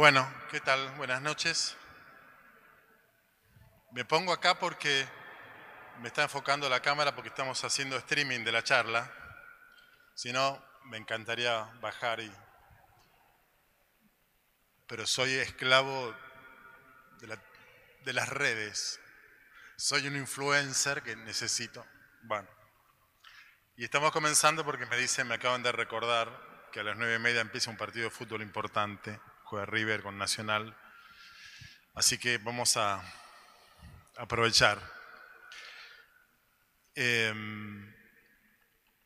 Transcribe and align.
Bueno, 0.00 0.26
¿qué 0.50 0.60
tal? 0.60 0.92
Buenas 0.92 1.20
noches. 1.20 1.76
Me 3.92 4.02
pongo 4.06 4.32
acá 4.32 4.58
porque 4.58 5.06
me 6.00 6.08
está 6.08 6.22
enfocando 6.22 6.70
la 6.70 6.80
cámara 6.80 7.14
porque 7.14 7.28
estamos 7.28 7.62
haciendo 7.64 7.98
streaming 7.98 8.42
de 8.42 8.50
la 8.50 8.64
charla. 8.64 9.12
Si 10.14 10.32
no, 10.32 10.58
me 10.86 10.96
encantaría 10.96 11.64
bajar 11.82 12.20
y... 12.20 12.32
Pero 14.86 15.06
soy 15.06 15.34
esclavo 15.34 16.16
de, 17.18 17.26
la- 17.26 17.42
de 18.02 18.12
las 18.14 18.30
redes. 18.30 18.98
Soy 19.76 20.06
un 20.06 20.16
influencer 20.16 21.02
que 21.02 21.14
necesito. 21.14 21.86
Bueno. 22.22 22.48
Y 23.76 23.84
estamos 23.84 24.12
comenzando 24.12 24.64
porque 24.64 24.86
me 24.86 24.96
dicen, 24.96 25.28
me 25.28 25.34
acaban 25.34 25.62
de 25.62 25.72
recordar 25.72 26.30
que 26.72 26.80
a 26.80 26.84
las 26.84 26.96
nueve 26.96 27.16
y 27.16 27.18
media 27.18 27.42
empieza 27.42 27.68
un 27.68 27.76
partido 27.76 28.04
de 28.04 28.10
fútbol 28.10 28.40
importante. 28.40 29.20
Juega 29.50 29.66
River 29.66 30.00
con 30.02 30.16
Nacional. 30.16 30.76
Así 31.94 32.18
que 32.18 32.38
vamos 32.38 32.76
a 32.76 33.02
aprovechar. 34.16 34.80
Em, 36.94 37.92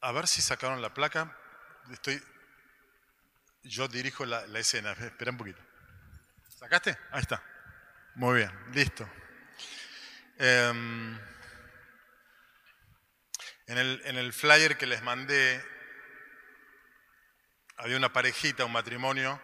a 0.03 0.13
ver 0.13 0.29
si 0.29 0.43
sacaron 0.43 0.83
la 0.83 0.93
placa. 0.93 1.35
Estoy, 1.91 2.23
yo 3.63 3.89
dirijo 3.89 4.27
la, 4.27 4.45
escena. 4.59 4.93
Espera 4.93 5.31
un 5.31 5.39
poquito. 5.39 5.63
¿Sacaste? 6.51 6.99
Ahí 7.11 7.23
está. 7.23 7.43
Muy 8.15 8.41
bien, 8.41 8.53
listo. 8.75 9.09
Em, 10.37 11.19
en, 13.67 13.79
el, 13.79 14.03
en 14.05 14.19
el 14.19 14.35
flyer 14.35 14.77
que 14.77 14.87
les 14.87 15.03
mandé 15.03 15.65
había 17.79 17.97
una 17.97 18.13
parejita, 18.13 18.67
un 18.67 18.73
matrimonio, 18.73 19.41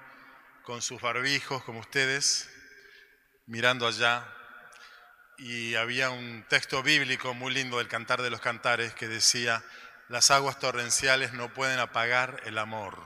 con 0.71 0.83
sus 0.83 1.03
barbijos, 1.03 1.65
como 1.65 1.81
ustedes, 1.81 2.49
mirando 3.47 3.89
allá. 3.89 4.25
Y 5.37 5.75
había 5.75 6.11
un 6.11 6.47
texto 6.49 6.81
bíblico 6.81 7.35
muy 7.35 7.53
lindo 7.53 7.79
del 7.79 7.89
Cantar 7.89 8.23
de 8.23 8.31
los 8.31 8.41
Cantares 8.41 8.95
que 8.95 9.09
decía, 9.09 9.65
las 10.07 10.31
aguas 10.31 10.61
torrenciales 10.61 11.33
no 11.33 11.53
pueden 11.53 11.81
apagar 11.81 12.41
el 12.45 12.57
amor. 12.57 13.05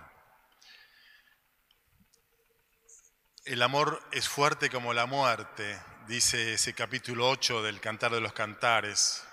El 3.47 3.63
amor 3.63 4.07
es 4.13 4.29
fuerte 4.29 4.69
como 4.69 4.93
la 4.93 5.07
muerte, 5.07 5.81
dice 6.07 6.53
ese 6.53 6.75
capítulo 6.75 7.31
8 7.31 7.63
del 7.63 7.81
Cantar 7.81 8.13
de 8.13 8.21
los 8.21 8.35
Cantares. 8.35 9.25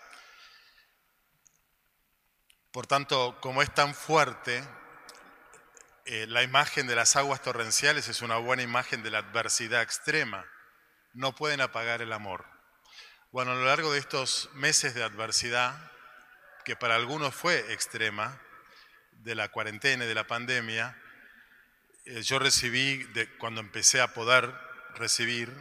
Por 2.71 2.87
tanto, 2.87 3.41
como 3.41 3.61
es 3.61 3.73
tan 3.75 3.93
fuerte, 3.93 4.63
eh, 6.05 6.25
la 6.27 6.43
imagen 6.43 6.87
de 6.87 6.95
las 6.95 7.15
aguas 7.15 7.41
torrenciales 7.41 8.07
es 8.07 8.21
una 8.21 8.37
buena 8.37 8.63
imagen 8.63 9.03
de 9.03 9.11
la 9.11 9.19
adversidad 9.19 9.81
extrema. 9.81 10.45
No 11.13 11.35
pueden 11.35 11.61
apagar 11.61 12.01
el 12.01 12.13
amor. 12.13 12.45
Bueno, 13.31 13.51
a 13.51 13.55
lo 13.55 13.65
largo 13.65 13.91
de 13.93 13.99
estos 13.99 14.49
meses 14.53 14.93
de 14.93 15.03
adversidad, 15.03 15.91
que 16.65 16.75
para 16.75 16.95
algunos 16.95 17.33
fue 17.33 17.73
extrema, 17.73 18.39
de 19.11 19.35
la 19.35 19.49
cuarentena 19.49 20.05
y 20.05 20.07
de 20.07 20.15
la 20.15 20.25
pandemia, 20.25 20.97
eh, 22.05 22.21
yo 22.23 22.39
recibí, 22.39 23.03
de- 23.13 23.29
cuando 23.37 23.61
empecé 23.61 24.01
a 24.01 24.13
poder 24.13 24.51
recibir 24.95 25.53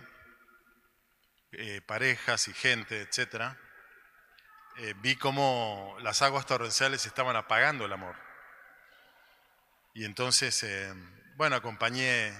eh, 1.52 1.80
parejas 1.82 2.48
y 2.48 2.54
gente, 2.54 3.08
eh, 4.76 4.94
vi 4.98 5.16
cómo 5.16 5.96
las 6.00 6.22
aguas 6.22 6.46
torrenciales 6.46 7.06
estaban 7.06 7.36
apagando 7.36 7.84
el 7.84 7.92
amor. 7.92 8.29
Y 9.94 10.04
entonces, 10.04 10.62
eh, 10.62 10.92
bueno, 11.36 11.56
acompañé 11.56 12.32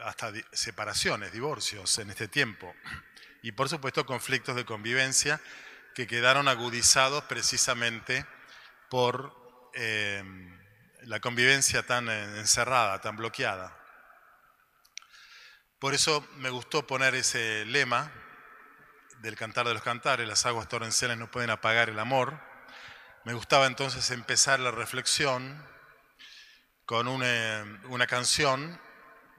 hasta 0.00 0.32
separaciones, 0.52 1.32
divorcios 1.32 1.98
en 1.98 2.10
este 2.10 2.28
tiempo. 2.28 2.74
Y 3.42 3.52
por 3.52 3.68
supuesto 3.68 4.04
conflictos 4.04 4.56
de 4.56 4.64
convivencia 4.64 5.40
que 5.94 6.06
quedaron 6.06 6.48
agudizados 6.48 7.24
precisamente 7.24 8.26
por 8.88 9.70
eh, 9.74 10.22
la 11.02 11.20
convivencia 11.20 11.84
tan 11.84 12.08
eh, 12.08 12.38
encerrada, 12.38 13.00
tan 13.00 13.16
bloqueada. 13.16 13.76
Por 15.78 15.94
eso 15.94 16.26
me 16.36 16.50
gustó 16.50 16.86
poner 16.86 17.14
ese 17.14 17.64
lema 17.66 18.12
del 19.20 19.36
Cantar 19.36 19.66
de 19.66 19.74
los 19.74 19.82
Cantares, 19.82 20.28
las 20.28 20.46
aguas 20.46 20.68
torrenciales 20.68 21.18
no 21.18 21.30
pueden 21.30 21.50
apagar 21.50 21.88
el 21.88 21.98
amor. 21.98 22.40
Me 23.24 23.32
gustaba 23.32 23.66
entonces 23.66 24.10
empezar 24.10 24.60
la 24.60 24.70
reflexión 24.70 25.64
con 26.88 27.06
una, 27.06 27.82
una 27.90 28.06
canción 28.06 28.80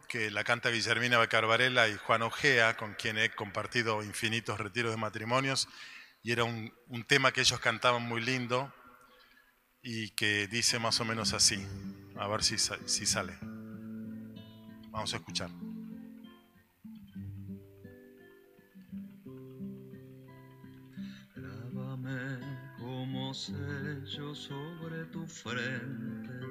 que 0.07 0.29
la 0.29 0.43
canta 0.43 0.69
Guillermina 0.69 1.17
Becarvarela 1.17 1.89
y 1.89 1.97
Juan 1.97 2.21
Ojea, 2.21 2.77
con 2.77 2.93
quien 2.93 3.17
he 3.17 3.31
compartido 3.31 4.03
infinitos 4.03 4.59
retiros 4.59 4.91
de 4.91 4.97
matrimonios, 4.97 5.67
y 6.21 6.31
era 6.31 6.43
un, 6.43 6.71
tema 7.07 7.31
que 7.31 7.41
ellos 7.41 7.59
cantaban 7.59 8.03
muy 8.03 8.21
lindo 8.21 8.71
y 9.81 10.11
que 10.11 10.45
dice 10.45 10.77
más 10.77 10.99
o 10.99 11.05
menos 11.05 11.33
así. 11.33 11.65
A 12.17 12.27
ver 12.27 12.43
si, 12.43 12.59
si 12.59 13.07
sale. 13.07 13.35
Vamos 14.91 15.11
a 15.15 15.17
escuchar. 15.17 15.49
Grábame 21.35 22.77
como 22.77 23.33
sello 23.33 24.35
sobre 24.35 25.05
tu 25.05 25.25
frente. 25.25 26.48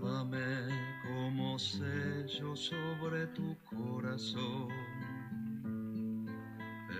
Grábame 0.00 0.68
como 1.02 1.58
sello 1.58 2.54
sobre 2.54 3.26
tu 3.28 3.56
corazón. 3.64 4.68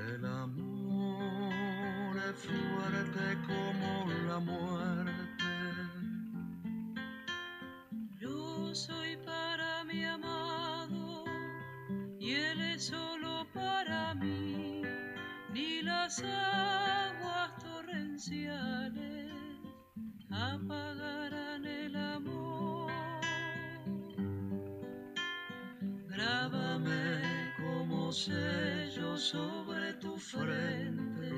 El 0.08 0.24
amor 0.24 2.16
es 2.16 2.36
fuerte 2.44 3.38
como 3.46 4.12
la 4.26 4.38
muerte. 4.40 5.44
Yo 8.20 8.74
soy 8.74 9.16
para 9.18 9.84
mi 9.84 10.04
amado 10.04 11.24
y 12.18 12.32
él 12.32 12.60
es 12.62 12.86
solo 12.86 13.46
para 13.54 14.14
mí. 14.14 14.82
Ni 15.52 15.82
las 15.82 16.20
aguas 16.20 17.56
torrenciales 17.62 19.30
apagarán 20.30 21.64
el 21.64 21.94
amor. 21.94 22.67
Grábame 26.18 27.54
como 27.56 28.10
sello 28.10 29.16
sobre 29.16 29.92
tu 30.02 30.16
frente. 30.16 31.30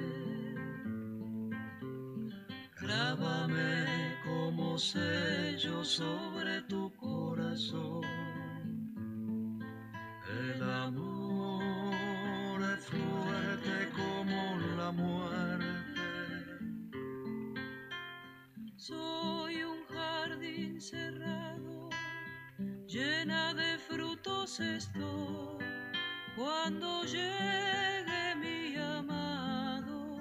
Grábame 2.81 4.17
como 4.25 4.79
sello 4.79 5.85
sobre 5.85 6.63
tu 6.63 6.91
corazón. 6.97 8.01
El 10.49 10.63
amor 10.63 12.62
es 12.62 12.87
fuerte 12.87 13.91
como 13.95 14.59
la 14.79 14.91
muerte. 14.93 16.01
Soy 18.77 19.62
un 19.62 19.85
jardín 19.95 20.81
cerrado, 20.81 21.19
frutos 24.22 24.60
estoy. 24.60 25.64
Cuando 26.36 27.04
llegue 27.04 28.34
mi 28.36 28.76
amado, 28.76 30.19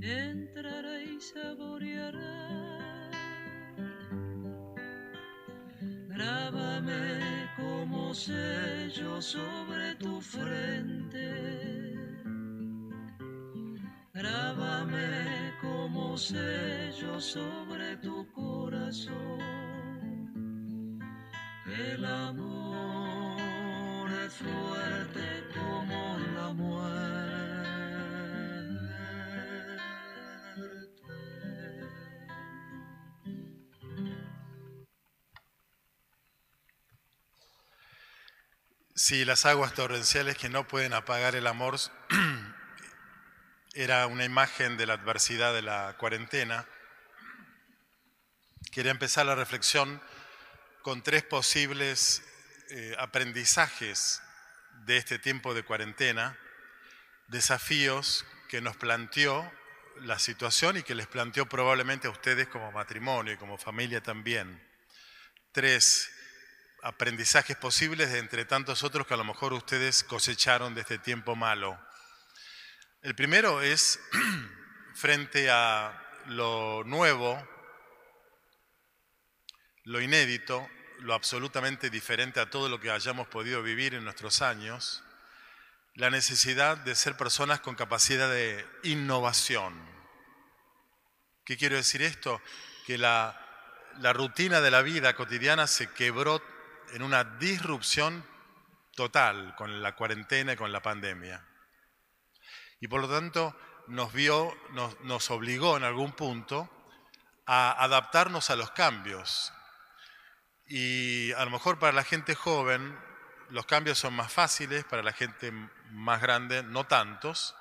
entrará 0.00 1.02
y 1.02 1.20
saboreará. 1.20 3.10
Grábame 6.08 7.48
como 7.56 8.14
sello 8.14 9.20
sobre 9.20 9.94
tu 9.96 10.20
frente. 10.20 11.94
Grábame 14.12 15.52
como 15.60 16.16
sello 16.16 17.20
sobre 17.20 17.96
tu 17.98 18.26
corazón. 18.32 19.38
El 21.66 22.04
amor 22.04 22.47
Sí, 39.08 39.24
las 39.24 39.46
aguas 39.46 39.72
torrenciales 39.72 40.36
que 40.36 40.50
no 40.50 40.68
pueden 40.68 40.92
apagar 40.92 41.34
el 41.34 41.46
amor 41.46 41.78
era 43.72 44.06
una 44.06 44.26
imagen 44.26 44.76
de 44.76 44.84
la 44.84 44.92
adversidad 44.92 45.54
de 45.54 45.62
la 45.62 45.96
cuarentena. 45.96 46.68
Quería 48.70 48.90
empezar 48.90 49.24
la 49.24 49.34
reflexión 49.34 50.02
con 50.82 51.02
tres 51.02 51.22
posibles 51.22 52.22
eh, 52.68 52.94
aprendizajes 52.98 54.20
de 54.84 54.98
este 54.98 55.18
tiempo 55.18 55.54
de 55.54 55.62
cuarentena, 55.62 56.38
desafíos 57.28 58.26
que 58.50 58.60
nos 58.60 58.76
planteó 58.76 59.50
la 60.02 60.18
situación 60.18 60.76
y 60.76 60.82
que 60.82 60.94
les 60.94 61.06
planteó 61.06 61.48
probablemente 61.48 62.08
a 62.08 62.10
ustedes 62.10 62.46
como 62.48 62.72
matrimonio 62.72 63.32
y 63.32 63.38
como 63.38 63.56
familia 63.56 64.02
también. 64.02 64.62
Tres 65.52 66.10
aprendizajes 66.82 67.56
posibles 67.56 68.12
de 68.12 68.18
entre 68.18 68.44
tantos 68.44 68.82
otros 68.82 69.06
que 69.06 69.14
a 69.14 69.18
lo 69.18 69.24
mejor 69.24 69.52
ustedes 69.52 70.04
cosecharon 70.04 70.74
de 70.74 70.82
este 70.82 70.98
tiempo 70.98 71.34
malo. 71.34 71.78
El 73.02 73.14
primero 73.14 73.62
es 73.62 74.00
frente 74.94 75.50
a 75.50 76.04
lo 76.26 76.82
nuevo, 76.84 77.46
lo 79.84 80.00
inédito, 80.00 80.68
lo 81.00 81.14
absolutamente 81.14 81.90
diferente 81.90 82.40
a 82.40 82.50
todo 82.50 82.68
lo 82.68 82.80
que 82.80 82.90
hayamos 82.90 83.28
podido 83.28 83.62
vivir 83.62 83.94
en 83.94 84.04
nuestros 84.04 84.42
años, 84.42 85.02
la 85.94 86.10
necesidad 86.10 86.76
de 86.76 86.94
ser 86.94 87.16
personas 87.16 87.60
con 87.60 87.74
capacidad 87.74 88.30
de 88.30 88.66
innovación. 88.84 89.74
¿Qué 91.44 91.56
quiero 91.56 91.76
decir 91.76 92.02
esto? 92.02 92.42
Que 92.86 92.98
la, 92.98 93.40
la 93.98 94.12
rutina 94.12 94.60
de 94.60 94.70
la 94.70 94.82
vida 94.82 95.14
cotidiana 95.14 95.66
se 95.66 95.90
quebró 95.92 96.42
en 96.92 97.02
una 97.02 97.24
disrupción 97.24 98.24
total 98.94 99.54
con 99.56 99.80
la 99.80 99.94
cuarentena 99.94 100.54
y 100.54 100.56
con 100.56 100.72
la 100.72 100.82
pandemia. 100.82 101.46
Y 102.80 102.88
por 102.88 103.00
lo 103.00 103.08
tanto 103.08 103.56
nos 103.86 104.12
vio, 104.12 104.52
nos, 105.02 105.30
obligó 105.30 105.76
en 105.76 105.84
algún 105.84 106.12
punto 106.12 106.68
a 107.46 107.82
adaptarnos 107.82 108.50
a 108.50 108.56
los 108.56 108.72
cambios. 108.72 109.52
Y 110.66 111.32
a 111.32 111.44
lo 111.44 111.50
mejor 111.50 111.78
para 111.78 111.92
la 111.92 112.04
gente 112.04 112.34
joven 112.34 112.98
los 113.50 113.66
cambios 113.66 113.98
son 113.98 114.14
más 114.14 114.32
fáciles, 114.32 114.84
para 114.84 115.02
la 115.02 115.12
gente 115.12 115.52
más 115.92 116.20
grande 116.20 116.62
no 116.62 116.84
tantos. 116.84 117.54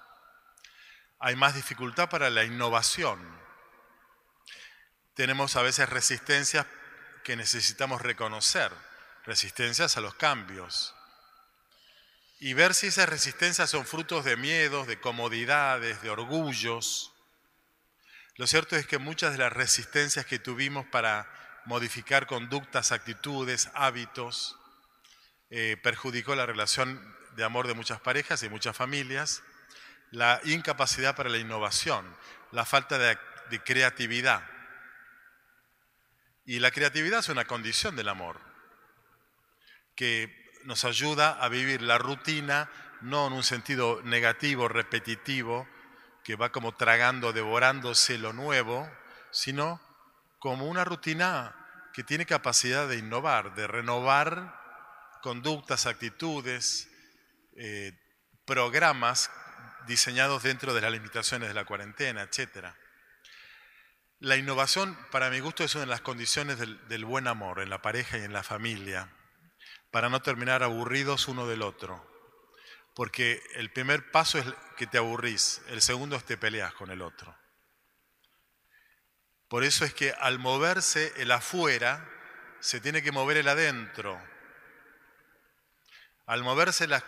Hay 1.19 1.35
más 1.35 1.55
dificultad 1.55 2.09
para 2.09 2.29
la 2.29 2.43
innovación. 2.43 3.19
Tenemos 5.13 5.55
a 5.55 5.61
veces 5.61 5.87
resistencias 5.87 6.65
que 7.23 7.35
necesitamos 7.35 8.01
reconocer 8.01 8.71
resistencias 9.27 9.97
a 9.97 10.01
los 10.01 10.15
cambios. 10.15 10.95
Y 12.39 12.53
ver 12.53 12.73
si 12.73 12.87
esas 12.87 13.09
resistencias 13.09 13.69
son 13.69 13.85
frutos 13.85 14.23
de 14.23 14.37
miedos, 14.37 14.87
de 14.87 14.99
comodidades, 14.99 16.01
de 16.01 16.09
orgullos. 16.09 17.11
Lo 18.35 18.47
cierto 18.47 18.75
es 18.75 18.87
que 18.87 18.97
muchas 18.97 19.33
de 19.33 19.39
las 19.39 19.51
resistencias 19.51 20.25
que 20.25 20.39
tuvimos 20.39 20.85
para 20.85 21.29
modificar 21.65 22.25
conductas, 22.25 22.91
actitudes, 22.91 23.69
hábitos, 23.73 24.57
eh, 25.49 25.77
perjudicó 25.83 26.35
la 26.35 26.45
relación 26.45 27.15
de 27.35 27.43
amor 27.43 27.67
de 27.67 27.73
muchas 27.73 27.99
parejas 27.99 28.41
y 28.43 28.49
muchas 28.49 28.77
familias, 28.77 29.43
la 30.11 30.39
incapacidad 30.45 31.15
para 31.15 31.29
la 31.29 31.37
innovación, 31.37 32.15
la 32.51 32.65
falta 32.65 32.97
de, 32.97 33.17
de 33.49 33.59
creatividad. 33.61 34.41
Y 36.45 36.59
la 36.59 36.71
creatividad 36.71 37.19
es 37.19 37.29
una 37.29 37.45
condición 37.45 37.97
del 37.97 38.07
amor 38.07 38.46
que 39.97 40.47
nos 40.63 40.85
ayuda 40.85 41.31
a 41.31 41.49
vivir 41.49 41.81
la 41.81 41.97
rutina, 41.97 42.69
no 43.01 43.27
en 43.27 43.33
un 43.33 43.43
sentido 43.43 43.99
negativo, 44.03 44.69
repetitivo, 44.69 45.67
que 46.23 46.35
va 46.35 46.51
como 46.51 46.75
tragando, 46.75 47.33
devorándose 47.33 48.17
lo 48.17 48.31
nuevo, 48.31 48.89
sino 49.31 49.81
como 50.39 50.67
una 50.67 50.85
rutina 50.85 51.55
que 51.93 52.03
tiene 52.03 52.25
capacidad 52.25 52.87
de 52.87 52.97
innovar, 52.97 53.55
de 53.55 53.65
renovar 53.65 54.55
conductas, 55.23 55.87
actitudes, 55.87 56.87
eh, 57.57 57.91
programas 58.45 59.31
diseñados 59.87 60.43
dentro 60.43 60.73
de 60.75 60.81
las 60.81 60.91
limitaciones 60.91 61.47
de 61.47 61.55
la 61.55 61.65
cuarentena, 61.65 62.21
etc. 62.21 62.67
La 64.19 64.35
innovación, 64.35 64.95
para 65.11 65.31
mi 65.31 65.39
gusto, 65.39 65.63
es 65.63 65.73
una 65.73 65.85
de 65.85 65.91
las 65.91 66.01
condiciones 66.01 66.59
del, 66.59 66.87
del 66.87 67.05
buen 67.05 67.27
amor 67.27 67.61
en 67.61 67.69
la 67.69 67.81
pareja 67.81 68.17
y 68.17 68.23
en 68.23 68.33
la 68.33 68.43
familia 68.43 69.16
para 69.91 70.09
no 70.09 70.21
terminar 70.21 70.63
aburridos 70.63 71.27
uno 71.27 71.47
del 71.47 71.61
otro. 71.61 72.05
Porque 72.93 73.41
el 73.55 73.71
primer 73.71 74.11
paso 74.11 74.37
es 74.39 74.45
que 74.75 74.87
te 74.87 74.97
aburrís, 74.97 75.61
el 75.67 75.81
segundo 75.81 76.15
es 76.15 76.23
te 76.23 76.37
peleas 76.37 76.73
con 76.73 76.89
el 76.89 77.01
otro. 77.01 77.35
Por 79.47 79.63
eso 79.63 79.85
es 79.85 79.93
que 79.93 80.11
al 80.19 80.39
moverse 80.39 81.13
el 81.17 81.31
afuera, 81.31 82.09
se 82.59 82.81
tiene 82.81 83.01
que 83.01 83.11
mover 83.11 83.37
el 83.37 83.47
adentro. 83.47 84.19
Al 86.25 86.43
moverse 86.43 86.87
las 86.87 87.03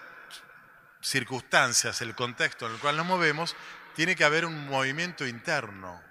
circunstancias, 1.01 2.01
el 2.01 2.15
contexto 2.15 2.67
en 2.67 2.73
el 2.73 2.79
cual 2.79 2.95
nos 2.95 3.05
movemos, 3.05 3.55
tiene 3.95 4.15
que 4.15 4.23
haber 4.23 4.45
un 4.45 4.67
movimiento 4.67 5.27
interno. 5.27 6.01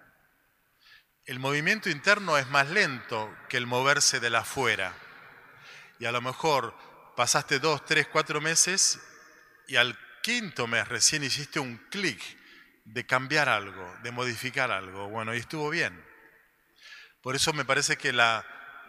El 1.24 1.38
movimiento 1.38 1.88
interno 1.88 2.36
es 2.36 2.48
más 2.48 2.68
lento 2.68 3.34
que 3.48 3.56
el 3.56 3.66
moverse 3.66 4.18
del 4.20 4.34
afuera 4.34 4.94
y 5.98 6.06
a 6.06 6.12
lo 6.12 6.20
mejor 6.20 6.74
pasaste 7.16 7.58
dos, 7.58 7.84
tres, 7.84 8.06
cuatro 8.08 8.40
meses 8.40 9.00
y 9.66 9.76
al 9.76 9.98
quinto 10.22 10.66
mes 10.66 10.86
recién 10.88 11.24
hiciste 11.24 11.58
un 11.60 11.78
clic 11.90 12.22
de 12.84 13.06
cambiar 13.06 13.48
algo, 13.48 13.96
de 14.02 14.10
modificar 14.10 14.70
algo. 14.70 15.08
Bueno, 15.08 15.34
y 15.34 15.38
estuvo 15.38 15.68
bien. 15.70 16.04
Por 17.22 17.36
eso 17.36 17.52
me 17.52 17.64
parece 17.64 17.96
que 17.96 18.12
la, 18.12 18.46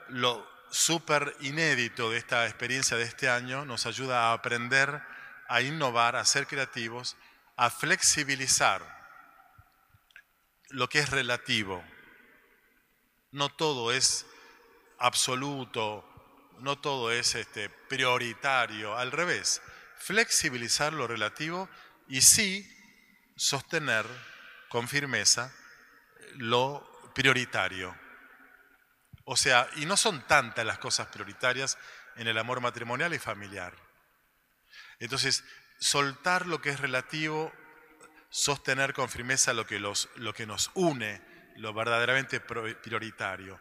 lo 0.10 0.48
súper 0.72 1.36
inédito 1.42 2.12
de 2.12 2.18
esta 2.18 2.46
experiencia 2.46 2.96
de 2.98 3.04
este 3.04 3.30
año 3.30 3.66
nos 3.66 3.86
ayuda 3.86 4.30
a 4.30 4.34
aprender, 4.34 5.02
a 5.48 5.62
innovar, 5.62 6.16
a 6.16 6.26
ser 6.26 6.48
creativos, 6.48 7.18
a 7.56 7.70
flexibilizar 7.70 8.82
lo 10.70 10.88
que 10.88 11.00
es 11.00 11.10
relativo. 11.10 11.84
No 13.32 13.50
todo 13.50 13.92
es 13.92 14.26
absoluto, 15.00 16.09
no 16.62 16.80
todo 16.80 17.12
es 17.12 17.36
este, 17.36 17.70
prioritario, 17.70 18.98
al 18.98 19.12
revés, 19.12 19.62
flexibilizar 19.98 20.94
lo 20.94 21.08
relativo 21.08 21.70
y 22.08 22.22
sí 22.22 22.68
sostener 23.36 24.06
con 24.70 24.88
firmeza 24.88 25.54
lo 26.36 27.12
prioritario. 27.14 27.96
O 29.26 29.38
sea, 29.38 29.70
y 29.76 29.86
no 29.86 29.96
son 29.96 30.26
tantas 30.28 30.66
las 30.66 30.80
cosas 30.80 31.08
prioritarias 31.08 31.78
en 32.16 32.28
el 32.28 32.38
amor 32.38 32.62
matrimonial 32.62 33.14
y 33.14 33.20
familiar. 33.20 33.74
Entonces, 35.00 35.44
soltar 35.80 36.46
lo 36.46 36.62
que 36.62 36.70
es 36.70 36.80
relativo, 36.80 37.54
sostener 38.30 38.94
con 38.94 39.10
firmeza 39.10 39.54
lo 39.54 39.66
que, 39.66 39.80
los, 39.80 40.10
lo 40.16 40.34
que 40.34 40.46
nos 40.46 40.72
une, 40.74 41.22
lo 41.58 41.74
verdaderamente 41.74 42.40
prioritario. 42.40 43.60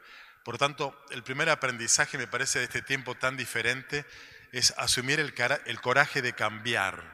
Por 0.48 0.56
tanto, 0.56 0.98
el 1.10 1.22
primer 1.22 1.50
aprendizaje, 1.50 2.16
me 2.16 2.26
parece, 2.26 2.60
de 2.60 2.64
este 2.64 2.80
tiempo 2.80 3.14
tan 3.14 3.36
diferente 3.36 4.06
es 4.50 4.72
asumir 4.78 5.20
el, 5.20 5.34
coraje 5.82 6.22
de 6.22 6.32
cambiar. 6.32 7.04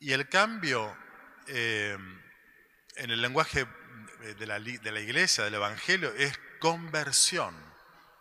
Y 0.00 0.10
el 0.10 0.28
cambio, 0.28 0.98
eh, 1.46 1.96
en 2.96 3.10
el 3.12 3.22
lenguaje 3.22 3.68
de 4.36 4.46
la, 4.48 4.58
de 4.58 4.90
la 4.90 5.00
iglesia, 5.00 5.44
del 5.44 5.54
Evangelio, 5.54 6.12
es 6.16 6.36
conversión. 6.58 7.54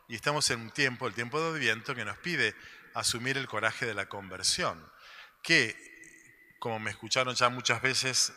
Y 0.10 0.13
estamos 0.13 0.48
en 0.51 0.60
un 0.60 0.69
tiempo, 0.69 1.07
el 1.07 1.15
tiempo 1.15 1.41
de 1.41 1.57
Adviento, 1.57 1.95
que 1.95 2.05
nos 2.05 2.19
pide 2.19 2.53
asumir 2.93 3.36
el 3.36 3.48
coraje 3.48 3.88
de 3.88 3.95
la 3.95 4.07
conversión. 4.07 4.79
Que, 5.41 5.75
como 6.60 6.77
me 6.77 6.91
escucharon 6.91 7.34
ya 7.34 7.50
muchas 7.50 7.81
veces, 7.81 8.31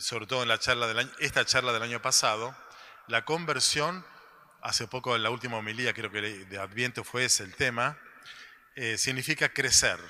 sobre 0.00 0.26
todo 0.26 0.42
en 0.42 0.48
la 0.48 0.58
charla 0.58 0.86
del 0.86 1.10
esta 1.20 1.46
charla 1.46 1.72
del 1.72 1.82
año 1.82 2.02
pasado, 2.02 2.54
la 3.06 3.24
conversión 3.24 4.04
hace 4.64 4.88
poco 4.88 5.14
en 5.14 5.22
la 5.22 5.28
última 5.28 5.58
homilía, 5.58 5.92
creo 5.92 6.10
que 6.10 6.22
de 6.22 6.58
Adviento 6.58 7.04
fue 7.04 7.26
ese 7.26 7.44
el 7.44 7.54
tema, 7.54 7.98
eh, 8.74 8.96
significa 8.96 9.50
crecer. 9.50 10.00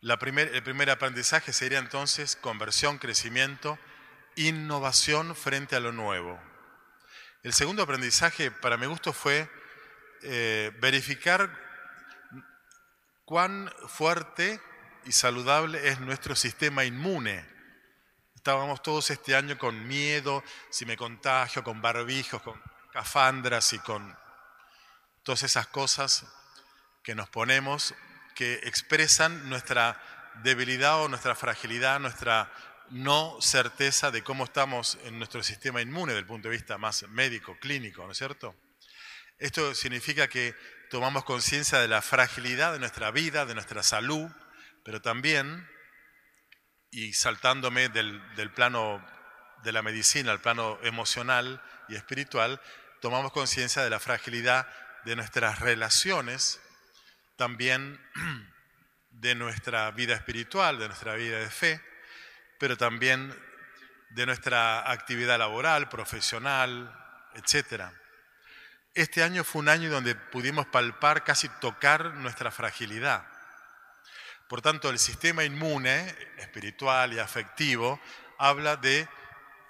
El 0.00 0.16
primer 0.62 0.88
aprendizaje 0.88 1.52
sería 1.52 1.80
entonces 1.80 2.36
conversión, 2.36 2.98
crecimiento, 2.98 3.76
innovación 4.36 5.34
frente 5.34 5.74
a 5.74 5.80
lo 5.80 5.90
nuevo. 5.90 6.40
El 7.42 7.52
segundo 7.52 7.82
aprendizaje, 7.82 8.52
para 8.52 8.76
mi 8.76 8.86
gusto, 8.86 9.12
fue 9.12 9.50
eh, 10.22 10.70
verificar 10.80 11.50
cuán 13.24 13.70
fuerte 13.88 14.60
y 15.06 15.12
saludable 15.12 15.88
es 15.88 15.98
nuestro 15.98 16.36
sistema 16.36 16.84
inmune 16.84 17.59
Estábamos 18.40 18.82
todos 18.82 19.10
este 19.10 19.36
año 19.36 19.58
con 19.58 19.86
miedo, 19.86 20.42
si 20.70 20.86
me 20.86 20.96
contagio, 20.96 21.62
con 21.62 21.82
barbijos, 21.82 22.40
con 22.40 22.58
cafandras 22.90 23.74
y 23.74 23.78
con 23.80 24.16
todas 25.22 25.42
esas 25.42 25.66
cosas 25.66 26.24
que 27.02 27.14
nos 27.14 27.28
ponemos 27.28 27.94
que 28.34 28.54
expresan 28.64 29.50
nuestra 29.50 30.00
debilidad 30.42 31.02
o 31.02 31.08
nuestra 31.10 31.34
fragilidad, 31.34 32.00
nuestra 32.00 32.50
no 32.88 33.36
certeza 33.42 34.10
de 34.10 34.24
cómo 34.24 34.44
estamos 34.44 34.96
en 35.04 35.18
nuestro 35.18 35.42
sistema 35.42 35.82
inmune 35.82 36.12
desde 36.12 36.20
el 36.20 36.26
punto 36.26 36.48
de 36.48 36.56
vista 36.56 36.78
más 36.78 37.02
médico, 37.10 37.58
clínico, 37.60 38.06
¿no 38.06 38.12
es 38.12 38.16
cierto? 38.16 38.56
Esto 39.38 39.74
significa 39.74 40.28
que 40.28 40.56
tomamos 40.88 41.24
conciencia 41.24 41.78
de 41.78 41.88
la 41.88 42.00
fragilidad 42.00 42.72
de 42.72 42.78
nuestra 42.78 43.10
vida, 43.10 43.44
de 43.44 43.52
nuestra 43.52 43.82
salud, 43.82 44.30
pero 44.82 45.02
también, 45.02 45.68
y 46.90 47.12
saltándome 47.12 47.88
del, 47.88 48.20
plano 48.54 49.04
de 49.62 49.72
la 49.72 49.82
medicina 49.82 50.32
al 50.32 50.40
plano 50.40 50.78
emocional 50.82 51.62
y 51.88 51.94
espiritual, 51.94 52.60
tomamos 53.00 53.32
conciencia 53.32 53.82
de 53.82 53.90
la 53.90 54.00
fragilidad 54.00 54.66
de 55.04 55.16
nuestras 55.16 55.60
relaciones, 55.60 56.60
también 57.36 58.00
de 59.10 59.34
nuestra 59.34 59.90
vida 59.92 60.14
espiritual, 60.14 60.78
de 60.78 60.88
nuestra 60.88 61.14
vida 61.14 61.38
de 61.38 61.50
fe, 61.50 61.80
pero 62.58 62.76
también 62.76 63.34
de 64.10 64.26
nuestra 64.26 64.90
actividad 64.90 65.38
laboral, 65.38 65.88
profesional, 65.88 66.92
etc. 67.34 67.84
Este 68.94 69.22
año 69.22 69.44
fue 69.44 69.60
un 69.60 69.68
año 69.68 69.88
donde 69.90 70.16
pudimos 70.16 70.66
palpar, 70.66 71.22
casi 71.22 71.48
tocar 71.60 72.14
nuestra 72.14 72.50
fragilidad. 72.50 73.24
Por 74.50 74.62
tanto, 74.62 74.90
el 74.90 74.98
sistema 74.98 75.44
inmune, 75.44 76.12
espiritual 76.38 77.12
y 77.12 77.20
afectivo, 77.20 78.00
habla 78.36 78.74
de 78.74 79.08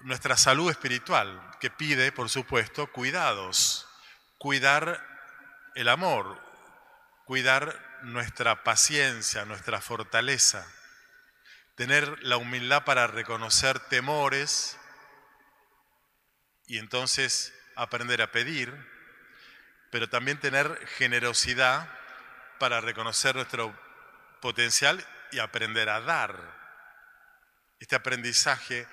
nuestra 0.00 0.38
salud 0.38 0.70
espiritual, 0.70 1.38
que 1.60 1.70
pide, 1.70 2.12
por 2.12 2.30
supuesto, 2.30 2.90
cuidados, 2.90 3.86
cuidar 4.38 5.06
el 5.74 5.86
amor, 5.86 6.42
cuidar 7.26 7.78
nuestra 8.04 8.64
paciencia, 8.64 9.44
nuestra 9.44 9.82
fortaleza, 9.82 10.66
tener 11.74 12.18
la 12.22 12.38
humildad 12.38 12.84
para 12.84 13.06
reconocer 13.06 13.80
temores 13.80 14.78
y 16.66 16.78
entonces 16.78 17.52
aprender 17.76 18.22
a 18.22 18.32
pedir, 18.32 18.74
pero 19.90 20.08
también 20.08 20.40
tener 20.40 20.74
generosidad 20.96 21.86
para 22.58 22.80
reconocer 22.80 23.34
nuestro 23.34 23.89
potencial 24.40 25.04
y 25.32 25.38
aprender 25.38 25.88
a 25.88 26.00
dar. 26.00 26.58
Este 27.78 27.96
aprendizaje 27.96 28.86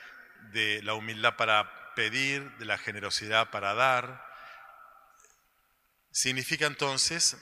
de 0.51 0.82
la 0.84 0.94
humildad 0.94 1.36
para 1.36 1.94
pedir, 1.96 2.50
de 2.58 2.66
la 2.66 2.77
generosidad 2.77 3.50
para 3.50 3.74
dar. 3.74 4.25
Significa 6.12 6.66
entonces 6.66 7.38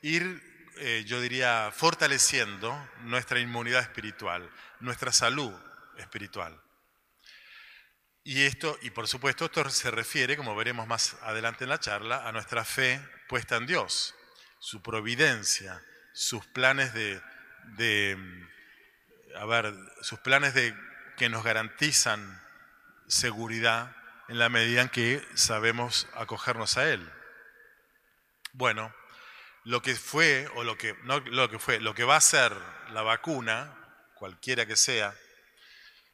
ir, 0.00 0.42
eh, 0.78 1.04
yo 1.06 1.20
diría, 1.20 1.70
fortaleciendo 1.74 2.72
nuestra 3.00 3.40
inmunidad 3.40 3.82
espiritual, 3.82 4.50
nuestra 4.80 5.12
salud 5.12 5.52
espiritual. 5.98 6.60
Y 8.22 8.42
esto, 8.42 8.76
y 8.82 8.90
por 8.90 9.06
supuesto, 9.06 9.44
esto 9.44 9.68
se 9.70 9.90
refiere, 9.90 10.36
como 10.36 10.56
veremos 10.56 10.86
más 10.86 11.14
adelante 11.22 11.64
en 11.64 11.70
la 11.70 11.78
charla, 11.78 12.26
a 12.26 12.32
nuestra 12.32 12.64
fe 12.64 13.00
puesta 13.28 13.56
en 13.56 13.66
Dios, 13.66 14.14
su 14.58 14.82
providencia, 14.82 15.80
sus 16.12 16.44
planes 16.46 16.92
de, 16.92 17.22
de 17.76 18.16
a 19.36 19.44
ver, 19.44 19.74
sus 20.00 20.18
planes 20.20 20.54
de 20.54 20.74
que 21.16 21.28
nos 21.28 21.44
garantizan 21.44 22.42
seguridad 23.06 23.94
en 24.28 24.38
la 24.38 24.48
medida 24.48 24.82
en 24.82 24.88
que 24.88 25.22
sabemos 25.34 26.08
acogernos 26.14 26.76
a 26.76 26.88
Él. 26.90 27.12
Bueno, 28.52 28.94
lo 29.64 29.82
que 29.82 29.94
fue, 29.94 30.48
o 30.54 30.64
lo 30.64 30.76
que, 30.78 30.94
no 31.04 31.20
lo 31.20 31.50
que 31.50 31.58
fue, 31.58 31.80
lo 31.80 31.94
que 31.94 32.04
va 32.04 32.16
a 32.16 32.20
ser 32.20 32.52
la 32.90 33.02
vacuna, 33.02 33.76
cualquiera 34.14 34.66
que 34.66 34.76
sea, 34.76 35.14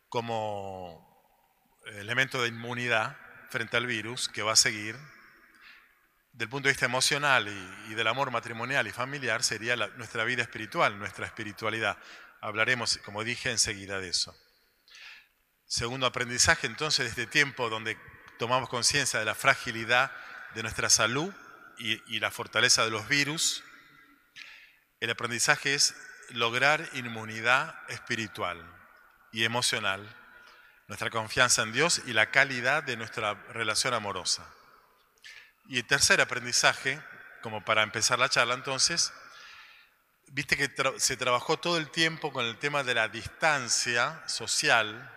como 0.08 1.08
elemento 1.86 2.42
de 2.42 2.48
inmunidad 2.48 3.16
frente 3.50 3.76
al 3.76 3.86
virus 3.86 4.28
que 4.28 4.42
va 4.42 4.52
a 4.52 4.56
seguir, 4.56 4.96
del 6.32 6.48
punto 6.48 6.68
de 6.68 6.72
vista 6.72 6.86
emocional 6.86 7.46
y, 7.88 7.94
del 7.94 8.06
amor 8.06 8.30
matrimonial 8.30 8.86
y 8.86 8.92
familiar, 8.92 9.42
sería 9.42 9.76
nuestra 9.76 10.24
vida 10.24 10.42
espiritual, 10.42 10.98
nuestra 10.98 11.26
espiritualidad. 11.26 11.98
Hablaremos, 12.40 12.98
como 13.04 13.22
dije, 13.22 13.50
enseguida 13.50 14.00
de 14.00 14.08
eso. 14.08 14.34
Segundo 15.66 16.06
aprendizaje 16.06 16.66
entonces 16.66 17.04
de 17.04 17.10
este 17.10 17.26
tiempo 17.26 17.68
donde 17.68 17.98
tomamos 18.38 18.68
conciencia 18.68 19.18
de 19.18 19.24
la 19.24 19.34
fragilidad 19.34 20.10
de 20.54 20.62
nuestra 20.62 20.90
salud 20.90 21.32
y, 21.78 22.20
la 22.20 22.30
fortaleza 22.30 22.84
de 22.84 22.90
los 22.90 23.08
virus, 23.08 23.64
el 25.00 25.10
aprendizaje 25.10 25.74
es 25.74 25.94
lograr 26.30 26.88
inmunidad 26.94 27.74
espiritual 27.88 28.58
y 29.32 29.44
emocional, 29.44 30.16
nuestra 30.88 31.10
confianza 31.10 31.62
en 31.62 31.72
Dios 31.72 32.02
y 32.06 32.12
la 32.12 32.30
calidad 32.30 32.82
de 32.82 32.96
nuestra 32.96 33.34
relación 33.52 33.94
amorosa. 33.94 34.46
Y 35.68 35.78
el 35.78 35.86
tercer 35.86 36.20
aprendizaje, 36.20 37.00
como 37.42 37.64
para 37.64 37.82
empezar 37.82 38.18
la 38.18 38.28
charla 38.28 38.54
entonces, 38.54 39.12
viste 40.28 40.56
que 40.56 40.70
se 40.98 41.16
trabajó 41.16 41.58
todo 41.58 41.76
el 41.76 41.90
tiempo 41.90 42.32
con 42.32 42.44
el 42.44 42.58
tema 42.58 42.82
de 42.82 42.94
la 42.94 43.08
distancia 43.08 44.22
social, 44.26 45.10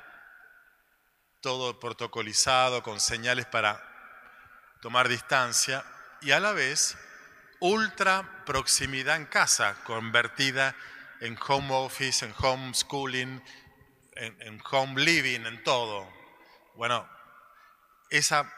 todo 1.42 1.80
protocolizado, 1.80 2.84
con 2.84 3.00
señales 3.00 3.46
para 3.46 3.82
tomar 4.82 5.08
distancia 5.08 5.84
y 6.22 6.32
a 6.32 6.40
la 6.40 6.52
vez 6.52 6.98
ultra 7.60 8.44
proximidad 8.46 9.16
en 9.16 9.26
casa, 9.26 9.76
convertida 9.86 10.76
en 11.22 11.38
home 11.48 11.74
office, 11.74 12.26
en 12.26 12.34
homeschooling, 12.38 13.44
en, 14.14 14.42
en 14.42 14.62
home 14.70 15.02
living, 15.02 15.46
en 15.46 15.64
todo. 15.64 16.08
Bueno, 16.76 17.08
esa 18.10 18.52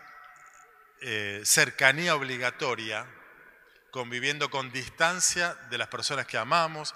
eh, 1.02 1.42
cercanía 1.44 2.16
obligatoria, 2.16 3.06
conviviendo 3.92 4.50
con 4.50 4.72
distancia 4.72 5.56
de 5.70 5.78
las 5.78 5.88
personas 5.88 6.28
que 6.28 6.38
amamos, 6.38 6.96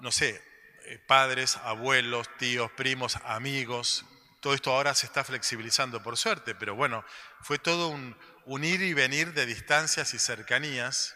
no 0.00 0.10
sé, 0.10 0.42
eh, 0.86 0.98
padres, 1.06 1.56
abuelos, 1.58 2.28
tíos, 2.38 2.70
primos, 2.72 3.16
amigos, 3.24 4.04
todo 4.40 4.54
esto 4.54 4.72
ahora 4.72 4.94
se 4.94 5.06
está 5.06 5.22
flexibilizando 5.22 6.02
por 6.02 6.16
suerte, 6.16 6.54
pero 6.54 6.74
bueno, 6.74 7.04
fue 7.42 7.58
todo 7.58 7.88
un, 7.88 8.16
ir 8.64 8.80
y 8.80 8.94
venir 8.94 9.34
de 9.34 9.44
distancias 9.44 10.14
y 10.14 10.18
cercanías. 10.18 11.14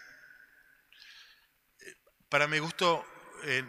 Para 2.29 2.47
mi 2.47 2.59
gusto, 2.59 3.05
eh, 3.45 3.65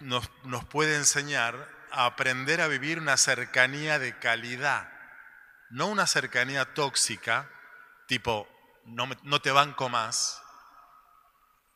nos, 0.00 0.30
nos 0.44 0.64
puede 0.64 0.96
enseñar 0.96 1.68
a 1.90 2.06
aprender 2.06 2.62
a 2.62 2.68
vivir 2.68 2.98
una 2.98 3.18
cercanía 3.18 3.98
de 3.98 4.18
calidad, 4.18 4.90
no 5.68 5.88
una 5.88 6.06
cercanía 6.06 6.64
tóxica, 6.74 7.50
tipo, 8.06 8.48
no, 8.84 9.08
no 9.22 9.40
te 9.40 9.50
banco 9.50 9.88
más. 9.88 10.42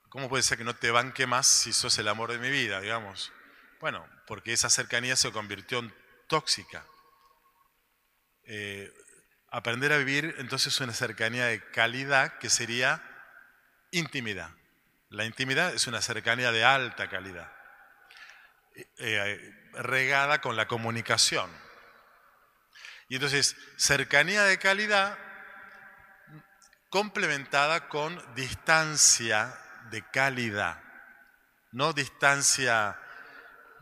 ¿Cómo 0.09 0.29
puede 0.29 0.43
ser 0.43 0.59
que 0.59 0.65
no 0.65 0.75
te 0.75 0.91
banque 0.91 1.27
más 1.27 1.47
si 1.47 1.73
sos 1.73 1.97
el 1.99 2.09
amor 2.09 2.33
de 2.33 2.39
mi 2.39 2.51
vida, 2.51 2.81
digamos? 2.81 3.33
Bueno, 3.81 4.07
porque 4.27 4.53
esa 4.53 4.69
cercanía 4.69 5.17
se 5.17 5.31
convirtió 5.33 5.79
en 5.79 5.95
tóxica. 6.29 6.85
Eh, 8.45 8.93
aprender 9.51 9.93
a 9.93 9.99
vivir 9.99 10.35
entonces 10.39 10.81
una 10.81 10.93
cercanía 10.93 11.47
de 11.47 11.63
calidad 11.71 12.39
que 12.39 12.51
sería 12.51 13.03
intimidad. 13.91 14.51
La 15.09 15.25
intimidad 15.25 15.75
es 15.75 15.87
una 15.87 16.03
cercanía 16.03 16.53
de 16.53 16.65
alta 16.65 17.09
calidad, 17.09 17.53
eh, 18.77 18.87
eh, 18.99 19.71
regada 19.73 20.41
con 20.41 20.57
la 20.57 20.69
comunicación. 20.69 21.51
Y 23.09 23.17
entonces, 23.17 23.57
cercanía 23.77 24.45
de 24.45 24.59
calidad 24.59 25.19
complementada 26.91 27.89
con 27.89 28.21
distancia 28.35 29.57
de 29.91 30.03
calidad, 30.11 30.83
no 31.73 31.93
distancia 31.93 32.99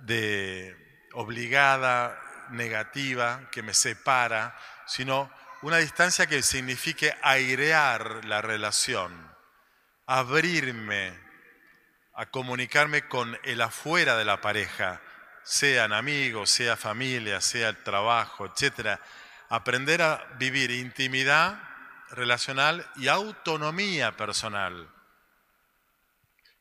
de 0.01 1.09
obligada, 1.15 2.23
negativa 2.51 3.49
que 3.51 3.63
me 3.63 3.75
separa, 3.75 4.57
sino 4.87 5.31
una 5.63 5.79
distancia 5.79 6.27
que 6.27 6.43
signifique 6.43 7.15
airear 7.23 8.25
la 8.25 8.41
relación, 8.41 9.13
abrirme 10.07 11.19
a 12.15 12.27
comunicarme 12.27 13.09
con 13.09 13.39
el 13.43 13.61
afuera 13.61 14.17
de 14.17 14.25
la 14.25 14.41
pareja, 14.41 15.01
sean 15.43 15.93
amigos, 15.93 16.51
sea 16.51 16.77
familia, 16.77 17.41
sea 17.41 17.71
el 17.71 17.83
trabajo, 17.83 18.47
etc. 18.47 18.99
Aprender 19.49 20.03
a 20.03 20.27
vivir 20.39 20.71
intimidad 20.71 21.68
relacional 22.11 22.89
y 22.97 23.09
autonomía 23.09 24.17
personal. 24.17 24.89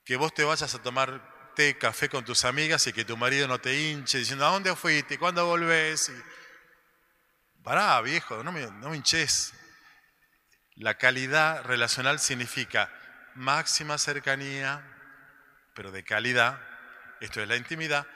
Que 0.06 0.16
vos 0.16 0.34
te 0.34 0.44
vayas 0.44 0.74
a 0.74 0.82
tomar 0.82 1.54
té, 1.56 1.78
café 1.78 2.10
con 2.10 2.24
tus 2.24 2.46
amigas 2.46 2.88
y 2.88 2.94
que 2.94 3.06
tu 3.06 3.18
marido 3.18 3.48
no 3.48 3.60
te 3.60 3.80
hinche 3.80 4.20
diciendo, 4.20 4.46
¿a 4.46 4.52
dónde 4.52 4.76
fuiste? 4.76 5.18
¿Cuándo 5.18 5.46
volvés? 5.46 6.12
Pará, 7.64 8.00
viejo, 8.02 8.44
no 8.44 8.52
me, 8.52 8.68
no 8.68 8.90
me 8.90 8.98
hinches. 8.98 9.54
La 10.76 10.98
calidad 10.98 11.64
relacional 11.64 12.20
significa 12.20 12.92
máxima 13.36 13.98
cercanía, 13.98 14.84
pero 15.74 15.92
de 15.92 16.04
calidad, 16.04 16.62
esto 17.20 17.42
es 17.42 17.48
la 17.48 17.56
intimidad, 17.56 18.08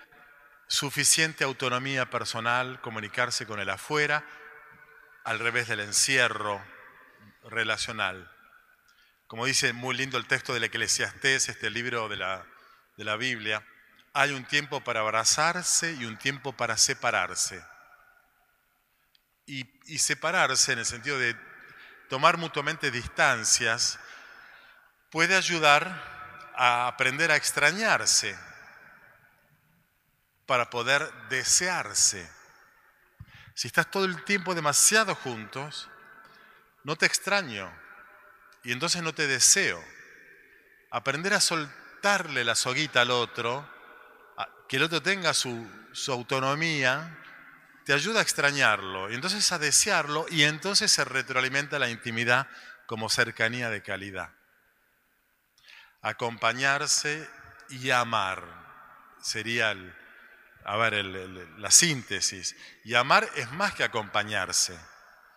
suficiente 0.68 1.44
autonomía 1.44 2.10
personal, 2.10 2.80
comunicarse 2.82 3.46
con 3.46 3.60
el 3.60 3.70
afuera, 3.70 4.24
al 5.24 5.40
revés 5.40 5.68
del 5.68 5.82
encierro 5.82 6.64
relacional. 7.44 8.30
Como 9.28 9.46
dice 9.46 9.74
muy 9.74 9.96
lindo 9.96 10.18
el 10.18 10.28
texto 10.28 10.54
del 10.54 10.66
Eclesiastés, 10.66 11.50
este 11.50 11.70
libro 11.70 12.10
de 12.10 12.18
la, 12.18 12.46
de 12.98 13.04
la 13.04 13.16
Biblia, 13.16 13.66
hay 14.14 14.32
un 14.32 14.46
tiempo 14.46 14.84
para 14.84 15.00
abrazarse 15.00 15.94
y 15.94 16.06
un 16.06 16.18
tiempo 16.18 16.54
para 16.54 16.78
separarse. 16.78 17.64
Y, 19.46 19.66
y 19.86 20.00
separarse 20.00 20.74
en 20.74 20.80
el 20.80 20.86
sentido 20.86 21.18
de 21.18 21.36
tomar 22.10 22.38
mutuamente 22.38 22.92
distancias 22.92 24.00
puede 25.10 25.36
ayudar 25.36 25.88
a 26.56 26.88
aprender 26.88 27.32
a 27.32 27.36
extrañarse 27.36 28.38
para 30.46 30.70
poder 30.70 31.10
desearse. 31.30 32.30
Si 33.56 33.68
estás 33.68 33.90
todo 33.90 34.06
el 34.06 34.24
tiempo 34.26 34.56
demasiado 34.56 35.16
juntos, 35.16 35.90
no 36.84 36.96
te 36.96 37.06
extraño 37.06 37.72
y 38.64 38.72
entonces 38.72 39.02
no 39.02 39.14
te 39.14 39.28
deseo. 39.28 39.84
Aprender 40.90 41.34
a 41.34 41.42
soltarle 41.42 42.44
la 42.44 42.56
soguita 42.56 43.02
al 43.02 43.12
otro, 43.12 43.68
que 44.68 44.78
el 44.78 44.84
otro 44.84 45.02
tenga 45.02 45.34
su, 45.34 45.68
autonomía, 46.08 47.18
te 47.86 47.94
ayuda 47.94 48.20
a 48.20 48.24
extrañarlo 48.24 49.12
y 49.12 49.16
entonces 49.16 49.52
a 49.52 49.60
desearlo 49.60 50.26
y 50.30 50.44
entonces 50.44 50.92
se 50.92 51.04
retroalimenta 51.04 51.80
la 51.80 51.90
intimidad 51.90 52.48
como 52.86 53.10
cercanía 53.10 53.70
de 53.70 53.82
calidad. 53.82 54.32
Acompañarse 56.02 57.30
y 57.70 57.90
amar 57.92 58.62
sería 59.22 59.76
la 61.58 61.72
síntesis. 61.72 62.56
Y 62.84 62.96
amar 62.96 63.28
es 63.36 63.52
más 63.52 63.74
que 63.74 63.84
acompañarse. 63.84 64.78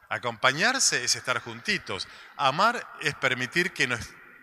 Acompañarse 0.09 1.05
es 1.05 1.17
estar 1.17 1.41
juntitos. 1.41 2.09
Amar 2.37 2.87
es 3.01 3.15
permitir 3.15 3.73
que, 3.73 3.85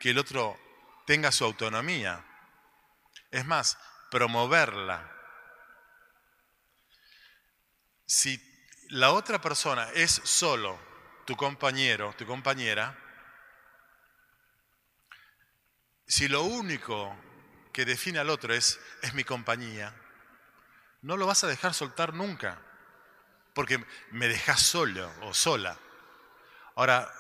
el 0.02 0.18
otro 0.18 0.60
tenga 1.06 1.32
su 1.32 1.46
autonomía. 1.46 2.26
Es 3.30 3.46
más, 3.46 3.78
promoverla. 4.10 5.10
Si 8.06 8.42
la 8.90 9.12
otra 9.12 9.40
persona 9.40 9.90
es 9.94 10.12
solo 10.24 10.80
tu 11.26 11.36
compañero, 11.36 12.14
tu 12.18 12.26
compañera, 12.26 12.98
si 16.08 16.28
lo 16.28 16.44
único 16.44 17.16
que 17.72 17.86
define 17.86 18.20
al 18.20 18.30
otro 18.30 18.54
es 18.54 18.80
mi 19.14 19.24
compañía, 19.24 19.96
no 21.02 21.18
lo 21.18 21.26
vas 21.26 21.44
a 21.44 21.48
dejar 21.48 21.74
soltar 21.74 22.14
nunca, 22.14 22.62
porque 23.54 23.84
me 24.12 24.28
dejas 24.28 24.62
solo 24.62 25.12
o 25.22 25.34
sola. 25.34 25.78
Ahora, 26.76 27.12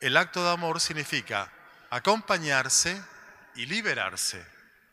el 0.00 0.16
acto 0.16 0.42
de 0.44 0.50
amor 0.50 0.80
significa 0.80 1.50
acompañarse 1.90 3.02
y 3.54 3.66
liberarse 3.66 4.44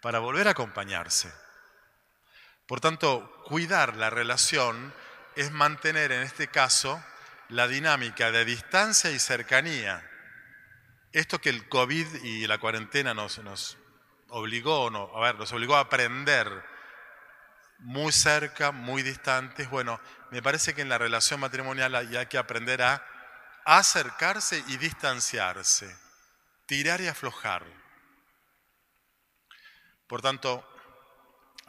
para 0.02 0.20
volver 0.20 0.48
a 0.48 0.52
acompañarse. 0.52 1.32
Por 2.68 2.80
tanto, 2.80 3.44
cuidar 3.46 3.98
la 3.98 4.10
relación 4.10 4.94
es 5.36 5.52
mantener 5.52 6.12
en 6.12 6.24
este 6.24 6.48
caso 6.48 7.04
la 7.50 7.68
dinámica 7.68 8.32
de 8.32 8.46
distancia 8.46 9.12
y 9.12 9.20
cercanía. 9.20 10.08
Esto 11.12 11.40
que 11.40 11.50
el 11.50 11.68
COVID 11.68 12.24
y 12.24 12.48
la 12.48 12.60
cuarentena 12.60 13.14
nos, 13.14 13.40
nos 13.40 13.78
obligó, 14.30 14.90
no, 14.90 15.12
a 15.16 15.20
ver, 15.20 15.36
nos 15.36 15.52
obligó 15.52 15.76
a 15.76 15.82
aprender 15.82 16.64
muy 17.82 18.12
cerca, 18.12 18.72
muy 18.72 19.04
distantes. 19.04 19.70
Bueno, 19.70 20.00
me 20.32 20.42
parece 20.42 20.74
que 20.74 20.82
en 20.82 20.90
la 20.90 20.98
relación 20.98 21.40
matrimonial 21.40 21.96
hay 21.96 22.26
que 22.28 22.38
aprender 22.38 22.82
a 22.82 23.06
acercarse 23.66 24.64
y 24.68 24.78
distanciarse, 24.78 25.96
tirar 26.66 27.02
y 27.02 27.08
aflojar. 27.08 27.66
Por 30.08 30.22
tanto, 30.22 30.68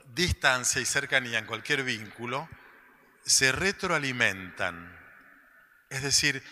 distancia 0.06 0.80
y 0.80 0.84
cercanía 0.84 1.38
en 1.38 1.46
cualquier 1.46 1.84
vínculo 1.84 2.48
se 3.24 3.52
retroalimentan. 3.52 4.98
Es 5.90 6.02
decir, 6.02 6.42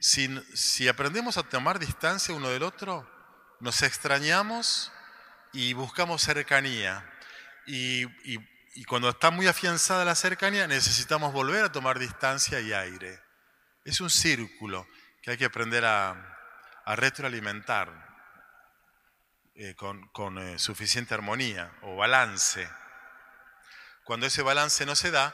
si, 0.00 0.88
aprendemos 0.88 1.36
a 1.36 1.42
tomar 1.42 1.78
distancia 1.78 2.34
uno 2.34 2.48
del 2.48 2.62
otro, 2.62 3.08
nos 3.60 3.82
extrañamos 3.82 4.92
y 5.52 5.72
buscamos 5.72 6.22
cercanía. 6.22 7.08
Y, 7.66 8.06
y 8.74 8.84
cuando 8.84 9.10
está 9.10 9.30
muy 9.30 9.46
afianzada 9.46 10.04
la 10.04 10.14
cercanía, 10.14 10.66
necesitamos 10.66 11.32
volver 11.32 11.64
a 11.64 11.72
tomar 11.72 11.98
distancia 11.98 12.60
y 12.60 12.72
aire. 12.72 13.20
Es 13.84 14.00
un 14.00 14.08
círculo 14.08 14.86
que 15.20 15.32
hay 15.32 15.36
que 15.36 15.44
aprender 15.44 15.84
a, 15.84 16.28
retroalimentar 16.84 17.92
eh, 19.54 19.76
con, 19.76 20.38
eh, 20.38 20.58
suficiente 20.58 21.14
armonía 21.14 21.72
o 21.82 21.96
balance. 21.96 22.68
Cuando 24.04 24.26
ese 24.26 24.42
balance 24.42 24.84
no 24.84 24.96
se 24.96 25.12
da, 25.12 25.32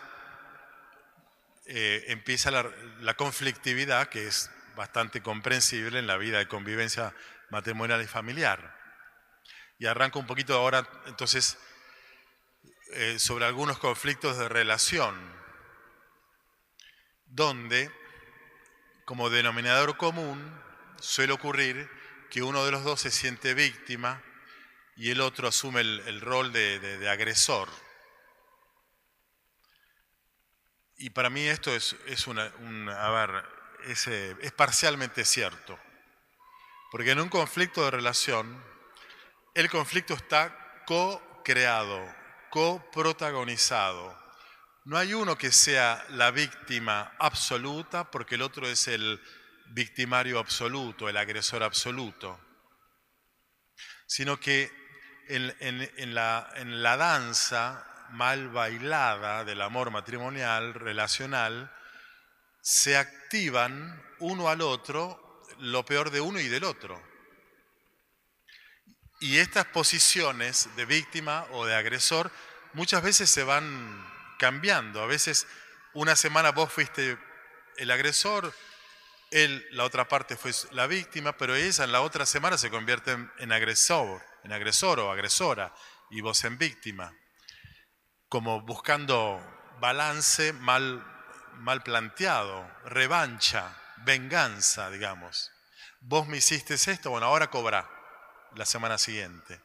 eh, 1.67 2.05
empieza 2.09 2.51
la, 2.51 2.71
la 3.01 3.15
conflictividad, 3.15 4.09
que 4.09 4.27
es 4.27 4.51
bastante 4.77 5.23
comprensible 5.23 5.99
en 5.99 6.07
la 6.07 6.19
vida 6.19 6.39
de 6.39 6.49
convivencia 6.49 7.15
matrimonial 7.51 8.03
y 8.03 8.07
familiar. 8.07 8.77
Y 9.79 9.87
arranco 9.87 10.19
un 10.19 10.27
poquito 10.27 10.55
ahora, 10.55 10.87
entonces, 11.07 11.57
eh, 12.93 13.19
sobre 13.19 13.45
algunos 13.45 13.79
conflictos 13.79 14.39
de 14.39 14.49
relación, 14.49 15.15
donde 17.27 17.91
como 19.05 19.31
denominador 19.31 19.97
común 19.97 20.63
suele 21.01 21.33
ocurrir 21.33 21.91
que 22.31 22.43
uno 22.43 22.65
de 22.65 22.73
los 22.73 22.85
dos 22.85 23.01
se 23.01 23.11
siente 23.11 23.55
víctima 23.55 24.23
y 24.97 25.11
el 25.11 25.21
otro 25.21 25.49
asume 25.49 25.81
el, 25.81 26.21
rol 26.21 26.53
de, 26.53 27.09
agresor. 27.11 27.69
Y 30.97 31.11
para 31.11 31.31
mí 31.31 31.43
esto 31.47 31.75
es, 31.75 31.95
a 32.29 33.11
ver, 33.11 33.45
es, 33.85 34.07
eh, 34.09 34.37
es 34.41 34.53
parcialmente 34.53 35.25
cierto. 35.25 35.79
Porque 36.91 37.13
en 37.13 37.21
un 37.21 37.29
conflicto 37.29 37.85
de 37.85 37.91
relación, 37.91 38.65
el 39.55 39.71
conflicto 39.71 40.15
está 40.15 40.83
co-creado, 40.87 42.18
coprotagonizado. 42.51 44.17
No 44.85 44.97
hay 44.97 45.15
uno 45.15 45.37
que 45.37 45.53
sea 45.53 46.05
la 46.11 46.31
víctima 46.31 47.13
absoluta 47.19 48.11
porque 48.11 48.37
el 48.37 48.43
otro 48.43 48.67
es 48.67 48.89
el 48.89 49.21
victimario 49.71 50.39
absoluto, 50.39 51.09
el 51.09 51.17
agresor 51.17 51.63
absoluto, 51.63 52.41
sino 54.07 54.41
que 54.41 54.73
en, 55.29 56.15
la, 56.15 56.51
en 56.55 56.83
la 56.83 56.97
danza 56.97 57.87
mal 58.11 58.49
bailada 58.49 59.45
del 59.45 59.61
amor 59.61 59.91
matrimonial, 59.91 60.73
relacional, 60.73 61.71
se 62.63 62.97
activan 62.97 64.03
uno 64.21 64.49
al 64.49 64.63
otro 64.63 65.45
lo 65.59 65.85
peor 65.85 66.11
de 66.11 66.21
uno 66.21 66.41
y 66.41 66.49
del 66.49 66.65
otro. 66.65 67.08
Y 69.21 69.39
estas 69.39 69.67
posiciones 69.67 70.69
de 70.77 70.85
víctima 70.85 71.47
o 71.51 71.67
de 71.67 71.75
agresor 71.75 72.31
muchas 72.73 73.03
veces 73.03 73.29
se 73.29 73.43
van 73.43 74.07
cambiando. 74.39 75.03
A 75.03 75.07
veces 75.07 75.47
una 75.93 76.15
semana 76.15 76.53
vos 76.53 76.73
fuiste 76.73 77.19
el 77.77 77.91
agresor, 77.91 78.55
él, 79.31 79.67
la 79.73 79.85
otra 79.85 80.07
parte 80.07 80.37
fue 80.37 80.53
la 80.71 80.87
víctima, 80.87 81.37
pero 81.37 81.57
ella 81.57 81.85
en 81.85 81.93
la 81.93 82.01
otra 82.01 82.27
semana 82.27 82.57
se 82.57 82.71
convierte 82.71 83.17
en, 83.39 83.53
agresor, 83.53 84.25
en 84.45 84.53
agresor 84.53 85.01
o 85.01 85.11
agresora, 85.11 85.75
y 86.11 86.21
vos 86.21 86.45
en 86.45 86.57
víctima. 86.57 87.13
Como 88.29 88.61
buscando 88.63 89.41
balance 89.81 90.53
mal, 90.53 91.05
mal 91.55 91.83
planteado, 91.83 92.71
revancha, 92.85 93.77
venganza, 94.05 94.91
digamos. 94.91 95.51
Vos 96.01 96.29
me 96.29 96.37
hiciste 96.37 96.75
esto, 96.75 97.11
bueno, 97.11 97.27
ahora 97.27 97.51
cobra 97.51 97.98
la 98.55 98.67
semana 98.67 98.99
siguiente. 98.99 99.61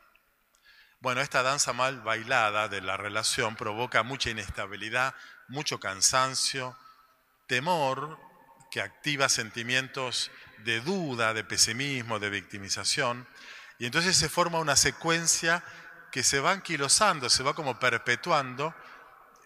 Bueno, 0.99 1.19
esta 1.19 1.43
danza 1.43 1.73
mal 1.73 2.01
bailada 2.01 2.69
de 2.69 2.79
la 2.79 2.95
relación 2.95 3.57
provoca 3.57 4.03
mucha 4.03 4.29
inestabilidad, 4.29 5.13
mucho 5.49 5.79
cansancio, 5.79 6.77
temor 7.47 8.17
que 8.71 8.81
activa 8.81 9.27
sentimientos 9.27 10.31
de 10.59 10.79
duda, 10.79 11.33
de 11.33 11.43
pesimismo, 11.43 12.19
de 12.19 12.29
victimización. 12.29 13.27
Y 13.79 13.85
entonces 13.85 14.15
se 14.15 14.29
forma 14.29 14.59
una 14.59 14.77
secuencia 14.77 15.63
que 16.11 16.23
se 16.23 16.39
va 16.39 16.51
anquilosando, 16.51 17.29
se 17.29 17.43
va 17.43 17.53
como 17.53 17.79
perpetuando 17.79 18.73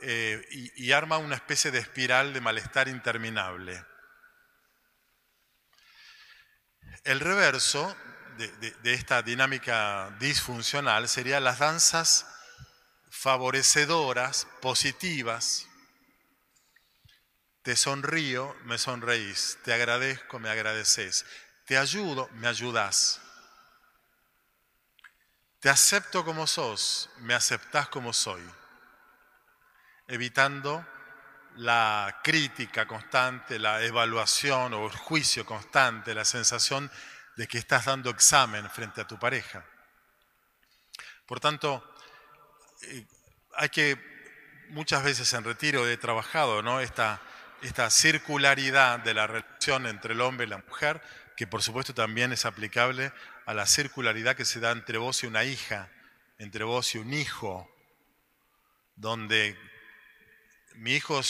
eh, 0.04 0.46
y, 0.52 0.86
y 0.86 0.92
arma 0.92 1.18
una 1.18 1.36
especie 1.36 1.72
de 1.72 1.80
espiral 1.80 2.34
de 2.34 2.42
malestar 2.42 2.88
interminable. 2.88 3.84
El 7.04 7.20
reverso 7.20 7.98
de, 8.38 8.94
esta 8.94 9.22
dinámica 9.22 10.16
disfuncional 10.20 11.10
serían 11.10 11.44
las 11.44 11.60
danzas 11.60 12.26
favorecedoras, 13.10 14.48
positivas. 14.62 15.68
Te 17.64 17.76
sonrío, 17.76 18.56
me 18.64 18.78
sonreís. 18.78 19.58
Te 19.64 19.74
agradezco, 19.74 20.40
me 20.40 20.50
agradeces. 20.50 21.26
Te 21.66 21.78
ayudo, 21.78 22.30
me 22.34 22.48
ayudás. 22.48 23.20
Te 25.60 25.70
acepto 25.70 26.24
como 26.24 26.48
sos, 26.48 27.10
me 27.18 27.34
aceptás 27.34 27.90
como 27.90 28.14
soy. 28.14 28.42
Evitando 30.08 30.86
la 31.56 32.22
crítica 32.24 32.86
constante, 32.86 33.58
la 33.58 33.84
evaluación 33.84 34.74
o 34.76 34.86
el 34.86 34.96
juicio 34.96 35.46
constante, 35.46 36.14
la 36.14 36.24
sensación 36.24 36.90
que 37.46 37.60
estás 37.60 37.86
dando 37.86 38.10
examen 38.10 38.68
frente 38.72 39.02
a 39.02 39.08
tu 39.08 39.20
pareja. 39.20 39.64
Por 41.28 41.40
tanto, 41.40 41.84
eh, 42.82 43.06
hay 43.56 43.70
que, 43.70 43.98
muchas 44.70 45.04
veces 45.04 45.32
en 45.34 45.44
retiro 45.44 45.88
he 45.88 45.98
trabajado 45.98 46.64
¿no? 46.64 46.80
esta, 46.80 47.22
esta 47.62 47.90
circularidad 47.92 49.00
de 49.00 49.14
la 49.14 49.28
relación 49.28 49.86
entre 49.86 50.14
el 50.14 50.22
hombre 50.22 50.48
y 50.48 50.50
la 50.50 50.58
mujer, 50.58 51.02
que 51.36 51.46
por 51.46 51.62
supuesto 51.62 51.94
también 51.94 52.34
es 52.34 52.46
aplicable 52.46 53.14
a 53.46 53.54
la 53.54 53.68
circularidad 53.68 54.36
que 54.36 54.46
se 54.46 54.60
da 54.60 54.72
entre 54.72 54.98
vos 54.98 55.24
y 55.24 55.28
una 55.28 55.44
hija, 55.44 55.92
entre 56.40 56.64
vos 56.64 56.96
y 56.96 56.98
un 56.98 57.14
hijo, 57.14 57.70
donde 58.96 59.56
mi 60.76 60.96
hijo 60.96 61.22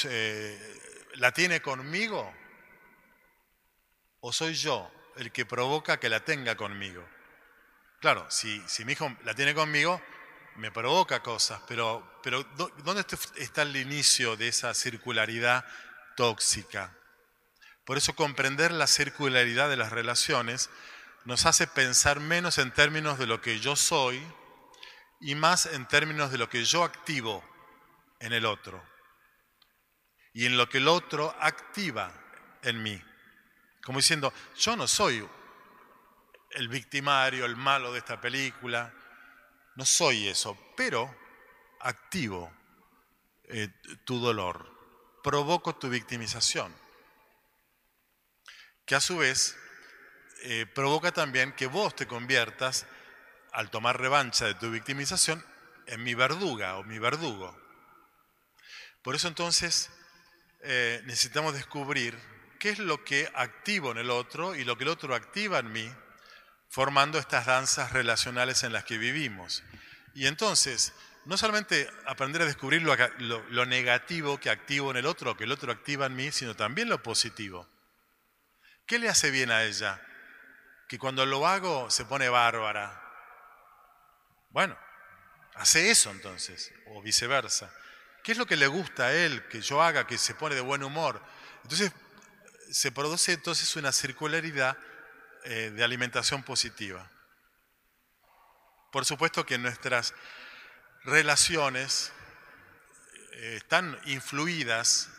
la 1.16 1.32
tiene 1.34 1.62
conmigo 1.62 2.34
o 4.22 4.32
soy 4.32 4.54
yo 4.54 4.92
el 5.18 5.32
que 5.32 5.46
provoca 5.46 6.00
que 6.00 6.10
la 6.10 6.22
tenga 6.22 6.56
conmigo. 6.56 7.08
Claro, 8.00 8.26
si, 8.30 8.62
si 8.68 8.86
mi 8.86 8.94
hijo 8.94 9.16
la 9.24 9.34
tiene 9.34 9.56
conmigo, 9.56 10.02
me 10.58 10.72
provoca 10.72 11.22
cosas, 11.22 11.62
pero, 11.68 12.20
pero 12.24 12.44
¿dónde 12.84 13.06
está 13.36 13.62
el 13.62 13.76
inicio 13.76 14.36
de 14.36 14.48
esa 14.48 14.74
circularidad 14.74 15.66
tóxica? 16.16 16.96
Por 17.86 17.98
eso 17.98 18.16
comprender 18.16 18.72
la 18.72 18.88
circularidad 18.88 19.70
de 19.70 19.78
las 19.78 19.92
relaciones 19.92 20.70
nos 21.26 21.46
hace 21.46 21.68
pensar 21.68 22.20
menos 22.20 22.58
en 22.58 22.72
términos 22.72 23.20
de 23.20 23.28
lo 23.28 23.40
que 23.40 23.60
yo 23.60 23.76
soy 23.76 24.22
y 25.22 25.36
más 25.36 25.66
en 25.68 25.88
términos 25.88 26.32
de 26.32 26.38
lo 26.38 26.50
que 26.50 26.64
yo 26.66 26.84
activo 26.84 27.44
en 28.20 28.34
el 28.34 28.46
otro 28.46 28.84
y 30.34 30.46
en 30.46 30.58
lo 30.58 30.70
que 30.70 30.78
el 30.80 30.88
otro 30.88 31.36
activa 31.40 32.12
en 32.62 32.82
mí. 32.84 33.02
Como 33.88 34.00
diciendo, 34.00 34.34
yo 34.58 34.76
no 34.76 34.86
soy 34.86 35.26
el 36.52 36.68
victimario, 36.68 37.46
el 37.46 37.56
malo 37.56 37.94
de 37.94 38.00
esta 38.00 38.20
película, 38.20 38.94
no 39.78 39.86
soy 39.86 40.28
eso, 40.28 40.60
pero 40.76 41.16
activo 41.80 42.52
eh, 43.46 43.70
tu 44.04 44.20
dolor, 44.20 44.70
provoco 45.24 45.78
tu 45.78 45.88
victimización, 45.88 46.76
que 48.86 48.96
a 48.96 49.00
su 49.00 49.20
vez 49.20 49.56
eh, 50.44 50.66
provoca 50.66 51.14
también 51.14 51.54
que 51.54 51.68
vos 51.68 51.96
te 51.96 52.08
conviertas, 52.08 52.86
al 53.54 53.70
tomar 53.70 54.02
revancha 54.02 54.48
de 54.48 54.56
tu 54.56 54.70
victimización, 54.70 55.42
en 55.86 56.04
mi 56.04 56.14
verduga 56.14 56.76
o 56.76 56.84
mi 56.84 57.00
verdugo. 57.00 57.58
Por 59.02 59.16
eso 59.16 59.30
entonces 59.30 59.90
eh, 60.60 61.02
necesitamos 61.06 61.54
descubrir 61.54 62.20
qué 62.58 62.70
es 62.70 62.80
lo 62.80 63.04
que 63.04 63.32
activo 63.36 63.92
en 63.92 63.98
el 63.98 64.10
otro 64.10 64.56
y 64.56 64.64
lo 64.64 64.78
que 64.78 64.84
el 64.84 64.90
otro 64.90 65.16
activa 65.16 65.60
en 65.60 65.72
mí, 65.72 65.92
formando 66.70 67.18
estas 67.20 67.46
danzas 67.46 67.92
relacionales 67.92 68.64
en 68.64 68.74
las 68.74 68.84
que 68.84 68.98
vivimos. 68.98 69.64
Y 70.14 70.28
entonces, 70.28 70.94
no 71.26 71.38
solamente 71.38 71.90
aprender 72.06 72.42
a 72.42 72.46
descubrir 72.46 72.82
lo, 72.82 72.96
lo, 73.50 73.66
negativo 73.66 74.40
que 74.40 74.50
activo 74.50 74.92
en 74.92 74.98
el 74.98 75.06
otro, 75.06 75.36
que 75.36 75.44
el 75.44 75.52
otro 75.52 75.72
activa 75.72 76.06
en 76.06 76.16
mí, 76.16 76.32
sino 76.32 76.56
también 76.56 76.90
lo 76.90 77.04
positivo. 77.04 77.68
¿Qué 78.86 78.98
le 78.98 79.10
hace 79.10 79.30
bien 79.32 79.52
a 79.52 79.64
ella? 79.64 80.02
Que 80.88 80.98
cuando 80.98 81.26
lo 81.26 81.46
hago 81.46 81.90
se 81.90 82.06
pone 82.06 82.30
bárbara. 82.30 83.04
Bueno, 84.50 84.78
hace 85.56 85.92
eso 85.92 86.12
entonces, 86.12 86.74
o 86.88 87.02
viceversa. 87.02 87.72
¿Qué 88.24 88.32
es 88.32 88.38
lo 88.38 88.46
que 88.46 88.56
le 88.56 88.68
gusta 88.68 89.08
a 89.08 89.14
él 89.14 89.48
que 89.50 89.62
yo 89.62 89.82
haga, 89.82 90.08
que 90.08 90.18
se 90.18 90.34
pone 90.34 90.56
de 90.56 90.62
buen 90.62 90.84
humor? 90.84 91.22
Entonces 91.64 91.92
se 92.72 92.92
produce 92.92 93.34
entonces 93.34 93.76
una 93.76 93.92
circularidad 93.92 94.78
eh, 95.44 95.72
de 95.74 95.84
alimentación 95.84 96.44
positiva. 96.44 97.10
Por 98.92 99.06
supuesto 99.06 99.46
que 99.46 99.58
nuestras 99.58 100.14
relaciones 101.04 102.12
eh, 103.34 103.56
están 103.58 104.00
influidas 104.06 105.10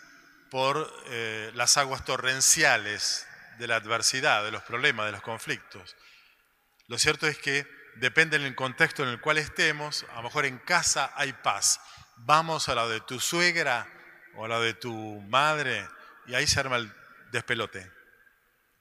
por 0.50 0.92
eh, 1.06 1.50
las 1.54 1.76
aguas 1.76 2.04
torrenciales 2.04 3.26
de 3.58 3.66
la 3.66 3.76
adversidad, 3.76 4.44
de 4.44 4.50
los 4.50 4.62
problemas, 4.62 5.06
de 5.06 5.12
los 5.12 5.22
conflictos. 5.22 5.96
Lo 6.86 6.98
cierto 6.98 7.26
es 7.26 7.38
que 7.38 7.66
depende 7.96 8.38
del 8.38 8.54
contexto 8.54 9.02
en 9.02 9.10
el 9.10 9.20
cual 9.20 9.38
estemos, 9.38 10.04
a 10.12 10.16
lo 10.16 10.24
mejor 10.24 10.46
en 10.46 10.58
casa 10.58 11.12
hay 11.16 11.32
paz, 11.32 11.80
vamos 12.16 12.68
a 12.68 12.74
la 12.74 12.86
de 12.86 13.00
tu 13.00 13.20
suegra 13.20 13.86
o 14.36 14.44
a 14.44 14.48
la 14.48 14.60
de 14.60 14.74
tu 14.74 15.20
madre 15.22 15.86
y 16.26 16.34
ahí 16.34 16.46
se 16.46 16.60
arma 16.60 16.76
el 16.76 16.92
despelote. 17.30 17.90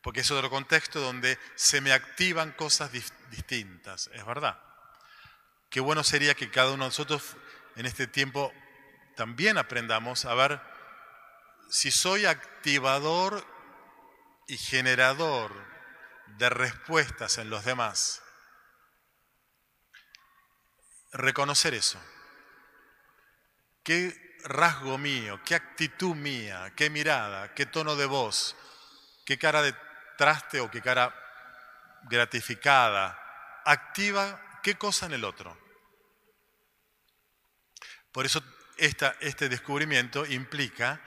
Porque 0.01 0.21
es 0.21 0.31
otro 0.31 0.49
contexto 0.49 0.99
donde 0.99 1.38
se 1.55 1.81
me 1.81 1.91
activan 1.91 2.51
cosas 2.53 2.91
distintas, 2.91 4.10
es 4.13 4.25
verdad. 4.25 4.62
Qué 5.69 5.79
bueno 5.79 6.03
sería 6.03 6.33
que 6.33 6.49
cada 6.49 6.71
uno 6.71 6.86
de 6.86 6.89
nosotros 6.89 7.36
en 7.75 7.86
este 7.86 8.07
tiempo 8.07 8.53
también 9.15 9.57
aprendamos 9.57 10.25
a 10.25 10.33
ver 10.33 10.62
si 11.69 11.91
soy 11.91 12.25
activador 12.25 13.45
y 14.47 14.57
generador 14.57 15.51
de 16.38 16.49
respuestas 16.49 17.38
en 17.38 17.49
los 17.49 17.65
demás. 17.65 18.21
Reconocer 21.12 21.73
eso. 21.73 21.99
¿Qué 23.83 24.26
rasgo 24.47 24.97
mío, 24.97 25.39
qué 25.45 25.55
actitud 25.55 26.15
mía, 26.15 26.71
qué 26.75 26.89
mirada, 26.89 27.53
qué 27.53 27.65
tono 27.65 27.95
de 27.95 28.05
voz, 28.05 28.55
qué 29.25 29.38
cara 29.38 29.62
de 29.62 29.73
traste 30.17 30.60
o 30.60 30.71
qué 30.71 30.81
cara 30.81 31.13
gratificada 32.10 33.17
activa 33.67 34.41
qué 34.63 34.77
cosa 34.77 35.05
en 35.05 35.13
el 35.13 35.23
otro? 35.23 35.57
Por 38.12 38.25
eso 38.25 38.41
este 38.77 39.49
descubrimiento 39.49 40.25
implica 40.25 41.01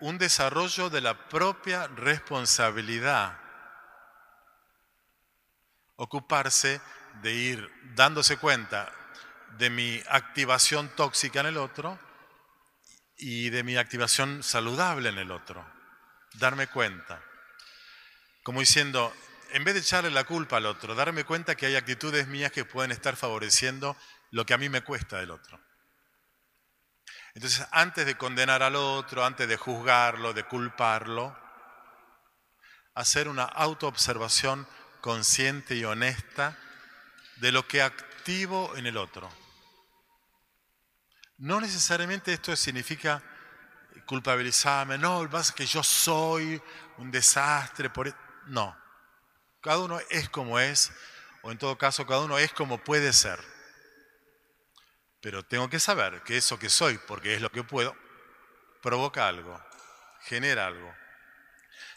un 0.00 0.18
desarrollo 0.18 0.90
de 0.90 1.00
la 1.00 1.28
propia 1.28 1.86
responsabilidad. 1.88 3.40
Ocuparse 5.96 6.80
de 7.22 7.32
ir 7.32 7.70
dándose 7.94 8.36
cuenta 8.36 8.92
de 9.58 9.70
mi 9.70 10.02
activación 10.08 10.88
tóxica 10.90 11.40
en 11.40 11.46
el 11.46 11.56
otro 11.56 11.98
y 13.16 13.50
de 13.50 13.62
mi 13.62 13.76
activación 13.76 14.42
saludable 14.42 15.08
en 15.08 15.18
el 15.18 15.30
otro. 15.30 15.64
Darme 16.34 16.66
cuenta. 16.66 17.22
Como 18.42 18.60
diciendo, 18.60 19.14
en 19.52 19.64
vez 19.64 19.74
de 19.74 19.80
echarle 19.80 20.10
la 20.10 20.24
culpa 20.24 20.56
al 20.56 20.66
otro, 20.66 20.94
darme 20.94 21.24
cuenta 21.24 21.54
que 21.54 21.66
hay 21.66 21.76
actitudes 21.76 22.26
mías 22.26 22.52
que 22.52 22.64
pueden 22.64 22.90
estar 22.90 23.16
favoreciendo 23.16 23.96
lo 24.30 24.44
que 24.44 24.54
a 24.54 24.58
mí 24.58 24.68
me 24.68 24.82
cuesta 24.82 25.18
del 25.18 25.30
otro. 25.30 25.60
Entonces, 27.34 27.66
antes 27.72 28.06
de 28.06 28.16
condenar 28.16 28.62
al 28.62 28.76
otro, 28.76 29.24
antes 29.24 29.48
de 29.48 29.56
juzgarlo, 29.56 30.32
de 30.32 30.44
culparlo, 30.44 31.36
hacer 32.94 33.28
una 33.28 33.44
autoobservación 33.44 34.66
consciente 35.00 35.74
y 35.74 35.84
honesta 35.84 36.56
de 37.36 37.52
lo 37.52 37.66
que 37.66 37.82
activo 37.82 38.76
en 38.76 38.86
el 38.86 38.96
otro. 38.96 39.28
No 41.38 41.60
necesariamente 41.60 42.32
esto 42.32 42.54
significa 42.54 43.22
culpabilizarme, 44.06 44.98
no, 44.98 45.28
pasa 45.30 45.54
que 45.54 45.66
yo 45.66 45.82
soy 45.82 46.60
un 46.98 47.10
desastre, 47.10 47.90
por... 47.90 48.08
E-". 48.08 48.14
no. 48.46 48.76
Cada 49.60 49.78
uno 49.78 49.98
es 50.10 50.28
como 50.28 50.58
es, 50.58 50.92
o 51.42 51.50
en 51.50 51.58
todo 51.58 51.78
caso, 51.78 52.06
cada 52.06 52.20
uno 52.20 52.38
es 52.38 52.52
como 52.52 52.82
puede 52.84 53.12
ser. 53.12 53.40
Pero 55.20 55.42
tengo 55.42 55.70
que 55.70 55.80
saber 55.80 56.22
que 56.22 56.36
eso 56.36 56.58
que 56.58 56.68
soy, 56.68 56.98
porque 56.98 57.34
es 57.34 57.40
lo 57.40 57.50
que 57.50 57.64
puedo, 57.64 57.96
provoca 58.82 59.26
algo, 59.26 59.58
genera 60.20 60.66
algo. 60.66 60.94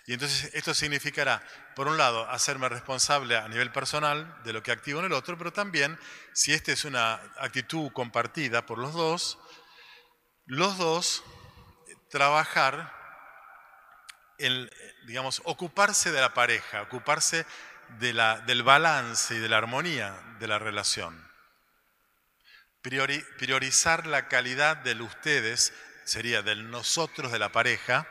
Y 0.07 0.13
entonces 0.13 0.51
esto 0.53 0.73
significará, 0.73 1.43
por 1.75 1.89
un 1.89 1.97
lado, 1.97 2.29
hacerme 2.29 2.69
responsable 2.69 3.35
a 3.35 3.49
nivel 3.49 3.73
personal 3.73 4.41
de 4.45 4.53
lo 4.53 4.63
que 4.63 4.71
activo 4.71 5.01
en 5.01 5.07
el 5.07 5.11
otro, 5.11 5.37
pero 5.37 5.51
también, 5.51 5.99
si 6.33 6.53
esta 6.53 6.71
es 6.71 6.85
una 6.85 7.15
actitud 7.37 7.91
compartida 7.91 8.65
por 8.65 8.77
los 8.77 8.93
dos, 8.93 9.37
los 10.45 10.77
dos 10.77 11.25
trabajar 12.09 12.93
en, 14.37 14.69
digamos, 15.07 15.41
ocuparse 15.43 16.13
de 16.13 16.21
la 16.21 16.33
pareja, 16.33 16.83
ocuparse 16.83 17.45
del 17.99 18.63
balance 18.63 19.35
y 19.35 19.39
de 19.39 19.49
la 19.49 19.57
armonía 19.57 20.37
de 20.39 20.47
la 20.47 20.57
relación. 20.57 21.29
priorizar 22.81 24.07
la 24.07 24.29
calidad 24.29 24.77
del 24.77 25.01
ustedes, 25.01 25.73
sería 26.05 26.41
del 26.43 26.71
nosotros 26.71 27.33
de 27.33 27.39
la 27.39 27.51
pareja, 27.51 28.07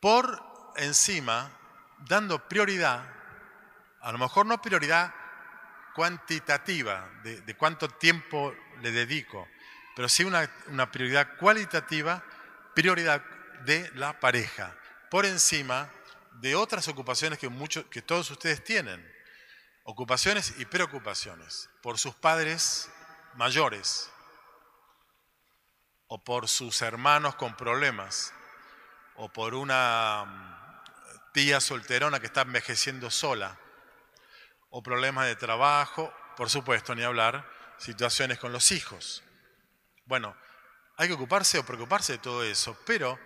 por 0.00 0.47
encima, 0.78 1.50
dando 1.98 2.48
prioridad, 2.48 3.04
a 4.00 4.12
lo 4.12 4.18
mejor 4.18 4.46
no 4.46 4.60
prioridad 4.60 5.12
cuantitativa, 5.94 7.10
de, 7.22 7.56
cuánto 7.56 7.88
tiempo 7.88 8.54
le 8.80 8.92
dedico, 8.92 9.48
pero 9.96 10.08
sí 10.08 10.24
una, 10.24 10.48
una 10.68 10.90
prioridad 10.90 11.36
cualitativa, 11.36 12.22
prioridad 12.74 13.22
de 13.64 13.90
la 13.94 14.20
pareja, 14.20 14.76
por 15.10 15.26
encima 15.26 15.90
de 16.40 16.54
otras 16.54 16.86
ocupaciones 16.88 17.38
que, 17.38 17.48
muchos, 17.48 17.84
que 17.86 18.02
todos 18.02 18.30
ustedes 18.30 18.62
tienen, 18.62 19.04
ocupaciones 19.82 20.54
y 20.58 20.64
preocupaciones, 20.66 21.68
por 21.82 21.98
sus 21.98 22.14
padres 22.14 22.90
mayores 23.34 24.10
o 26.06 26.22
por 26.22 26.48
sus 26.48 26.80
hermanos 26.82 27.34
con 27.34 27.56
problemas 27.56 28.32
o 29.16 29.28
por 29.28 29.54
una 29.54 30.47
tía 31.32 31.60
solterona 31.60 32.20
que 32.20 32.26
está 32.26 32.42
envejeciendo 32.42 33.10
sola 33.10 33.58
o 34.70 34.82
problemas 34.82 35.26
de 35.26 35.36
trabajo, 35.36 36.12
por 36.36 36.50
supuesto, 36.50 36.94
ni 36.94 37.02
hablar, 37.02 37.48
situaciones 37.78 38.38
con 38.38 38.52
los 38.52 38.70
hijos. 38.72 39.22
Bueno, 40.04 40.36
hay 40.96 41.08
que 41.08 41.14
ocuparse 41.14 41.58
o 41.58 41.64
preocuparse 41.64 42.12
de 42.12 42.18
todo 42.18 42.42
eso, 42.44 42.78
pero 42.84 43.18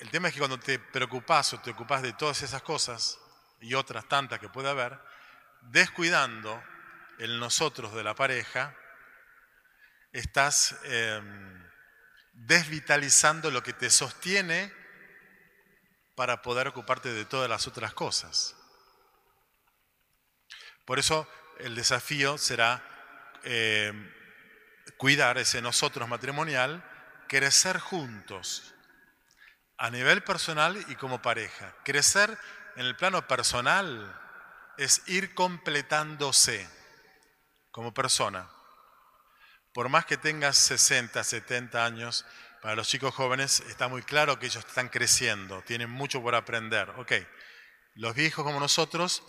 el 0.00 0.10
tema 0.10 0.28
es 0.28 0.34
que 0.34 0.40
cuando 0.40 0.58
te 0.58 0.78
preocupas 0.78 1.52
o 1.52 1.60
te 1.60 1.70
ocupas 1.70 2.02
de 2.02 2.12
todas 2.12 2.42
esas 2.42 2.62
cosas 2.62 3.18
y 3.60 3.74
otras 3.74 4.08
tantas 4.08 4.38
que 4.38 4.48
puede 4.48 4.68
haber, 4.68 4.98
descuidando 5.62 6.62
el 7.18 7.38
nosotros 7.38 7.94
de 7.94 8.04
la 8.04 8.14
pareja, 8.14 8.74
estás 10.12 10.76
em, 10.84 11.68
desvitalizando 12.32 13.50
lo 13.50 13.62
que 13.62 13.72
te 13.72 13.90
sostiene 13.90 14.72
para 16.14 16.42
poder 16.42 16.68
ocuparte 16.68 17.12
de 17.12 17.24
todas 17.24 17.48
las 17.48 17.66
otras 17.66 17.94
cosas. 17.94 18.54
Por 20.84 20.98
eso 20.98 21.26
el 21.58 21.74
desafío 21.74 22.38
será 22.38 22.82
em, 23.42 24.12
cuidar 24.96 25.38
ese 25.38 25.62
nosotros 25.62 26.08
matrimonial, 26.08 26.84
crecer 27.28 27.78
juntos 27.78 28.74
a 29.76 29.90
nivel 29.90 30.22
personal 30.22 30.76
y 30.88 30.96
como 30.96 31.22
pareja. 31.22 31.74
Crecer 31.84 32.38
en 32.76 32.86
el 32.86 32.96
plano 32.96 33.26
personal 33.26 34.20
es 34.76 35.02
ir 35.06 35.34
completándose 35.34 36.68
como 37.70 37.92
persona. 37.92 38.48
Por 39.72 39.88
más 39.88 40.04
que 40.06 40.16
tengas 40.16 40.56
60, 40.58 41.24
70 41.24 41.84
años, 41.84 42.24
para 42.64 42.76
los 42.76 42.88
chicos 42.88 43.14
jóvenes 43.14 43.60
está 43.68 43.88
muy 43.88 44.00
claro 44.00 44.38
que 44.38 44.46
ellos 44.46 44.64
están 44.66 44.88
creciendo, 44.88 45.60
tienen 45.66 45.90
mucho 45.90 46.22
por 46.22 46.34
aprender. 46.34 46.88
Ok, 46.96 47.12
los 47.92 48.14
viejos 48.14 48.42
como 48.42 48.58
nosotros 48.58 49.22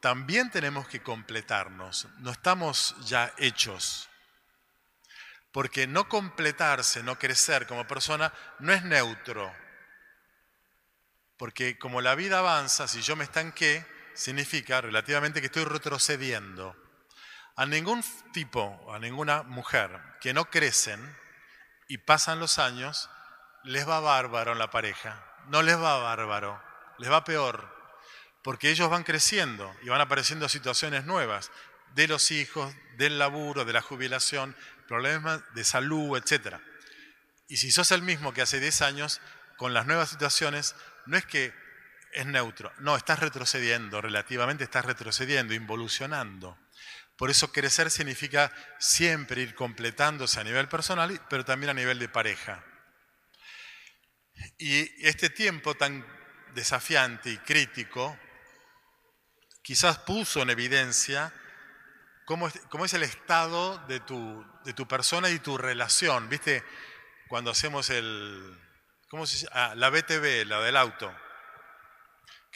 también 0.00 0.48
tenemos 0.52 0.86
que 0.86 1.02
completarnos, 1.02 2.06
no 2.18 2.30
estamos 2.30 2.94
ya 3.04 3.34
hechos. 3.36 4.08
Porque 5.50 5.88
no 5.88 6.08
completarse, 6.08 7.02
no 7.02 7.18
crecer 7.18 7.66
como 7.66 7.84
persona, 7.84 8.32
no 8.60 8.72
es 8.72 8.84
neutro. 8.84 9.52
Porque 11.36 11.80
como 11.80 12.00
la 12.00 12.14
vida 12.14 12.38
avanza, 12.38 12.86
si 12.86 13.02
yo 13.02 13.16
me 13.16 13.24
estanqué, 13.24 13.84
significa 14.14 14.80
relativamente 14.80 15.40
que 15.40 15.46
estoy 15.46 15.64
retrocediendo. 15.64 16.76
A 17.56 17.66
ningún 17.66 18.04
tipo, 18.32 18.94
a 18.94 19.00
ninguna 19.00 19.42
mujer 19.42 20.00
que 20.20 20.32
no 20.32 20.48
crecen 20.48 21.18
y 21.88 21.98
pasan 21.98 22.38
los 22.38 22.58
años, 22.58 23.10
les 23.64 23.88
va 23.88 24.00
bárbaro 24.00 24.52
en 24.52 24.58
la 24.58 24.70
pareja. 24.70 25.24
No 25.48 25.62
les 25.62 25.76
va 25.76 25.98
bárbaro, 25.98 26.62
les 26.98 27.10
va 27.10 27.24
peor. 27.24 27.74
Porque 28.42 28.70
ellos 28.70 28.90
van 28.90 29.04
creciendo 29.04 29.74
y 29.82 29.88
van 29.88 30.00
apareciendo 30.00 30.48
situaciones 30.48 31.04
nuevas 31.04 31.50
de 31.94 32.06
los 32.06 32.30
hijos, 32.30 32.72
del 32.96 33.18
laburo, 33.18 33.64
de 33.64 33.72
la 33.72 33.82
jubilación, 33.82 34.54
problemas 34.86 35.42
de 35.54 35.64
salud, 35.64 36.16
etc. 36.16 36.56
Y 37.48 37.56
si 37.56 37.72
sos 37.72 37.90
el 37.92 38.02
mismo 38.02 38.32
que 38.32 38.42
hace 38.42 38.60
10 38.60 38.82
años, 38.82 39.20
con 39.56 39.74
las 39.74 39.86
nuevas 39.86 40.10
situaciones, 40.10 40.76
no 41.06 41.16
es 41.16 41.24
que 41.24 41.52
es 42.12 42.26
neutro, 42.26 42.72
no, 42.78 42.96
estás 42.96 43.18
retrocediendo, 43.18 44.00
relativamente 44.00 44.64
estás 44.64 44.84
retrocediendo, 44.84 45.54
involucionando. 45.54 46.56
Por 47.18 47.30
eso 47.30 47.50
crecer 47.50 47.90
significa 47.90 48.52
siempre 48.78 49.42
ir 49.42 49.56
completándose 49.56 50.38
a 50.38 50.44
nivel 50.44 50.68
personal, 50.68 51.20
pero 51.28 51.44
también 51.44 51.70
a 51.70 51.74
nivel 51.74 51.98
de 51.98 52.08
pareja. 52.08 52.64
Y 54.56 55.04
este 55.04 55.28
tiempo 55.28 55.74
tan 55.74 56.06
desafiante 56.54 57.30
y 57.30 57.38
crítico 57.38 58.16
quizás 59.62 59.98
puso 59.98 60.42
en 60.42 60.50
evidencia 60.50 61.32
cómo 62.24 62.46
es, 62.46 62.94
el 62.94 63.02
estado 63.02 63.78
de 63.88 63.98
tu, 63.98 64.86
persona 64.86 65.28
y 65.28 65.40
tu 65.40 65.58
relación. 65.58 66.28
¿Viste? 66.28 66.62
Cuando 67.26 67.50
hacemos 67.50 67.90
el, 67.90 68.56
¿cómo 69.08 69.26
se 69.26 69.34
dice? 69.34 69.48
Ah, 69.50 69.74
la 69.74 69.90
BTV, 69.90 70.46
la 70.46 70.60
del 70.60 70.76
auto 70.76 71.12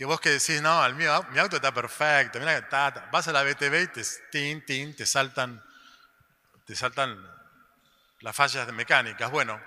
que 0.03 0.07
vos 0.07 0.21
que 0.21 0.31
decís, 0.31 0.61
no, 0.61 0.85
el 0.85 0.97
mío, 0.97 1.25
mi 1.31 1.39
auto 1.39 1.55
está 1.55 1.73
perfecto, 1.73 2.41
mira 2.41 2.69
que 2.69 2.77
vas 3.13 3.29
a 3.29 3.33
la 3.33 3.45
BTV 3.45 3.83
y 3.83 4.61
te, 4.67 4.93
te 4.95 5.07
saltan, 5.07 5.63
te 6.67 6.75
saltan 6.75 7.25
las 8.19 8.35
fallas 8.35 8.67
de 8.67 8.73
mecánicas. 8.73 9.31
Bueno, 9.31 9.63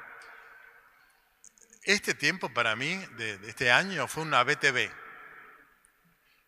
este 1.83 2.15
tiempo 2.15 2.53
para 2.53 2.75
mí, 2.75 2.97
de, 3.15 3.39
este 3.47 3.71
año, 3.71 4.09
fue 4.09 4.23
una 4.23 4.43
BTV, 4.43 4.91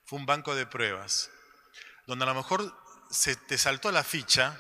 fue 0.04 0.19
un 0.19 0.26
banco 0.26 0.54
de 0.54 0.65
pruebas, 0.65 1.32
donde 2.08 2.26
a 2.26 2.28
lo 2.28 2.36
mejor 2.36 2.78
se 3.10 3.38
te 3.38 3.58
saltó 3.58 3.89
la 3.93 4.04
ficha, 4.04 4.60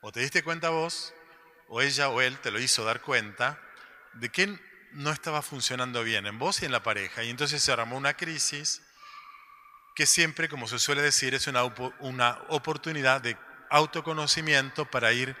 o 0.00 0.12
te 0.12 0.20
diste 0.20 0.42
cuenta 0.42 0.70
vos, 0.70 1.12
o 1.68 1.82
ella 1.82 2.08
o 2.08 2.22
él 2.22 2.38
te 2.38 2.50
lo 2.50 2.58
hizo 2.58 2.86
dar 2.86 3.02
cuenta, 3.02 3.60
de 4.14 4.30
que 4.30 4.58
no 4.92 5.10
estaba 5.10 5.42
funcionando 5.42 6.02
bien 6.02 6.26
en 6.26 6.38
vos 6.38 6.62
y 6.62 6.66
en 6.66 6.72
la 6.72 6.82
pareja. 6.82 7.22
Y 7.22 7.30
entonces 7.30 7.62
se 7.62 7.72
armó 7.72 7.96
una 7.96 8.14
crisis 8.14 8.82
que 9.94 10.06
siempre, 10.06 10.48
como 10.48 10.66
se 10.66 10.78
suele 10.78 11.02
decir, 11.02 11.34
es 11.34 11.46
una, 11.46 11.64
una 12.00 12.38
oportunidad 12.48 13.20
de 13.20 13.36
autoconocimiento 13.70 14.84
para 14.90 15.12
ir 15.12 15.36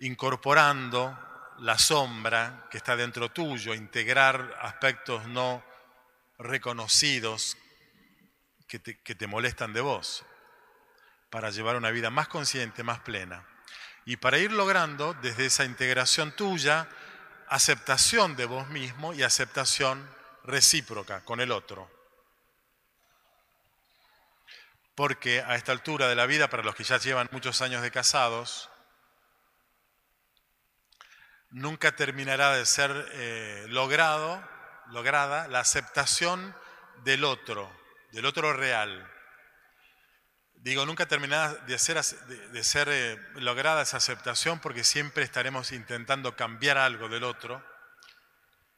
incorporando 0.00 1.16
la 1.58 1.78
sombra 1.78 2.66
que 2.70 2.78
está 2.78 2.96
dentro 2.96 3.30
tuyo, 3.30 3.74
integrar 3.74 4.56
aspectos 4.60 5.26
no 5.26 5.64
reconocidos 6.38 7.56
que 8.68 8.78
te, 8.78 9.00
que 9.00 9.14
te, 9.14 9.26
molestan 9.26 9.72
de 9.72 9.80
vos, 9.80 10.24
para 11.30 11.50
llevar 11.50 11.76
una 11.76 11.90
vida 11.90 12.10
más 12.10 12.28
consciente, 12.28 12.82
más 12.82 13.00
plena. 13.00 13.46
Y 14.04 14.16
para 14.16 14.38
ir 14.38 14.52
logrando 14.52 15.14
desde 15.14 15.46
esa 15.46 15.64
integración 15.64 16.32
tuya, 16.32 16.88
aceptación 17.50 18.36
de 18.36 18.44
vos 18.44 18.68
mismo 18.68 19.12
y 19.14 19.22
aceptación 19.22 20.08
recíproca 20.44 21.24
con 21.24 21.40
el 21.40 21.52
otro. 21.52 21.90
Porque 24.94 25.40
a 25.40 25.54
esta 25.54 25.72
altura 25.72 26.08
de 26.08 26.16
la 26.16 26.26
vida, 26.26 26.48
para 26.48 26.62
los 26.62 26.74
que 26.74 26.84
ya 26.84 26.98
llevan 26.98 27.28
muchos 27.30 27.62
años 27.62 27.82
de 27.82 27.90
casados, 27.90 28.68
nunca 31.50 31.94
terminará 31.94 32.54
de 32.54 32.66
ser 32.66 33.08
eh, 33.12 33.66
logrado, 33.68 34.42
lograda 34.88 35.48
la 35.48 35.60
aceptación 35.60 36.54
del 37.04 37.24
otro, 37.24 37.70
del 38.12 38.26
otro 38.26 38.52
real. 38.52 39.08
Digo, 40.60 40.84
nunca 40.84 41.06
terminará 41.06 41.54
de 41.54 41.78
ser, 41.78 42.02
de, 42.02 42.64
ser 42.64 42.88
eh, 42.90 43.16
lograda 43.36 43.82
esa 43.82 43.98
aceptación 43.98 44.58
porque 44.58 44.82
siempre 44.82 45.22
estaremos 45.22 45.70
intentando 45.70 46.34
cambiar 46.34 46.78
algo 46.78 47.08
del 47.08 47.22
otro 47.22 47.64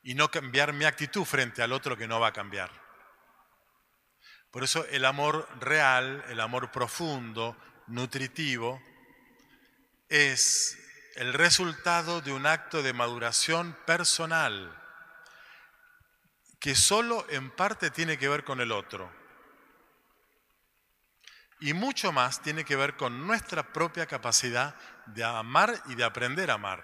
y 0.03 0.14
no 0.14 0.31
cambiar 0.31 0.75
mi 0.75 0.85
actitud 0.85 1.25
frente 1.25 1.62
al 1.62 1.73
otro 1.73 1.97
que 1.97 2.07
no 2.07 2.21
va 2.21 2.29
a 2.29 2.33
cambiar. 2.33 2.71
Por 4.51 4.62
eso 4.62 4.85
el 4.90 5.07
amor 5.07 5.49
real, 5.59 6.23
el 6.29 6.40
amor 6.40 6.71
profundo, 6.71 7.57
nutritivo, 7.87 8.83
es 10.11 10.79
el 11.16 11.33
resultado 11.33 12.21
de 12.21 12.33
un 12.33 12.47
acto 12.47 12.83
de 12.83 12.93
maduración 12.93 13.77
personal 13.87 14.77
que 16.59 16.75
solo 16.75 17.25
en 17.31 17.51
parte 17.51 17.90
tiene 17.90 18.19
que 18.19 18.29
ver 18.29 18.45
con 18.45 18.61
el 18.61 18.71
otro 18.71 19.20
y 21.61 21.75
mucho 21.75 22.11
más 22.11 22.42
tiene 22.42 22.64
que 22.64 22.77
ver 22.77 22.96
con 22.96 23.27
nuestra 23.27 23.73
propia 23.73 24.07
capacidad 24.07 24.75
de 25.07 25.23
amar 25.23 25.75
y 25.87 25.94
de 25.94 26.05
aprender 26.05 26.51
a 26.51 26.55
amar. 26.55 26.83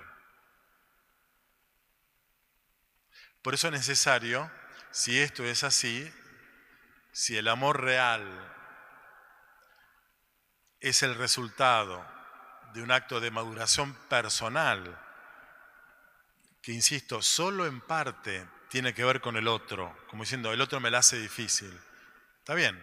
Por 3.43 3.55
eso 3.55 3.69
es 3.69 3.73
necesario, 3.73 4.51
si 4.91 5.19
esto 5.19 5.45
es 5.45 5.65
así, 5.65 6.13
si 7.13 7.37
el 7.37 7.49
amor 7.49 7.81
real 7.81 8.25
es 10.81 11.03
el 11.03 11.15
resultado 11.15 12.05
de 12.75 12.83
un 12.83 12.91
acto 12.91 13.21
de 13.21 13.31
maduración 13.31 13.95
personal, 14.09 15.01
que 16.61 16.73
insisto, 16.73 17.23
solo 17.23 17.67
en 17.67 17.81
parte 17.81 18.47
tiene 18.69 18.93
que 18.93 19.05
ver 19.05 19.21
con 19.21 19.37
el 19.37 19.49
otro, 19.49 19.97
como 20.09 20.25
diciendo, 20.25 20.53
el 20.53 20.61
otro 20.61 20.81
me 20.81 20.91
la 20.91 20.99
hace 20.99 21.19
difícil. 21.19 21.73
Está 22.41 22.55
bien, 22.55 22.83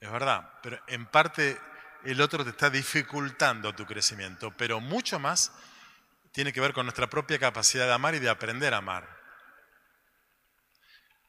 es 0.00 0.10
verdad, 0.10 0.50
pero 0.62 0.80
en 0.86 1.06
parte 1.06 1.58
el 2.04 2.20
otro 2.20 2.44
te 2.44 2.50
está 2.50 2.70
dificultando 2.70 3.74
tu 3.74 3.84
crecimiento, 3.84 4.52
pero 4.56 4.80
mucho 4.80 5.18
más 5.18 5.52
tiene 6.32 6.52
que 6.52 6.60
ver 6.60 6.72
con 6.72 6.86
nuestra 6.86 7.08
propia 7.08 7.38
capacidad 7.38 7.86
de 7.86 7.92
amar 7.92 8.14
y 8.14 8.20
de 8.20 8.30
aprender 8.30 8.74
a 8.74 8.78
amar. 8.78 9.08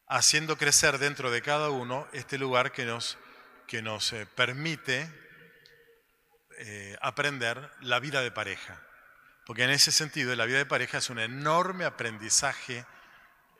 Haciendo 0.08 0.58
crecer 0.58 0.98
dentro 0.98 1.32
de 1.32 1.42
cada 1.42 1.70
uno 1.70 2.08
este 2.14 2.38
lugar 2.38 2.72
que 2.72 2.86
nos, 2.86 3.18
que 3.68 3.82
nos 3.82 4.14
eh, 4.14 4.26
permite 4.28 5.12
eh, 6.60 6.98
aprender 7.02 7.72
la 7.82 8.00
vida 8.00 8.22
de 8.22 8.32
pareja. 8.32 8.82
Porque 9.46 9.64
en 9.64 9.72
ese 9.72 9.92
sentido 9.92 10.36
la 10.36 10.46
vida 10.46 10.58
de 10.58 10.66
pareja 10.66 11.00
es 11.00 11.10
un 11.10 11.20
enorme 11.20 11.86
aprendizaje 11.86 12.86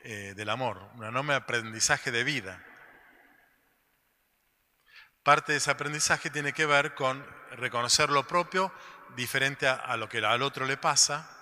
eh, 0.02 0.34
del 0.36 0.50
amor, 0.50 0.78
un 0.94 1.04
enorme 1.04 1.34
aprendizaje 1.34 2.10
de 2.10 2.24
vida. 2.24 2.64
Parte 5.22 5.52
de 5.52 5.58
ese 5.58 5.70
aprendizaje 5.70 6.30
tiene 6.30 6.52
que 6.52 6.66
ver 6.66 6.94
con 6.94 7.24
reconocer 7.52 8.10
lo 8.10 8.26
propio 8.26 8.72
diferente 9.16 9.66
a, 9.68 9.96
lo 9.96 10.08
que 10.08 10.18
al 10.18 10.42
otro 10.42 10.66
le 10.66 10.76
pasa 10.76 11.36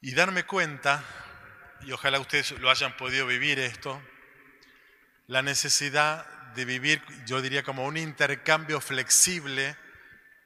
y 0.00 0.14
darme 0.14 0.44
cuenta, 0.44 1.04
y 1.82 1.92
ojalá 1.92 2.18
ustedes 2.18 2.52
lo 2.52 2.70
hayan 2.70 2.96
podido 2.96 3.26
vivir 3.26 3.58
esto, 3.58 4.02
la 5.26 5.42
necesidad 5.42 6.26
de 6.54 6.64
vivir, 6.64 7.02
yo 7.26 7.40
diría 7.40 7.62
como 7.62 7.84
un 7.84 7.96
intercambio 7.96 8.80
flexible 8.80 9.76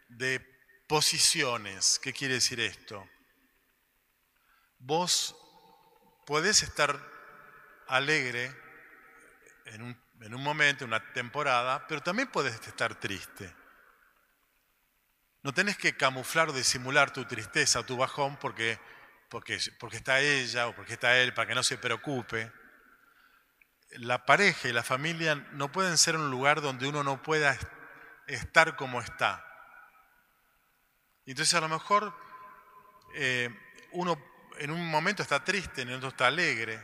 de 0.09 0.41
posiciones. 0.87 1.99
¿Qué 1.99 2.13
quiere 2.13 2.35
decir 2.35 2.61
esto? 2.61 3.09
Vos 4.79 5.35
podés 6.27 6.63
estar 6.63 7.01
alegre 7.89 8.55
en 9.65 9.83
un 9.83 10.06
en 10.21 10.35
un 10.35 10.43
momento, 10.43 10.85
una 10.85 11.13
temporada, 11.13 11.87
pero 11.87 12.03
también 12.03 12.29
puedes 12.29 12.55
estar 12.55 12.95
triste. 12.95 13.55
No 15.43 15.53
tenés 15.53 15.77
que 15.77 15.97
camuflar 15.97 16.49
o 16.49 16.53
disimular 16.53 17.13
tu 17.13 17.25
tristeza, 17.25 17.85
tu 17.85 17.97
bajón, 17.97 18.37
porque, 18.37 18.81
porque, 19.29 19.59
porque 19.79 19.99
está 19.99 20.21
ella 20.21 20.69
o 20.69 20.75
porque 20.75 20.95
está 20.95 21.17
él, 21.19 21.35
para 21.35 21.49
que 21.49 21.55
no 21.55 21.63
se 21.63 21.79
preocupe. 21.79 22.51
La 23.91 24.27
pareja 24.27 24.69
y 24.69 24.73
la 24.73 24.83
familia 24.83 25.37
no 25.53 25.71
pueden 25.71 25.97
ser 25.99 26.17
un 26.17 26.31
lugar 26.31 26.61
donde 26.61 26.89
uno 26.89 27.05
no 27.05 27.23
pueda 27.23 27.57
estar 28.27 28.77
como 28.77 29.01
está. 29.01 29.45
Entonces 31.25 31.55
a 31.55 31.61
lo 31.61 31.69
mejor 31.69 32.17
eh, 33.15 33.51
uno 33.93 34.21
en 34.59 34.71
un 34.71 34.89
momento 34.89 35.23
está 35.23 35.45
triste, 35.45 35.83
en 35.83 35.93
otro 35.93 36.09
está 36.09 36.29
alegre, 36.29 36.83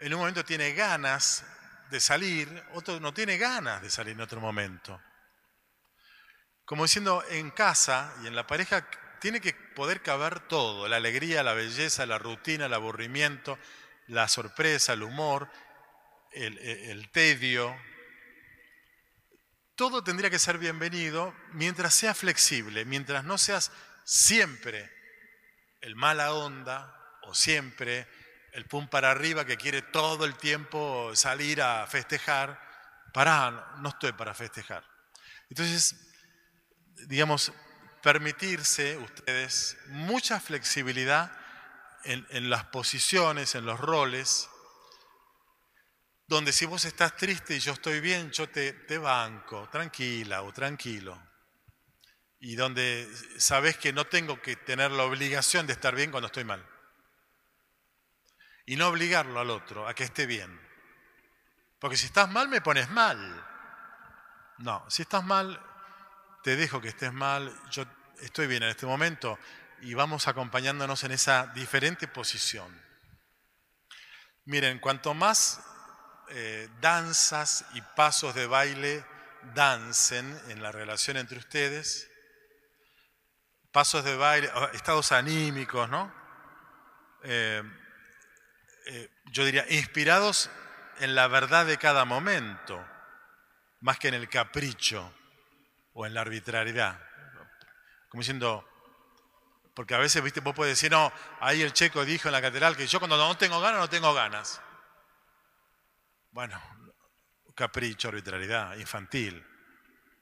en 0.00 0.14
un 0.14 0.20
momento 0.20 0.44
tiene 0.44 0.72
ganas 0.74 1.44
de 1.90 2.00
salir, 2.00 2.62
otro 2.72 3.00
no 3.00 3.14
tiene 3.14 3.38
ganas 3.38 3.82
de 3.82 3.90
salir 3.90 4.14
en 4.14 4.20
otro 4.20 4.40
momento. 4.40 5.00
Como 6.64 6.84
diciendo, 6.84 7.24
en 7.30 7.50
casa 7.50 8.14
y 8.22 8.26
en 8.26 8.36
la 8.36 8.46
pareja 8.46 8.86
tiene 9.20 9.40
que 9.40 9.54
poder 9.54 10.02
caber 10.02 10.40
todo, 10.40 10.86
la 10.88 10.96
alegría, 10.96 11.42
la 11.42 11.54
belleza, 11.54 12.06
la 12.06 12.18
rutina, 12.18 12.66
el 12.66 12.74
aburrimiento, 12.74 13.58
la 14.06 14.28
sorpresa, 14.28 14.92
el 14.92 15.02
humor, 15.02 15.50
el, 16.32 17.10
tedio. 17.10 17.74
Todo 19.74 20.04
tendría 20.04 20.30
que 20.30 20.38
ser 20.38 20.58
bienvenido 20.58 21.34
mientras 21.52 21.94
sea 21.94 22.14
flexible, 22.14 22.84
mientras 22.84 23.24
no 23.24 23.38
seas 23.38 23.72
siempre 24.04 24.90
el 25.80 25.94
mala 25.94 26.34
onda 26.34 26.94
o 27.22 27.34
siempre 27.34 28.06
el 28.52 28.66
pum 28.66 28.88
para 28.88 29.10
arriba 29.10 29.44
que 29.44 29.56
quiere 29.56 29.82
todo 29.82 30.24
el 30.24 30.36
tiempo 30.36 31.14
salir 31.14 31.62
a 31.62 31.86
festejar. 31.86 32.60
Pará, 33.12 33.76
no 33.78 33.90
estoy 33.90 34.12
para 34.12 34.34
festejar. 34.34 34.84
Entonces, 35.48 35.96
digamos, 37.06 37.52
permitirse 38.02 38.96
ustedes 38.96 39.76
mucha 39.86 40.40
flexibilidad 40.40 41.32
en, 42.04 42.48
las 42.48 42.64
posiciones, 42.64 43.54
en 43.54 43.66
los 43.66 43.80
roles, 43.80 44.48
donde 46.26 46.52
si 46.52 46.64
vos 46.64 46.84
estás 46.84 47.16
triste 47.16 47.56
y 47.56 47.60
yo 47.60 47.72
estoy 47.72 48.00
bien, 48.00 48.30
yo 48.30 48.48
te, 48.48 48.72
te 48.72 48.98
banco, 48.98 49.68
tranquila 49.70 50.42
o 50.42 50.52
tranquilo. 50.52 51.20
Y 52.40 52.54
donde 52.54 53.08
sabes 53.38 53.76
que 53.78 53.92
no 53.92 54.06
tengo 54.06 54.40
que 54.40 54.56
tener 54.56 54.90
la 54.92 55.04
obligación 55.04 55.66
de 55.66 55.72
estar 55.72 55.94
bien 55.94 56.10
cuando 56.10 56.28
estoy 56.28 56.44
mal 56.44 56.64
y 58.68 58.76
no 58.76 58.88
obligarlo 58.88 59.40
al 59.40 59.48
otro 59.48 59.88
a 59.88 59.94
que 59.94 60.04
esté 60.04 60.26
bien. 60.26 60.60
Porque 61.78 61.96
si 61.96 62.04
estás 62.04 62.28
mal, 62.28 62.50
me 62.50 62.60
pones 62.60 62.90
mal. 62.90 63.18
No, 64.58 64.84
si 64.90 65.00
estás 65.00 65.24
mal, 65.24 65.58
te 66.42 66.54
dejo 66.54 66.78
que 66.82 66.88
estés 66.88 67.10
mal, 67.10 67.50
yo 67.70 67.86
estoy 68.20 68.46
bien 68.46 68.62
en 68.62 68.68
este 68.68 68.84
momento 68.84 69.38
y 69.80 69.94
vamos 69.94 70.28
acompañándonos 70.28 71.02
en 71.04 71.12
esa 71.12 71.46
diferente 71.54 72.08
posición. 72.08 72.68
Miren, 74.44 74.80
cuanto 74.80 75.14
más 75.14 75.62
eh, 76.28 76.68
danzas 76.82 77.64
y 77.72 77.80
pasos 77.80 78.34
de 78.34 78.46
baile 78.46 79.02
dancen 79.54 80.38
en 80.48 80.62
la 80.62 80.72
relación 80.72 81.16
entre 81.16 81.38
ustedes, 81.38 82.10
pasos 83.72 84.04
de 84.04 84.14
baile, 84.14 84.50
estados 84.74 85.10
anímicos, 85.12 85.88
¿no? 85.88 86.12
Eh, 87.22 87.62
eh, 88.90 89.10
yo 89.26 89.44
diría, 89.44 89.66
inspirados 89.68 90.50
en 91.00 91.14
la 91.14 91.28
verdad 91.28 91.66
de 91.66 91.76
cada 91.76 92.06
momento, 92.06 92.82
más 93.80 93.98
que 93.98 94.08
en 94.08 94.14
el 94.14 94.30
capricho 94.30 95.12
o 95.92 96.06
en 96.06 96.14
la 96.14 96.22
arbitrariedad. 96.22 96.98
Como 98.08 98.22
diciendo, 98.22 98.66
porque 99.74 99.94
a 99.94 99.98
veces, 99.98 100.22
viste, 100.22 100.40
vos 100.40 100.54
puedes 100.54 100.72
decir, 100.72 100.90
no, 100.90 101.12
ahí 101.40 101.60
el 101.60 101.74
checo 101.74 102.02
dijo 102.06 102.28
en 102.28 102.32
la 102.32 102.40
catedral 102.40 102.78
que 102.78 102.86
yo 102.86 102.98
cuando 102.98 103.18
no 103.18 103.36
tengo 103.36 103.60
ganas, 103.60 103.80
no 103.80 103.90
tengo 103.90 104.14
ganas. 104.14 104.62
Bueno, 106.30 106.58
capricho, 107.54 108.08
arbitrariedad, 108.08 108.74
infantil. 108.76 109.46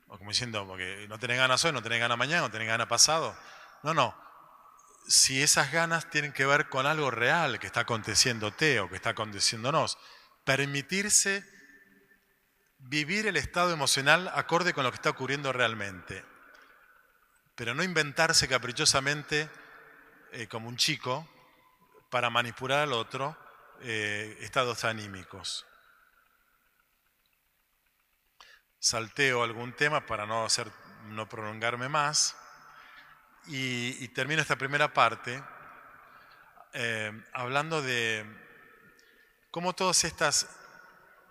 O 0.08 0.18
como 0.18 0.30
diciendo, 0.30 0.66
porque 0.66 1.06
no 1.08 1.20
tenés 1.20 1.38
ganas 1.38 1.64
hoy, 1.64 1.70
no 1.70 1.82
tenés 1.82 2.00
ganas 2.00 2.18
mañana, 2.18 2.42
no 2.42 2.50
tenés 2.50 2.66
ganas 2.66 2.88
pasado. 2.88 3.38
No, 3.84 3.94
no 3.94 4.25
si 5.08 5.42
esas 5.42 5.72
ganas 5.72 6.10
tienen 6.10 6.32
que 6.32 6.46
ver 6.46 6.68
con 6.68 6.86
algo 6.86 7.10
real 7.10 7.58
que 7.58 7.66
está 7.66 7.80
aconteciéndote 7.80 8.80
o 8.80 8.88
que 8.88 8.96
está 8.96 9.10
aconteciéndonos. 9.10 9.98
Permitirse 10.44 11.44
vivir 12.78 13.26
el 13.26 13.36
estado 13.36 13.72
emocional 13.72 14.30
acorde 14.34 14.72
con 14.72 14.84
lo 14.84 14.90
que 14.90 14.96
está 14.96 15.10
ocurriendo 15.10 15.52
realmente. 15.52 16.24
Pero 17.54 17.74
no 17.74 17.82
inventarse 17.82 18.48
caprichosamente 18.48 19.48
eh, 20.32 20.46
como 20.46 20.68
un 20.68 20.76
chico 20.76 21.28
para 22.10 22.30
manipular 22.30 22.80
al 22.80 22.92
otro 22.92 23.36
eh, 23.80 24.36
estados 24.40 24.84
anímicos. 24.84 25.66
Salteo 28.78 29.42
algún 29.42 29.72
tema 29.74 30.06
para 30.06 30.26
no, 30.26 30.44
hacer, 30.44 30.70
no 31.06 31.28
prolongarme 31.28 31.88
más. 31.88 32.36
Y, 33.48 34.08
termino 34.08 34.42
esta 34.42 34.56
primera 34.56 34.92
parte 34.92 35.42
eh, 36.72 37.12
hablando 37.32 37.80
de 37.80 38.26
cómo 39.50 39.72
todas 39.72 40.02
estas, 40.04 40.48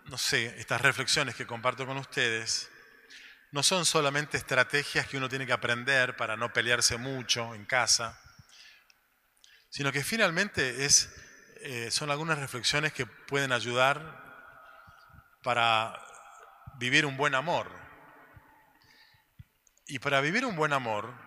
no 0.06 0.18
sé, 0.18 0.60
estas 0.60 0.82
reflexiones 0.82 1.36
que 1.36 1.46
comparto 1.46 1.86
con 1.86 1.98
ustedes 1.98 2.72
no 3.52 3.64
son 3.64 3.86
solamente 3.86 4.38
estrategias 4.38 5.08
que 5.08 5.18
uno 5.18 5.30
tiene 5.30 5.46
que 5.46 5.54
aprender 5.54 6.16
para 6.16 6.38
no 6.38 6.54
pelearse 6.54 6.98
mucho 6.98 7.54
en 7.54 7.66
casa, 7.66 8.20
sino 9.70 9.92
que 9.92 10.04
finalmente 10.04 10.86
es, 10.86 11.14
eh, 11.62 11.92
son 11.92 12.12
algunas 12.12 12.40
reflexiones 12.40 12.94
que 12.94 13.06
pueden 13.06 13.52
ayudar 13.52 14.24
para 15.44 16.02
vivir 16.78 17.06
un 17.06 17.18
buen 17.18 17.36
amor. 17.36 17.70
Y 19.88 20.00
para 20.00 20.20
vivir 20.22 20.46
un 20.46 20.56
buen 20.56 20.74
amor, 20.74 21.25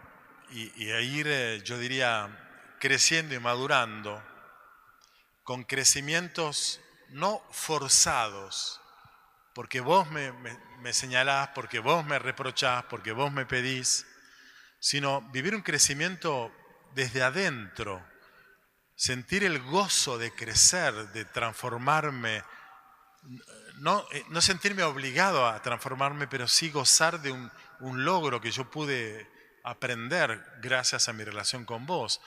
y, 0.51 0.91
a 0.91 1.01
ir, 1.01 1.27
eh, 1.29 1.61
yo 1.65 1.79
diría, 1.79 2.77
creciendo 2.81 3.35
y 3.35 3.39
madurando 3.39 4.23
con 5.45 5.65
crecimientos 5.65 6.81
no 7.11 7.43
forzados, 7.51 8.81
porque 9.55 9.81
vos 9.81 10.11
me, 10.11 10.33
me, 10.33 10.93
señalás, 10.93 11.49
porque 11.55 11.79
vos 11.79 12.05
me 12.05 12.19
reprochás, 12.19 12.85
porque 12.85 13.13
vos 13.13 13.33
me 13.33 13.47
pedís, 13.47 14.07
sino 14.79 15.23
vivir 15.31 15.55
un 15.55 15.63
crecimiento 15.63 16.53
desde 16.95 17.23
adentro, 17.23 18.05
sentir 18.95 19.45
el 19.45 19.61
gozo 19.61 20.19
de 20.19 20.35
crecer, 20.35 20.95
de 21.13 21.25
transformarme, 21.25 22.43
no, 23.79 24.05
eh, 24.13 24.25
no 24.29 24.41
sentirme 24.41 24.83
obligado 24.83 25.47
a 25.47 25.63
transformarme, 25.63 26.27
pero 26.27 26.47
sí 26.47 26.71
gozar 26.71 27.21
de 27.21 27.33
un, 27.33 27.51
un 27.81 28.05
logro 28.05 28.41
que 28.41 28.51
yo 28.51 28.71
pude 28.71 29.38
aprender 29.71 30.45
gracias 30.61 31.09
a 31.09 31.13
mi 31.13 31.25
relación 31.25 31.65
con 31.65 31.87
vos. 31.87 32.21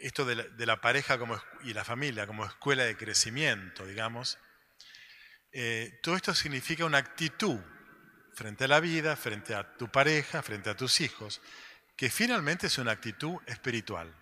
Esto 0.00 0.24
de 0.24 0.66
la, 0.66 0.80
pareja 0.80 1.18
como, 1.18 1.40
y 1.62 1.74
la 1.74 1.84
familia 1.84 2.26
como 2.26 2.44
escuela 2.44 2.84
de 2.84 2.96
crecimiento, 2.96 3.86
digamos. 3.86 4.38
Eh, 5.52 6.00
todo 6.02 6.16
esto 6.16 6.34
significa 6.34 6.84
una 6.84 6.98
actitud 6.98 7.60
frente 8.34 8.64
a 8.64 8.68
la 8.68 8.80
vida, 8.80 9.16
frente 9.16 9.54
a 9.54 9.76
tu 9.76 9.88
pareja, 9.88 10.42
frente 10.42 10.70
a 10.70 10.76
tus 10.76 11.00
hijos, 11.00 11.40
que 11.96 12.10
finalmente 12.10 12.66
es 12.66 12.78
una 12.78 12.92
actitud 12.92 13.36
espiritual. 13.46 14.12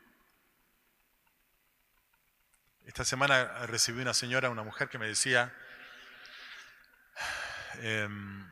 Esta 2.84 3.05
semana 3.05 3.66
recibí 3.66 4.03
una 4.03 4.14
señora, 4.14 4.51
una 4.51 4.64
mujer 4.64 4.88
que 4.88 4.98
me 4.98 5.07
decía 5.07 5.55
em, 7.80 8.51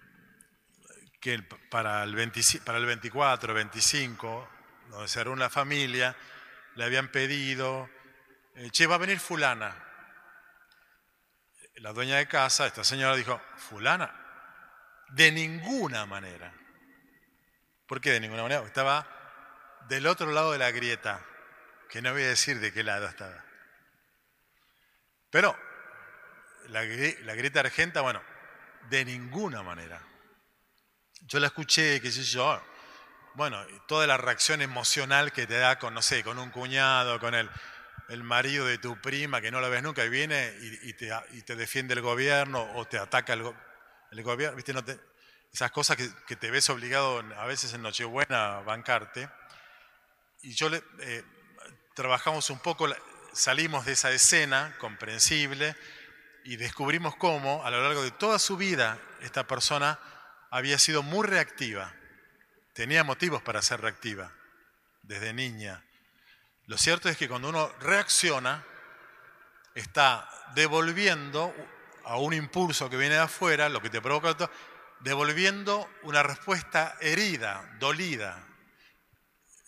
que 1.20 1.38
para 1.70 2.04
el, 2.04 2.32
para 2.64 2.78
el 2.78 2.86
24, 2.86 3.54
25, 3.54 4.48
donde 4.90 5.08
se 5.08 5.24
reúne 5.24 5.40
la 5.40 5.50
familia, 5.50 6.16
le 6.74 6.84
habían 6.84 7.08
pedido, 7.08 7.90
eh, 8.54 8.70
che, 8.70 8.86
va 8.86 8.96
a 8.96 8.98
venir 8.98 9.18
fulana. 9.18 9.84
La 11.76 11.92
dueña 11.92 12.16
de 12.16 12.28
casa, 12.28 12.66
esta 12.66 12.84
señora 12.84 13.16
dijo, 13.16 13.40
fulana, 13.56 14.14
de 15.10 15.32
ninguna 15.32 16.06
manera. 16.06 16.52
¿Por 17.86 18.00
qué 18.00 18.12
de 18.12 18.20
ninguna 18.20 18.42
manera? 18.42 18.64
Estaba 18.64 19.06
del 19.88 20.06
otro 20.06 20.30
lado 20.30 20.52
de 20.52 20.58
la 20.58 20.70
grieta, 20.70 21.24
que 21.88 22.02
no 22.02 22.12
voy 22.12 22.22
a 22.22 22.28
decir 22.28 22.60
de 22.60 22.72
qué 22.72 22.82
lado 22.82 23.06
estaba. 23.06 23.44
Pero 25.30 25.56
la, 26.68 26.84
la 26.84 27.34
grieta 27.34 27.60
argenta, 27.60 28.00
bueno, 28.02 28.22
de 28.88 29.04
ninguna 29.04 29.62
manera. 29.62 30.00
Yo 31.26 31.40
la 31.40 31.48
escuché, 31.48 32.00
qué 32.00 32.10
sé 32.10 32.22
yo, 32.22 32.62
bueno, 33.34 33.64
toda 33.86 34.06
la 34.06 34.16
reacción 34.16 34.62
emocional 34.62 35.32
que 35.32 35.46
te 35.46 35.58
da 35.58 35.78
con, 35.78 35.94
no 35.94 36.02
sé, 36.02 36.24
con 36.24 36.38
un 36.38 36.50
cuñado, 36.50 37.20
con 37.20 37.34
el, 37.34 37.48
el 38.08 38.22
marido 38.22 38.66
de 38.66 38.78
tu 38.78 39.00
prima 39.00 39.40
que 39.40 39.50
no 39.50 39.60
la 39.60 39.68
ves 39.68 39.82
nunca 39.82 40.04
y 40.04 40.08
viene 40.08 40.54
y, 40.82 40.92
te, 40.94 41.10
y 41.32 41.42
te, 41.42 41.54
defiende 41.54 41.94
el 41.94 42.00
gobierno 42.00 42.68
o 42.74 42.84
te 42.86 42.98
ataca 42.98 43.34
el, 43.34 44.22
gobierno, 44.22 44.56
¿viste? 44.56 44.74
Esas 45.52 45.70
cosas 45.70 45.96
que, 45.96 46.08
que, 46.26 46.36
te 46.36 46.50
ves 46.50 46.68
obligado 46.70 47.22
a 47.36 47.46
veces 47.46 47.72
en 47.74 47.82
Nochebuena 47.82 48.58
a 48.58 48.60
bancarte. 48.60 49.28
Y 50.42 50.54
yo 50.54 50.68
eh, 51.00 51.24
trabajamos 51.94 52.50
un 52.50 52.58
poco, 52.58 52.88
salimos 53.32 53.84
de 53.86 53.92
esa 53.92 54.10
escena 54.10 54.74
comprensible 54.78 55.76
y 56.44 56.56
descubrimos 56.56 57.16
cómo 57.16 57.64
a 57.64 57.70
lo 57.70 57.82
largo 57.82 58.02
de 58.02 58.10
toda 58.10 58.38
su 58.38 58.56
vida 58.56 58.98
esta 59.20 59.46
persona 59.46 59.98
había 60.50 60.78
sido 60.78 61.02
muy 61.02 61.26
reactiva. 61.26 61.94
Tenía 62.72 63.04
motivos 63.04 63.42
para 63.42 63.62
ser 63.62 63.80
reactiva 63.80 64.32
desde 65.02 65.32
niña. 65.32 65.84
Lo 66.66 66.76
cierto 66.78 67.08
es 67.08 67.16
que 67.16 67.28
cuando 67.28 67.48
uno 67.48 67.72
reacciona, 67.80 68.64
está 69.74 70.28
devolviendo 70.54 71.54
a 72.04 72.18
un 72.18 72.34
impulso 72.34 72.90
que 72.90 72.96
viene 72.96 73.14
de 73.14 73.20
afuera, 73.22 73.68
lo 73.68 73.80
que 73.80 73.90
te 73.90 74.00
provoca, 74.00 74.50
devolviendo 75.00 75.88
una 76.02 76.22
respuesta 76.22 76.96
herida, 77.00 77.70
dolida. 77.78 78.44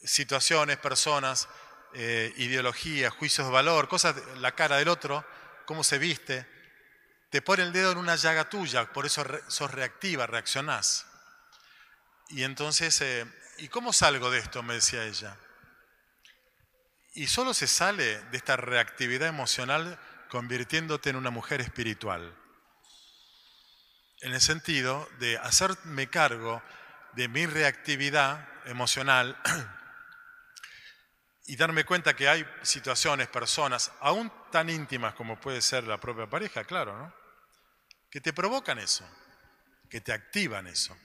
Situaciones, 0.02 0.78
personas, 0.78 1.48
eh, 1.92 2.32
ideologías, 2.36 3.12
juicios 3.12 3.46
de 3.46 3.52
valor, 3.52 3.88
cosas, 3.88 4.16
la 4.36 4.52
cara 4.52 4.76
del 4.76 4.88
otro, 4.88 5.24
cómo 5.66 5.84
se 5.84 5.98
viste, 5.98 6.46
te 7.30 7.42
pone 7.42 7.62
el 7.62 7.72
dedo 7.72 7.92
en 7.92 7.98
una 7.98 8.16
llaga 8.16 8.48
tuya, 8.48 8.92
por 8.92 9.06
eso 9.06 9.24
sos 9.46 9.70
reactiva, 9.70 10.26
reaccionás. 10.26 11.06
Y 12.28 12.42
entonces, 12.42 13.00
eh, 13.00 13.24
¿y 13.58 13.68
cómo 13.68 13.92
salgo 13.92 14.30
de 14.30 14.40
esto? 14.40 14.64
Me 14.64 14.74
decía 14.74 15.04
ella. 15.04 15.36
Y 17.14 17.28
solo 17.28 17.54
se 17.54 17.68
sale 17.68 18.20
de 18.24 18.36
esta 18.36 18.56
reactividad 18.56 19.28
emocional 19.28 19.98
convirtiéndote 20.28 21.10
en 21.10 21.16
una 21.16 21.30
mujer 21.30 21.60
espiritual. 21.60 22.36
En 24.22 24.32
el 24.32 24.40
sentido 24.40 25.08
de 25.18 25.38
hacerme 25.38 26.08
cargo 26.08 26.62
de 27.12 27.28
mi 27.28 27.46
reactividad 27.46 28.48
emocional 28.66 29.40
y 31.46 31.56
darme 31.56 31.84
cuenta 31.84 32.14
que 32.14 32.28
hay 32.28 32.44
situaciones, 32.62 33.28
personas, 33.28 33.92
aún 34.00 34.32
tan 34.50 34.68
íntimas 34.68 35.14
como 35.14 35.40
puede 35.40 35.62
ser 35.62 35.84
la 35.84 35.98
propia 35.98 36.28
pareja, 36.28 36.64
claro, 36.64 36.96
¿no? 36.96 37.19
Que 38.10 38.20
te 38.20 38.32
provocan 38.32 38.78
eso, 38.78 39.08
que 39.88 40.00
te 40.00 40.12
activan 40.12 40.66
eso. 40.66 40.96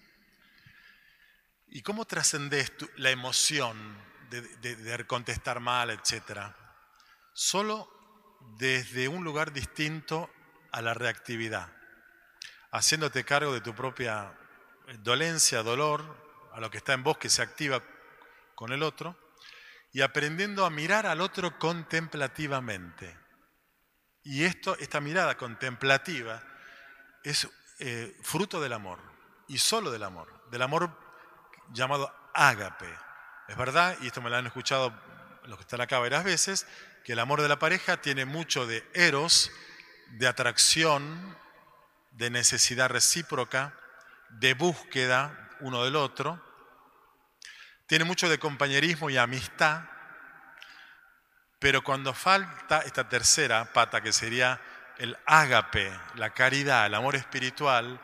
¿Y 1.67 1.81
cómo 1.81 2.05
trascendes 2.05 2.71
la 2.97 3.11
emoción 3.11 3.97
de, 4.29 5.05
contestar 5.07 5.59
mal, 5.59 5.91
etcétera? 5.91 6.55
Solo 7.33 7.91
desde 8.57 9.07
un 9.07 9.23
lugar 9.23 9.53
distinto 9.53 10.29
a 10.71 10.81
la 10.81 10.93
reactividad, 10.93 11.71
haciéndote 12.71 13.23
cargo 13.23 13.53
de 13.53 13.61
tu 13.61 13.75
propia 13.75 14.33
dolencia, 14.99 15.63
dolor, 15.63 16.23
a 16.53 16.59
lo 16.59 16.71
que 16.71 16.77
está 16.77 16.93
en 16.93 17.03
vos 17.03 17.17
que 17.17 17.29
se 17.29 17.41
activa 17.41 17.83
con 18.55 18.71
el 18.71 18.83
otro, 18.83 19.19
y 19.91 20.01
aprendiendo 20.01 20.65
a 20.65 20.69
mirar 20.69 21.05
al 21.05 21.21
otro 21.21 21.57
contemplativamente. 21.59 23.17
Y 24.23 24.43
esto, 24.43 24.77
esta 24.79 25.01
mirada 25.01 25.37
contemplativa 25.37 26.43
es 27.25 27.47
eh, 27.79 28.15
fruto 28.21 28.61
del 28.61 28.73
amor, 28.73 28.99
y 29.47 29.57
solo 29.57 29.91
del 29.91 30.03
amor, 30.03 30.31
del 30.49 30.61
amor 30.61 30.89
llamado 31.73 32.13
ágape. 32.33 32.87
Es 33.47 33.57
verdad, 33.57 33.97
y 34.01 34.07
esto 34.07 34.21
me 34.21 34.29
lo 34.29 34.37
han 34.37 34.47
escuchado 34.47 34.93
los 35.43 35.57
que 35.57 35.63
están 35.63 35.81
acá 35.81 35.99
varias 35.99 36.23
veces, 36.23 36.67
que 37.03 37.13
el 37.13 37.19
amor 37.19 37.41
de 37.41 37.49
la 37.49 37.59
pareja 37.59 37.97
tiene 37.97 38.25
mucho 38.25 38.65
de 38.65 38.87
eros, 38.93 39.51
de 40.11 40.27
atracción, 40.27 41.37
de 42.11 42.29
necesidad 42.29 42.89
recíproca, 42.89 43.75
de 44.29 44.53
búsqueda 44.53 45.49
uno 45.59 45.83
del 45.83 45.95
otro. 45.95 46.41
Tiene 47.87 48.05
mucho 48.05 48.29
de 48.29 48.39
compañerismo 48.39 49.09
y 49.09 49.17
amistad, 49.17 49.83
pero 51.59 51.83
cuando 51.83 52.13
falta 52.13 52.79
esta 52.81 53.07
tercera 53.07 53.71
pata, 53.73 54.01
que 54.01 54.11
sería 54.11 54.59
el 54.97 55.17
ágape, 55.25 55.91
la 56.15 56.33
caridad, 56.33 56.85
el 56.85 56.95
amor 56.95 57.15
espiritual, 57.15 57.99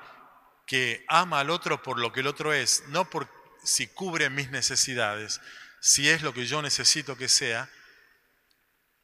que 0.66 1.06
ama 1.08 1.39
al 1.39 1.50
otro 1.50 1.82
por 1.84 2.00
lo 2.00 2.12
que 2.12 2.22
el 2.22 2.28
otro 2.28 2.54
es, 2.54 2.84
no 2.88 3.10
por 3.10 3.28
si 3.64 3.88
cubre 3.88 4.30
mis 4.30 4.50
necesidades, 4.52 5.42
si 5.80 6.10
es 6.10 6.22
lo 6.22 6.34
que 6.34 6.46
yo 6.46 6.62
necesito 6.62 7.18
que 7.18 7.28
sea, 7.28 7.70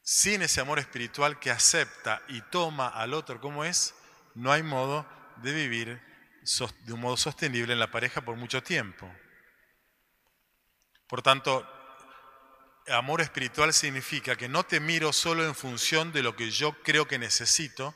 sin 0.02 0.42
ese 0.42 0.62
amor 0.62 0.80
espiritual 0.80 1.40
que 1.40 1.52
acepta 1.52 2.22
y 2.30 2.42
toma 2.42 2.88
al 2.88 3.14
otro 3.14 3.42
como 3.42 3.66
es, 3.66 3.94
no 4.36 4.52
hay 4.52 4.64
modo 4.64 5.06
de 5.38 5.54
vivir 5.54 6.02
de 6.86 6.94
un 6.94 7.02
modo 7.02 7.18
sostenible 7.18 7.74
en 7.74 7.80
la 7.80 7.92
pareja 7.92 8.22
por 8.22 8.38
mucho 8.38 8.64
tiempo. 8.64 9.14
Por 11.08 11.22
tanto, 11.22 11.68
amor 12.90 13.22
espiritual 13.22 13.74
significa 13.74 14.36
que 14.36 14.48
no 14.48 14.64
te 14.64 14.80
miro 14.80 15.12
solo 15.12 15.46
en 15.46 15.56
función 15.56 16.12
de 16.12 16.24
lo 16.24 16.36
que 16.36 16.52
yo 16.52 16.82
creo 16.84 17.08
que 17.08 17.20
necesito, 17.20 17.96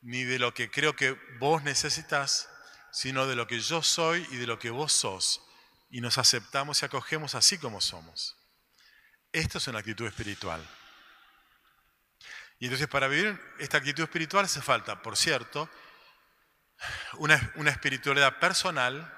ni 0.00 0.24
de 0.24 0.38
lo 0.38 0.54
que 0.54 0.70
creo 0.70 0.96
que 0.96 1.12
vos 1.38 1.62
necesitas, 1.62 2.48
sino 2.90 3.26
de 3.26 3.36
lo 3.36 3.46
que 3.46 3.60
yo 3.60 3.82
soy 3.82 4.26
y 4.30 4.36
de 4.36 4.46
lo 4.46 4.58
que 4.58 4.70
vos 4.70 4.92
sos. 4.92 5.42
Y 5.90 6.00
nos 6.00 6.18
aceptamos 6.18 6.82
y 6.82 6.86
acogemos 6.86 7.34
así 7.34 7.58
como 7.58 7.80
somos. 7.80 8.36
Esto 9.32 9.58
es 9.58 9.66
una 9.68 9.80
actitud 9.80 10.06
espiritual. 10.06 10.66
Y 12.58 12.66
entonces 12.66 12.88
para 12.88 13.08
vivir 13.08 13.38
esta 13.58 13.78
actitud 13.78 14.02
espiritual 14.02 14.46
hace 14.46 14.62
falta, 14.62 15.02
por 15.02 15.16
cierto, 15.16 15.68
una, 17.14 17.52
una 17.56 17.70
espiritualidad 17.70 18.38
personal, 18.38 19.14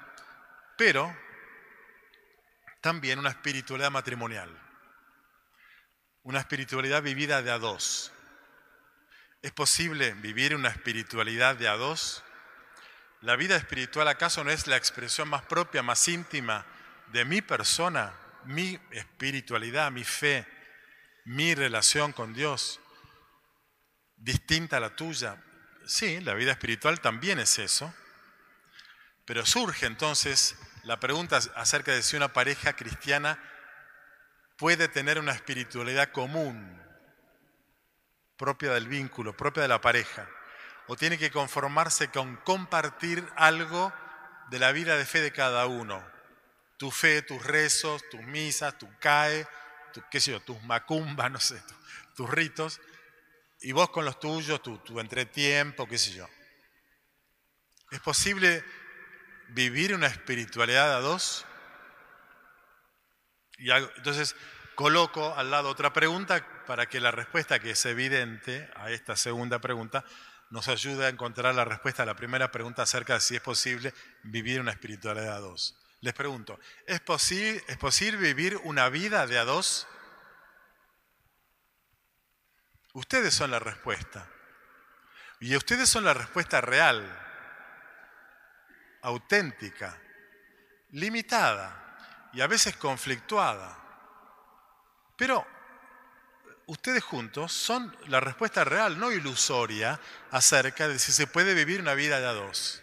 pero 0.77 1.15
también 2.81 3.19
una 3.19 3.29
espiritualidad 3.29 3.91
matrimonial 3.91 4.70
una 6.23 6.39
espiritualidad 6.39 7.01
vivida 7.01 7.41
de 7.41 7.51
a 7.51 7.57
dos. 7.57 8.11
¿Es 9.41 9.51
posible 9.51 10.13
vivir 10.13 10.55
una 10.55 10.69
espiritualidad 10.69 11.55
de 11.55 11.67
a 11.67 11.75
dos? 11.75 12.23
¿La 13.21 13.35
vida 13.35 13.55
espiritual 13.55 14.07
acaso 14.07 14.43
no 14.43 14.51
es 14.51 14.67
la 14.67 14.77
expresión 14.77 15.29
más 15.29 15.43
propia, 15.43 15.81
más 15.81 16.07
íntima 16.07 16.65
de 17.07 17.25
mi 17.25 17.41
persona, 17.41 18.13
mi 18.45 18.79
espiritualidad, 18.91 19.91
mi 19.91 20.03
fe, 20.03 20.47
mi 21.25 21.55
relación 21.55 22.13
con 22.13 22.33
Dios, 22.33 22.79
distinta 24.15 24.77
a 24.77 24.79
la 24.79 24.95
tuya? 24.95 25.43
Sí, 25.85 26.19
la 26.21 26.35
vida 26.35 26.51
espiritual 26.51 26.99
también 26.99 27.39
es 27.39 27.57
eso. 27.57 27.93
Pero 29.25 29.45
surge 29.45 29.87
entonces 29.87 30.55
la 30.83 30.99
pregunta 30.99 31.39
acerca 31.55 31.91
de 31.91 32.03
si 32.03 32.15
una 32.15 32.33
pareja 32.33 32.73
cristiana 32.73 33.39
puede 34.61 34.87
tener 34.87 35.17
una 35.17 35.31
espiritualidad 35.31 36.11
común, 36.11 36.79
propia 38.37 38.73
del 38.73 38.87
vínculo, 38.87 39.35
propia 39.35 39.63
de 39.63 39.67
la 39.67 39.81
pareja, 39.81 40.29
o 40.85 40.95
tiene 40.95 41.17
que 41.17 41.31
conformarse 41.31 42.09
con 42.09 42.35
compartir 42.35 43.27
algo 43.37 43.91
de 44.51 44.59
la 44.59 44.71
vida 44.71 44.97
de 44.97 45.05
fe 45.07 45.19
de 45.19 45.31
cada 45.31 45.65
uno, 45.65 46.07
tu 46.77 46.91
fe, 46.91 47.23
tus 47.23 47.43
rezos, 47.43 48.07
tus 48.11 48.21
misas, 48.21 48.77
tu 48.77 48.87
CAE, 48.99 49.47
tu, 49.93 50.03
qué 50.11 50.19
sé 50.19 50.29
yo, 50.29 50.39
tus 50.41 50.61
macumbas, 50.61 51.31
no 51.31 51.39
sé, 51.39 51.59
tus 52.15 52.29
ritos, 52.29 52.79
y 53.61 53.71
vos 53.71 53.89
con 53.89 54.05
los 54.05 54.19
tuyos, 54.19 54.61
tu, 54.61 54.77
tu 54.77 54.99
entretiempo, 54.99 55.87
qué 55.87 55.97
sé 55.97 56.11
yo. 56.11 56.29
¿Es 57.89 57.99
posible 57.99 58.63
vivir 59.47 59.95
una 59.95 60.05
espiritualidad 60.05 60.95
a 60.97 60.99
dos? 60.99 61.47
Y 63.61 63.69
entonces 63.69 64.35
coloco 64.73 65.35
al 65.35 65.51
lado 65.51 65.69
otra 65.69 65.93
pregunta 65.93 66.43
para 66.65 66.87
que 66.87 66.99
la 66.99 67.11
respuesta 67.11 67.59
que 67.59 67.71
es 67.71 67.85
evidente 67.85 68.67
a 68.75 68.89
esta 68.89 69.15
segunda 69.15 69.59
pregunta 69.59 70.03
nos 70.49 70.67
ayude 70.67 71.05
a 71.05 71.09
encontrar 71.09 71.53
la 71.53 71.63
respuesta 71.63 72.01
a 72.01 72.07
la 72.07 72.15
primera 72.15 72.51
pregunta 72.51 72.81
acerca 72.81 73.13
de 73.13 73.19
si 73.19 73.35
es 73.35 73.41
posible 73.41 73.93
vivir 74.23 74.59
una 74.59 74.71
espiritualidad 74.71 75.35
a 75.35 75.39
dos. 75.39 75.77
Les 75.99 76.13
pregunto, 76.15 76.59
¿es, 76.87 76.99
posible, 77.01 77.63
¿es 77.67 77.77
posible 77.77 78.17
vivir 78.17 78.57
una 78.63 78.89
vida 78.89 79.27
de 79.27 79.37
a 79.37 79.45
dos? 79.45 79.87
Ustedes 82.93 83.31
son 83.31 83.51
la 83.51 83.59
respuesta. 83.59 84.27
Y 85.39 85.55
ustedes 85.55 85.87
son 85.87 86.03
la 86.03 86.15
respuesta 86.15 86.61
real, 86.61 87.07
auténtica, 89.03 90.01
limitada 90.89 91.90
y 92.33 92.41
a 92.41 92.47
veces 92.47 92.75
conflictuada. 92.77 93.77
Pero 95.17 95.45
ustedes 96.65 97.03
juntos 97.03 97.51
son 97.51 97.95
la 98.07 98.19
respuesta 98.19 98.63
real, 98.63 98.99
no 98.99 99.11
ilusoria, 99.11 99.99
acerca 100.31 100.87
de 100.87 100.99
si 100.99 101.11
se 101.11 101.27
puede 101.27 101.53
vivir 101.53 101.81
una 101.81 101.93
vida 101.93 102.19
de 102.19 102.27
a 102.27 102.33
dos. 102.33 102.81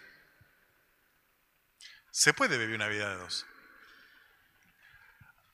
Se 2.11 2.33
puede 2.33 2.57
vivir 2.57 2.75
una 2.75 2.87
vida 2.87 3.09
de 3.09 3.15
dos. 3.15 3.45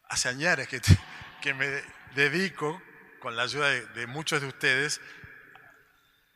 Hace 0.10 0.30
años 0.30 0.68
que, 0.68 0.82
que 1.42 1.54
me 1.54 1.84
dedico, 2.16 2.82
con 3.20 3.36
la 3.36 3.44
ayuda 3.44 3.70
de, 3.70 4.08
muchos 4.08 4.42
de 4.42 4.48
ustedes, 4.48 5.02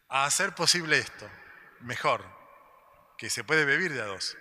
a 0.07 0.25
hacer 0.25 0.55
posible 0.55 0.97
esto, 0.97 1.29
mejor, 1.81 2.25
que 3.17 3.29
se 3.29 3.43
puede 3.43 3.65
vivir 3.65 3.93
de 3.93 4.01
a 4.01 4.05
dos. 4.05 4.37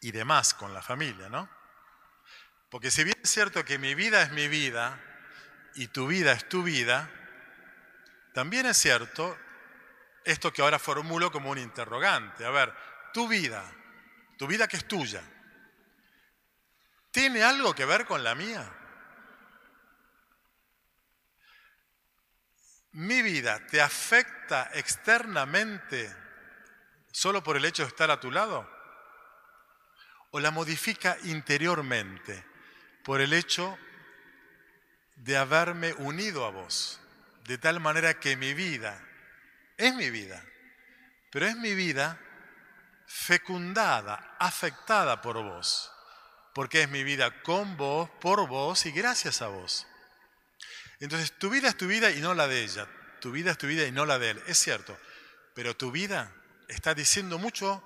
Y 0.00 0.12
demás 0.12 0.54
con 0.54 0.72
la 0.72 0.80
familia, 0.80 1.28
¿no? 1.28 1.57
Porque 2.70 2.90
si 2.90 3.04
bien 3.04 3.16
es 3.22 3.30
cierto 3.30 3.64
que 3.64 3.78
mi 3.78 3.94
vida 3.94 4.22
es 4.22 4.32
mi 4.32 4.46
vida 4.48 5.00
y 5.74 5.88
tu 5.88 6.06
vida 6.06 6.32
es 6.32 6.48
tu 6.48 6.62
vida, 6.62 7.10
también 8.34 8.66
es 8.66 8.76
cierto 8.76 9.38
esto 10.24 10.52
que 10.52 10.60
ahora 10.60 10.78
formulo 10.78 11.32
como 11.32 11.50
un 11.50 11.58
interrogante. 11.58 12.44
A 12.44 12.50
ver, 12.50 12.74
tu 13.14 13.26
vida, 13.26 13.64
tu 14.36 14.46
vida 14.46 14.68
que 14.68 14.76
es 14.76 14.86
tuya, 14.86 15.22
¿tiene 17.10 17.42
algo 17.42 17.74
que 17.74 17.86
ver 17.86 18.04
con 18.04 18.22
la 18.22 18.34
mía? 18.34 18.70
¿Mi 22.92 23.22
vida 23.22 23.66
te 23.66 23.80
afecta 23.80 24.70
externamente 24.74 26.14
solo 27.10 27.42
por 27.42 27.56
el 27.56 27.64
hecho 27.64 27.82
de 27.82 27.88
estar 27.88 28.10
a 28.10 28.20
tu 28.20 28.30
lado? 28.30 28.68
¿O 30.32 30.40
la 30.40 30.50
modifica 30.50 31.16
interiormente 31.24 32.44
por 33.04 33.20
el 33.20 33.32
hecho 33.32 33.78
de 35.16 35.36
haberme 35.36 35.92
unido 35.94 36.44
a 36.44 36.50
vos? 36.50 37.00
De 37.44 37.58
tal 37.58 37.80
manera 37.80 38.20
que 38.20 38.36
mi 38.36 38.54
vida 38.54 39.02
es 39.76 39.94
mi 39.94 40.10
vida, 40.10 40.44
pero 41.30 41.46
es 41.46 41.56
mi 41.56 41.74
vida 41.74 42.20
fecundada, 43.06 44.36
afectada 44.38 45.22
por 45.22 45.42
vos, 45.42 45.90
porque 46.54 46.82
es 46.82 46.90
mi 46.90 47.04
vida 47.04 47.42
con 47.42 47.76
vos, 47.76 48.10
por 48.20 48.46
vos 48.46 48.84
y 48.86 48.90
gracias 48.90 49.40
a 49.40 49.48
vos. 49.48 49.86
Entonces, 51.00 51.32
tu 51.38 51.48
vida 51.48 51.68
es 51.68 51.76
tu 51.76 51.86
vida 51.86 52.10
y 52.10 52.20
no 52.20 52.34
la 52.34 52.48
de 52.48 52.62
ella, 52.62 52.86
tu 53.20 53.30
vida 53.30 53.52
es 53.52 53.58
tu 53.58 53.66
vida 53.66 53.86
y 53.86 53.92
no 53.92 54.04
la 54.04 54.18
de 54.18 54.30
él, 54.30 54.42
es 54.46 54.58
cierto, 54.58 54.98
pero 55.54 55.76
tu 55.76 55.90
vida 55.90 56.32
está 56.68 56.94
diciendo 56.94 57.38
mucho 57.38 57.82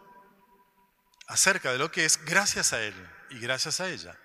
acerca 1.28 1.72
de 1.72 1.78
lo 1.78 1.90
que 1.90 2.04
es 2.04 2.24
gracias 2.24 2.72
a 2.72 2.82
él 2.82 2.94
y 3.30 3.38
gracias 3.38 3.80
a 3.80 3.88
ella. 3.88 4.18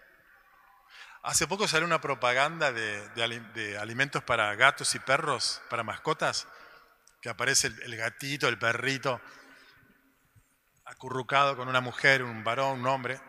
Hace 1.28 1.46
poco 1.46 1.68
salió 1.68 1.86
una 1.86 2.00
propaganda 2.00 2.72
de, 2.72 3.78
alimentos 3.78 4.24
para 4.24 4.56
gatos 4.56 4.96
y 4.96 5.00
perros, 5.00 5.62
para 5.70 5.84
mascotas, 5.84 6.48
que 7.22 7.28
aparece 7.28 7.68
el, 7.68 7.98
gatito, 7.98 8.48
el 8.48 8.58
perrito, 8.58 9.20
acurrucado 10.86 11.58
con 11.58 11.68
una 11.68 11.82
mujer, 11.82 12.24
un 12.24 12.46
varón, 12.46 12.80
un 12.80 12.88
hombre. 12.88 13.20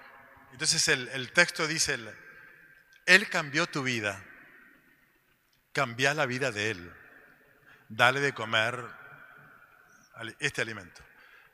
Entonces 0.52 0.86
el, 0.86 1.32
texto 1.32 1.66
dice, 1.66 1.98
Él 3.04 3.28
cambió 3.30 3.66
tu 3.66 3.82
vida, 3.82 4.24
cambia 5.72 6.14
la 6.14 6.26
vida 6.26 6.52
de 6.52 6.70
Él, 6.70 6.94
dale 7.88 8.20
de 8.20 8.32
comer 8.32 8.80
este 10.38 10.62
alimento. 10.62 11.02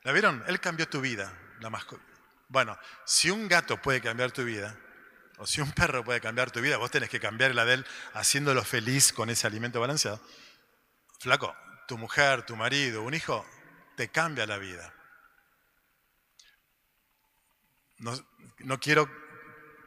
¿La 0.03 0.13
vieron? 0.13 0.45
Él 0.47 0.61
cambió 0.61 0.87
tu 0.87 1.01
vida, 1.01 1.33
Bueno, 2.49 2.79
si 3.07 3.31
un 3.31 3.49
gato 3.49 3.81
puede 3.81 4.03
cambiar 4.03 4.31
tu 4.31 4.45
vida, 4.45 4.77
o 5.39 5.47
si 5.47 5.61
un 5.61 5.73
perro 5.73 6.05
puede 6.05 6.21
cambiar 6.21 6.51
tu 6.51 6.61
vida, 6.61 6.77
vos 6.77 6.91
tenés 6.91 7.11
que 7.11 7.21
cambiar 7.21 7.55
la 7.55 7.65
de 7.65 7.75
él 7.75 7.87
haciéndolo 8.13 8.65
feliz 8.65 9.13
con 9.13 9.31
ese 9.31 9.47
alimento 9.47 9.81
balanceado. 9.81 10.21
Flaco, 11.21 11.55
tu 11.89 11.99
mujer, 11.99 12.45
tu 12.45 12.57
marido, 12.57 13.03
un 13.03 13.15
hijo, 13.15 13.47
te 13.97 14.09
cambia 14.09 14.47
la 14.47 14.59
vida. 14.59 14.93
No, 17.99 18.81
quiero 18.81 19.09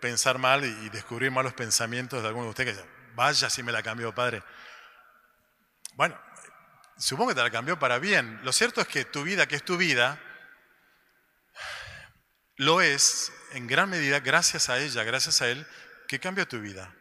pensar 0.01 0.37
mal 0.37 0.63
y 0.65 0.89
descubrir 0.89 1.31
malos 1.31 1.53
pensamientos 1.53 2.21
de 2.21 2.27
alguno 2.27 2.45
de 2.45 2.49
ustedes 2.49 2.77
que 2.77 2.89
vaya 3.15 3.49
si 3.49 3.63
me 3.63 3.71
la 3.71 3.83
cambió, 3.83 4.13
padre. 4.13 4.43
Bueno, 5.93 6.19
supongo 6.97 7.29
que 7.29 7.35
te 7.35 7.43
la 7.43 7.51
cambió 7.51 7.77
para 7.77 7.99
bien. 7.99 8.39
Lo 8.43 8.51
cierto 8.51 8.81
es 8.81 8.87
que 8.87 9.05
tu 9.05 9.23
vida, 9.23 9.47
que 9.47 9.55
es 9.55 9.63
tu 9.63 9.77
vida, 9.77 10.19
lo 12.55 12.81
es 12.81 13.31
en 13.51 13.67
gran 13.67 13.89
medida 13.89 14.19
gracias 14.19 14.69
a 14.69 14.79
ella, 14.79 15.03
gracias 15.03 15.41
a 15.41 15.49
él, 15.49 15.65
que 16.07 16.19
cambió 16.19 16.47
tu 16.47 16.59
vida. 16.59 16.93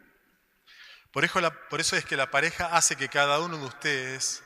Por 1.12 1.24
eso, 1.24 1.40
por 1.70 1.80
eso 1.80 1.97
es 1.97 2.05
que 2.05 2.16
la 2.16 2.30
pareja 2.30 2.66
hace 2.76 2.97
que 2.97 3.09
cada 3.09 3.40
uno 3.40 3.57
de 3.57 3.64
ustedes 3.64 4.42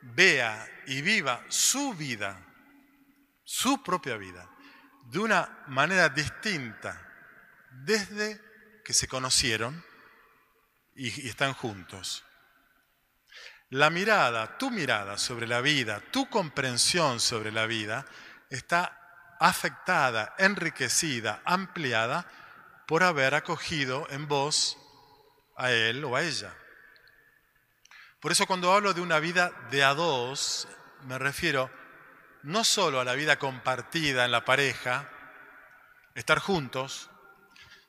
vea 0.00 0.68
y 0.86 1.02
viva 1.02 1.44
su 1.48 1.94
vida, 1.94 2.40
su 3.44 3.82
propia 3.82 4.16
vida, 4.16 4.48
de 5.10 5.18
una 5.18 5.64
manera 5.68 6.08
distinta 6.08 7.02
desde 7.70 8.40
que 8.84 8.92
se 8.92 9.08
conocieron 9.08 9.84
y, 10.94 11.28
están 11.28 11.52
juntos. 11.52 12.24
La 13.70 13.90
mirada, 13.90 14.58
tu 14.58 14.70
mirada 14.70 15.18
sobre 15.18 15.46
la 15.46 15.60
vida, 15.60 16.00
tu 16.12 16.30
comprensión 16.30 17.20
sobre 17.20 17.50
la 17.50 17.66
vida, 17.66 18.06
está 18.48 19.05
afectada, 19.40 20.34
enriquecida, 20.38 21.40
ampliada 21.44 22.26
por 22.86 23.02
haber 23.02 23.34
acogido 23.34 24.06
en 24.10 24.28
vos 24.28 24.78
a 25.56 25.72
él 25.72 26.04
o 26.04 26.16
a 26.16 26.22
ella. 26.22 26.54
Por 28.20 28.32
eso 28.32 28.46
cuando 28.46 28.72
hablo 28.72 28.94
de 28.94 29.00
una 29.00 29.18
vida 29.18 29.52
de 29.70 29.84
a 29.84 29.94
dos, 29.94 30.68
me 31.02 31.18
refiero 31.18 31.70
no 32.42 32.64
solo 32.64 33.00
a 33.00 33.04
la 33.04 33.14
vida 33.14 33.38
compartida 33.38 34.24
en 34.24 34.32
la 34.32 34.44
pareja, 34.44 35.08
estar 36.14 36.38
juntos, 36.38 37.10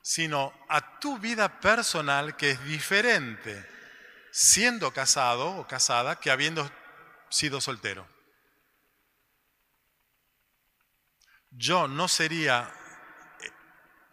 sino 0.02 0.54
a 0.70 1.00
tu 1.00 1.18
vida 1.20 1.60
personal 1.60 2.36
que 2.36 2.52
es 2.52 2.64
diferente 2.66 3.78
siendo 4.32 4.93
casado 4.93 5.50
o 5.58 5.68
casada 5.68 6.20
que 6.20 6.30
habiendo 6.30 6.70
sido 7.30 7.60
soltero. 7.60 8.08
Yo 11.58 11.88
no 11.88 12.08
sería 12.08 12.72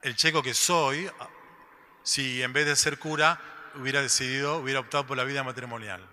el 0.00 0.16
checo 0.16 0.42
que 0.42 0.54
soy 0.54 1.10
si 2.02 2.42
en 2.42 2.54
vez 2.54 2.64
de 2.64 2.74
ser 2.74 2.98
cura 2.98 3.38
hubiera 3.74 4.00
decidido, 4.00 4.56
hubiera 4.56 4.80
optado 4.80 5.06
por 5.06 5.18
la 5.18 5.24
vida 5.24 5.44
matrimonial. 5.44 6.08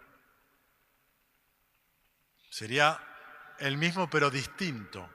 Sería 2.49 2.99
el 3.59 3.77
mismo 3.77 4.09
pero 4.09 4.29
distinto. 4.29 5.09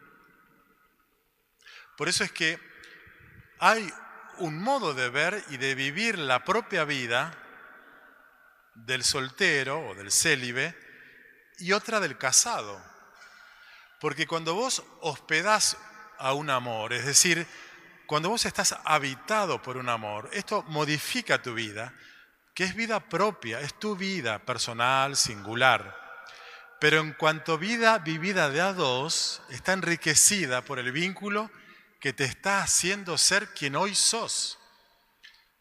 Por 1.98 2.08
eso 2.08 2.24
es 2.24 2.32
que 2.32 2.58
hay 3.58 3.92
un 4.38 4.58
modo 4.58 4.94
de 4.94 5.10
ver 5.10 5.44
y 5.50 5.58
de 5.58 5.74
vivir 5.74 6.18
la 6.18 6.44
propia 6.44 6.84
vida 6.84 7.36
del 8.74 9.04
soltero 9.04 9.88
o 9.88 9.94
del 9.94 10.10
célibe 10.10 10.74
y 11.58 11.72
otra 11.72 12.00
del 12.00 12.16
casado. 12.16 12.82
Porque 14.00 14.26
cuando 14.26 14.54
vos 14.54 14.82
hospedás 15.02 15.76
a 16.18 16.32
un 16.34 16.50
amor, 16.50 16.92
es 16.92 17.06
decir, 17.06 17.46
cuando 18.06 18.30
vos 18.30 18.46
estás 18.46 18.76
habitado 18.84 19.60
por 19.62 19.76
un 19.76 19.88
amor, 19.88 20.30
esto 20.32 20.62
modifica 20.68 21.42
tu 21.42 21.54
vida, 21.54 21.92
que 22.54 22.64
es 22.64 22.74
vida 22.74 23.00
propia, 23.00 23.60
es 23.60 23.74
tu 23.78 23.96
vida 23.96 24.38
personal, 24.38 25.16
singular. 25.16 25.94
Pero 26.80 27.00
en 27.00 27.12
cuanto 27.14 27.58
vida 27.58 27.98
vivida 27.98 28.48
de 28.48 28.60
a 28.60 28.72
dos, 28.72 29.42
está 29.50 29.72
enriquecida 29.72 30.62
por 30.62 30.78
el 30.78 30.92
vínculo 30.92 31.50
que 32.00 32.12
te 32.12 32.24
está 32.24 32.62
haciendo 32.62 33.18
ser 33.18 33.48
quien 33.48 33.74
hoy 33.74 33.94
sos. 33.94 34.58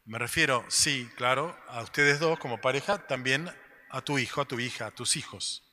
Me 0.05 0.19
refiero, 0.19 0.63
sí, 0.67 1.09
claro, 1.15 1.57
a 1.67 1.81
ustedes 1.81 2.19
dos 2.19 2.37
como 2.37 2.61
pareja, 2.61 2.99
también 3.07 3.51
a 3.89 4.01
tu 4.01 4.19
hijo, 4.19 4.41
a 4.41 4.45
tu 4.45 4.59
hija, 4.59 4.87
a 4.87 4.91
tus 4.91 5.15
hijos. 5.15 5.64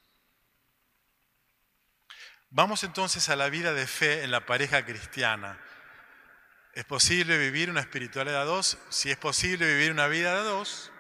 Vamos 2.54 2.84
entonces 2.84 3.30
a 3.30 3.36
la 3.36 3.48
vida 3.48 3.72
de 3.72 3.86
fe 3.86 4.24
en 4.24 4.30
la 4.30 4.44
pareja 4.44 4.84
cristiana. 4.84 5.58
¿Es 6.74 6.84
posible 6.84 7.38
vivir 7.38 7.70
una 7.70 7.80
espiritualidad 7.80 8.42
a 8.42 8.44
dos? 8.44 8.76
Si 8.90 9.10
es 9.10 9.16
posible 9.16 9.66
vivir 9.66 9.90
una 9.90 10.06
vida 10.06 10.32
a 10.32 10.42
dos, 10.42 10.92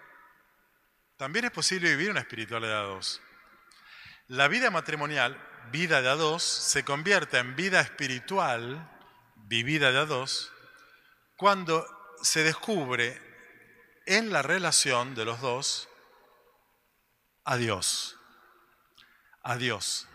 también 1.18 1.44
es 1.44 1.50
posible 1.50 1.90
vivir 1.90 2.10
una 2.10 2.20
espiritualidad 2.20 2.84
a 2.84 2.86
dos. 2.86 3.20
La 4.28 4.48
vida 4.48 4.70
matrimonial, 4.70 5.38
vida 5.70 6.00
de 6.00 6.08
dos, 6.16 6.42
se 6.42 6.86
convierte 6.86 7.36
en 7.36 7.54
vida 7.54 7.82
espiritual, 7.82 8.90
vivida 9.36 9.92
de 9.92 9.98
a 9.98 10.06
dos, 10.06 10.54
cuando 11.36 11.86
se 12.22 12.44
descubre 12.44 13.20
en 14.06 14.32
la 14.32 14.40
relación 14.40 15.14
de 15.14 15.26
los 15.26 15.42
dos 15.42 15.90
a 17.44 17.58
Dios. 17.58 18.18
A 19.42 19.56
Dios 19.56 20.08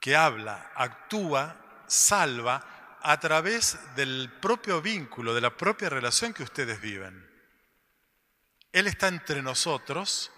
que 0.00 0.16
habla, 0.16 0.72
actúa, 0.74 1.84
salva 1.86 2.98
a 3.02 3.20
través 3.20 3.78
del 3.94 4.32
propio 4.40 4.80
vínculo, 4.80 5.34
de 5.34 5.40
la 5.40 5.56
propia 5.56 5.88
relación 5.88 6.32
que 6.32 6.42
ustedes 6.42 6.80
viven. 6.80 7.28
Él 8.72 8.86
está 8.86 9.08
entre 9.08 9.42
nosotros 9.42 10.30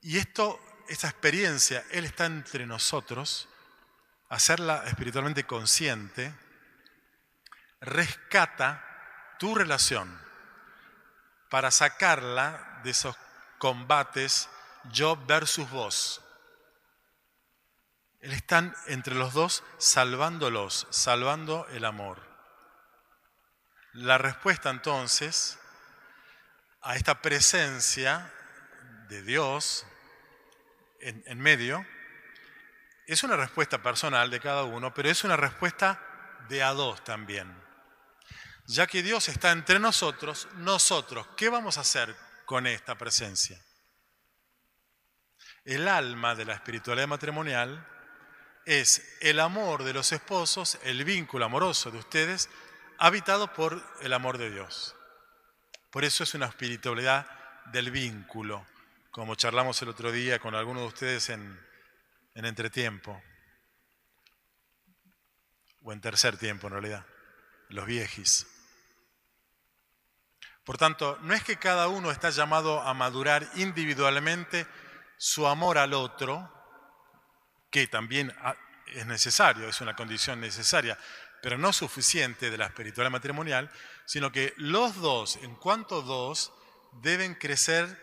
y 0.00 0.18
esto, 0.18 0.60
esta 0.88 1.08
experiencia, 1.08 1.84
Él 1.90 2.04
está 2.04 2.26
entre 2.26 2.66
nosotros, 2.66 3.48
hacerla 4.28 4.84
espiritualmente 4.86 5.44
consciente, 5.44 6.34
rescata 7.80 8.84
tu 9.38 9.54
relación 9.54 10.20
para 11.50 11.70
sacarla 11.70 12.80
de 12.82 12.90
esos 12.90 13.14
combates 13.58 14.48
yo 14.90 15.16
versus 15.26 15.68
vos, 15.70 16.21
él 18.22 18.32
está 18.32 18.72
entre 18.86 19.16
los 19.16 19.34
dos 19.34 19.64
salvándolos, 19.78 20.86
salvando 20.90 21.66
el 21.70 21.84
amor. 21.84 22.22
La 23.94 24.16
respuesta 24.16 24.70
entonces 24.70 25.58
a 26.82 26.94
esta 26.94 27.20
presencia 27.20 28.32
de 29.08 29.22
Dios 29.22 29.84
en, 31.00 31.24
en, 31.26 31.40
medio 31.40 31.84
es 33.08 33.24
una 33.24 33.36
respuesta 33.36 33.82
personal 33.82 34.30
de 34.30 34.38
cada 34.38 34.62
uno, 34.62 34.94
pero 34.94 35.10
es 35.10 35.24
una 35.24 35.36
respuesta 35.36 36.00
de 36.48 36.62
a 36.62 36.70
dos 36.70 37.02
también. 37.02 37.52
Ya 38.66 38.86
que 38.86 39.02
Dios 39.02 39.28
está 39.28 39.50
entre 39.50 39.80
nosotros, 39.80 40.46
nosotros, 40.54 41.26
¿qué 41.36 41.48
vamos 41.48 41.76
a 41.76 41.80
hacer 41.80 42.14
con 42.46 42.68
esta 42.68 42.96
presencia? 42.96 43.60
El 45.64 45.88
alma 45.88 46.36
de 46.36 46.44
la 46.44 46.54
espiritualidad 46.54 47.08
matrimonial 47.08 47.88
es 48.66 49.16
el 49.20 49.40
amor 49.40 49.84
de 49.84 49.92
los 49.92 50.12
esposos, 50.12 50.78
el 50.84 51.04
vínculo 51.04 51.44
amoroso 51.44 51.90
de 51.90 51.98
ustedes, 51.98 52.48
habitado 52.98 53.52
por 53.52 53.82
el 54.00 54.12
amor 54.12 54.38
de 54.38 54.50
Dios. 54.50 54.94
Por 55.90 56.04
eso 56.04 56.24
es 56.24 56.34
una 56.34 56.46
espiritualidad 56.46 57.26
del 57.66 57.90
vínculo, 57.90 58.66
como 59.10 59.34
charlamos 59.34 59.80
el 59.82 59.88
otro 59.88 60.10
día 60.10 60.38
con 60.38 60.54
algunos 60.54 60.82
de 60.82 60.88
ustedes 60.88 61.28
en, 61.30 61.60
en 62.34 62.44
entretiempo, 62.44 63.22
o 65.82 65.92
en 65.92 66.00
tercer 66.00 66.36
tiempo 66.36 66.68
en 66.68 66.74
realidad, 66.74 67.04
los 67.68 67.86
viejis. 67.86 68.46
Por 70.64 70.78
tanto, 70.78 71.18
no 71.22 71.34
es 71.34 71.42
que 71.42 71.56
cada 71.56 71.88
uno 71.88 72.10
está 72.10 72.30
llamado 72.30 72.80
a 72.80 72.94
madurar 72.94 73.48
individualmente 73.56 74.66
su 75.16 75.46
amor 75.46 75.76
al 75.76 75.92
otro, 75.92 76.61
que 77.72 77.88
también 77.88 78.32
es 78.86 79.06
necesario, 79.06 79.66
es 79.66 79.80
una 79.80 79.96
condición 79.96 80.40
necesaria, 80.40 80.96
pero 81.42 81.58
no 81.58 81.72
suficiente 81.72 82.50
de 82.50 82.58
la 82.58 82.66
espiritualidad 82.66 83.10
matrimonial, 83.10 83.70
sino 84.04 84.30
que 84.30 84.52
los 84.58 84.94
dos, 84.96 85.36
en 85.36 85.56
cuanto 85.56 86.02
dos, 86.02 86.52
deben 87.00 87.34
crecer 87.34 87.98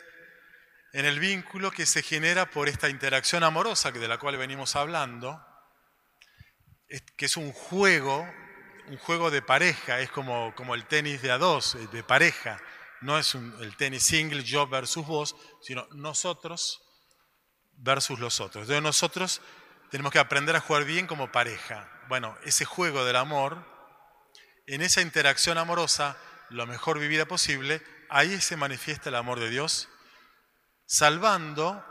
en 0.92 1.06
el 1.06 1.20
vínculo 1.20 1.70
que 1.70 1.86
se 1.86 2.02
genera 2.02 2.50
por 2.50 2.68
esta 2.68 2.90
interacción 2.90 3.44
amorosa 3.44 3.92
de 3.92 4.08
la 4.08 4.18
cual 4.18 4.38
venimos 4.38 4.76
hablando, 4.76 5.40
que 7.16 7.26
es 7.26 7.38
un 7.38 7.52
juego, 7.52 8.28
un 8.88 8.98
juego 8.98 9.30
de 9.30 9.44
pareja, 9.44 10.00
es 10.00 10.10
como, 10.10 10.56
como 10.56 10.74
el 10.74 10.88
tenis 10.88 11.22
de 11.22 11.32
a 11.32 11.38
dos, 11.38 11.76
eh, 11.76 11.88
de 11.92 12.04
pareja, 12.04 12.60
no 13.02 13.20
es 13.20 13.36
el 13.36 13.78
tenis 13.78 14.04
single, 14.04 14.44
yo 14.44 14.68
versus 14.68 15.06
vos, 15.06 15.36
sino 15.62 15.88
nosotros 15.92 16.82
versus 17.80 18.20
los 18.20 18.42
otros. 18.42 18.68
De 18.68 18.82
nosotros 18.82 19.42
tenemos 19.90 20.12
que 20.12 20.20
aprender 20.20 20.56
a 20.56 20.62
jugar 20.62 20.86
bien 20.86 21.08
como 21.08 21.32
pareja. 21.32 21.88
Bueno, 22.08 22.38
ese 22.44 22.66
juego 22.66 23.06
del 23.06 23.16
amor, 23.16 23.66
en 24.68 24.82
esa 24.82 25.02
interacción 25.02 25.58
amorosa, 25.58 26.18
lo 26.50 26.66
mejor 26.68 27.00
vivida 27.00 27.26
posible, 27.26 27.82
ahí 28.10 28.40
se 28.42 28.58
manifiesta 28.58 29.10
el 29.10 29.16
amor 29.16 29.40
de 29.40 29.50
Dios, 29.50 29.90
salvando 30.86 31.86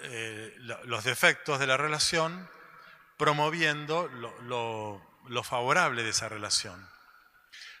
eh, 0.00 0.54
los 0.58 1.04
defectos 1.04 1.58
de 1.58 1.66
la 1.66 1.76
relación, 1.76 2.48
promoviendo 3.16 4.08
lo, 4.08 5.02
lo 5.28 5.42
favorable 5.42 6.02
de 6.02 6.10
esa 6.10 6.28
relación. 6.28 6.88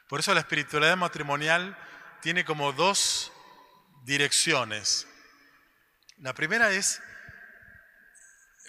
Por 0.08 0.20
eso 0.20 0.34
la 0.34 0.40
espiritualidad 0.40 0.96
matrimonial 0.96 1.76
tiene 2.20 2.44
como 2.44 2.72
dos 2.72 3.32
direcciones. 4.04 5.06
La 6.18 6.34
primera 6.34 6.70
es 6.70 7.00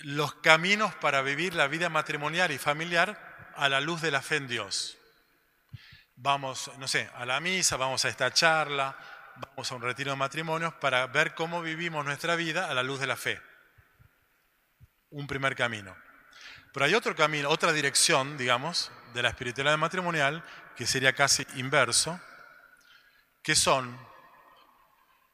los 0.04 0.36
caminos 0.36 0.93
para 0.95 1.22
vivir 1.22 1.54
la 1.54 1.68
vida 1.68 1.89
matrimonial 1.89 2.52
y 2.52 2.58
familiar 2.58 3.52
a 3.56 3.70
la 3.70 3.82
luz 3.82 4.02
de 4.02 4.12
la 4.12 4.22
fe 4.22 4.38
en 4.38 4.47
Dios. 4.47 4.97
Vamos, 6.16 6.72
no 6.78 6.88
sé, 6.88 7.10
a 7.16 7.26
la 7.26 7.39
misa, 7.39 7.78
vamos 7.78 8.04
a 8.06 8.10
esta 8.10 8.32
charla, 8.32 8.97
vamos 9.36 9.72
a 9.72 9.76
un 9.76 9.82
retiro 9.82 10.12
de 10.12 10.18
matrimonios 10.18 10.74
para 10.74 11.08
ver 11.08 11.34
cómo 11.34 11.62
vivimos 11.62 12.06
nuestra 12.06 12.36
vida 12.36 12.70
a 12.70 12.74
la 12.74 12.84
luz 12.84 13.00
de 13.00 13.08
la 13.08 13.16
fe. 13.16 13.41
Un 15.10 15.28
primer 15.28 15.56
camino. 15.56 15.95
Pero 16.74 16.86
hay 16.86 16.93
otro 16.93 17.16
camino, 17.16 17.50
otra 17.50 17.72
dirección, 17.74 18.38
digamos, 18.38 18.91
de 19.14 19.24
la 19.24 19.30
espiritualidad 19.30 19.78
matrimonial, 19.78 20.43
que 20.76 20.86
sería 20.86 21.14
casi 21.14 21.45
inverso, 21.56 22.20
que 23.41 23.56
son 23.56 23.97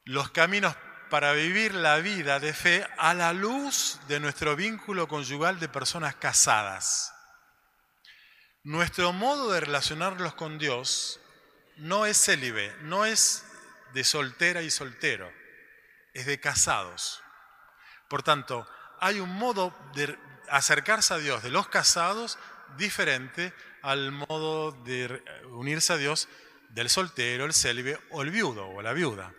los 0.06 0.30
caminos 0.30 0.76
para 1.10 1.34
vivir 1.34 1.74
la 1.74 1.98
vida 1.98 2.40
de 2.40 2.54
fe 2.54 2.88
a 2.98 3.14
la 3.14 3.34
luz 3.34 4.00
de 4.08 4.20
nuestro 4.20 4.56
vínculo 4.56 5.08
conyugal 5.08 5.60
de 5.60 5.70
personas 5.70 6.16
casadas. 6.16 7.14
Nuestro 8.64 9.14
modo 9.14 9.52
de 9.52 9.60
relacionarnos 9.60 10.34
con 10.34 10.58
Dios 10.58 11.20
no 11.78 12.06
es 12.06 12.18
célibe, 12.18 12.76
no 12.82 13.06
es 13.06 13.46
de 13.94 14.04
soltera 14.04 14.62
y 14.62 14.72
soltero, 14.72 15.32
es 16.14 16.26
de 16.26 16.40
casados. 16.40 17.22
Por 18.10 18.24
tanto, 18.24 18.68
hay 19.00 19.20
un 19.20 19.34
modo 19.36 19.78
de 19.94 20.18
acercarse 20.50 21.14
a 21.14 21.18
Dios 21.18 21.44
de 21.44 21.50
los 21.50 21.68
casados 21.68 22.38
diferente 22.78 23.54
al 23.82 24.12
modo 24.12 24.72
de 24.72 25.24
unirse 25.50 25.94
a 25.94 25.98
Dios 25.98 26.28
del 26.70 26.90
soltero, 26.90 27.46
el 27.46 27.54
célibe 27.54 28.00
o 28.12 28.22
el 28.22 28.32
viudo 28.32 28.68
o 28.68 28.82
la 28.82 28.94
viuda. 28.94 29.34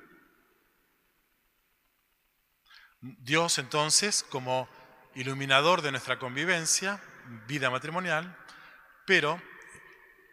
Dios 3.20 3.58
entonces 3.58 4.24
como 4.30 4.68
iluminador 5.14 5.82
de 5.82 5.90
nuestra 5.90 6.18
convivencia, 6.18 7.00
vida 7.46 7.70
matrimonial, 7.70 8.36
pero 9.06 9.40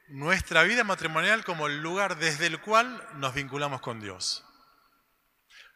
nuestra 0.07 0.63
vida 0.63 0.83
matrimonial 0.83 1.43
como 1.43 1.67
el 1.67 1.81
lugar 1.81 2.17
desde 2.17 2.47
el 2.47 2.59
cual 2.59 3.07
nos 3.15 3.33
vinculamos 3.33 3.81
con 3.81 3.99
Dios. 3.99 4.43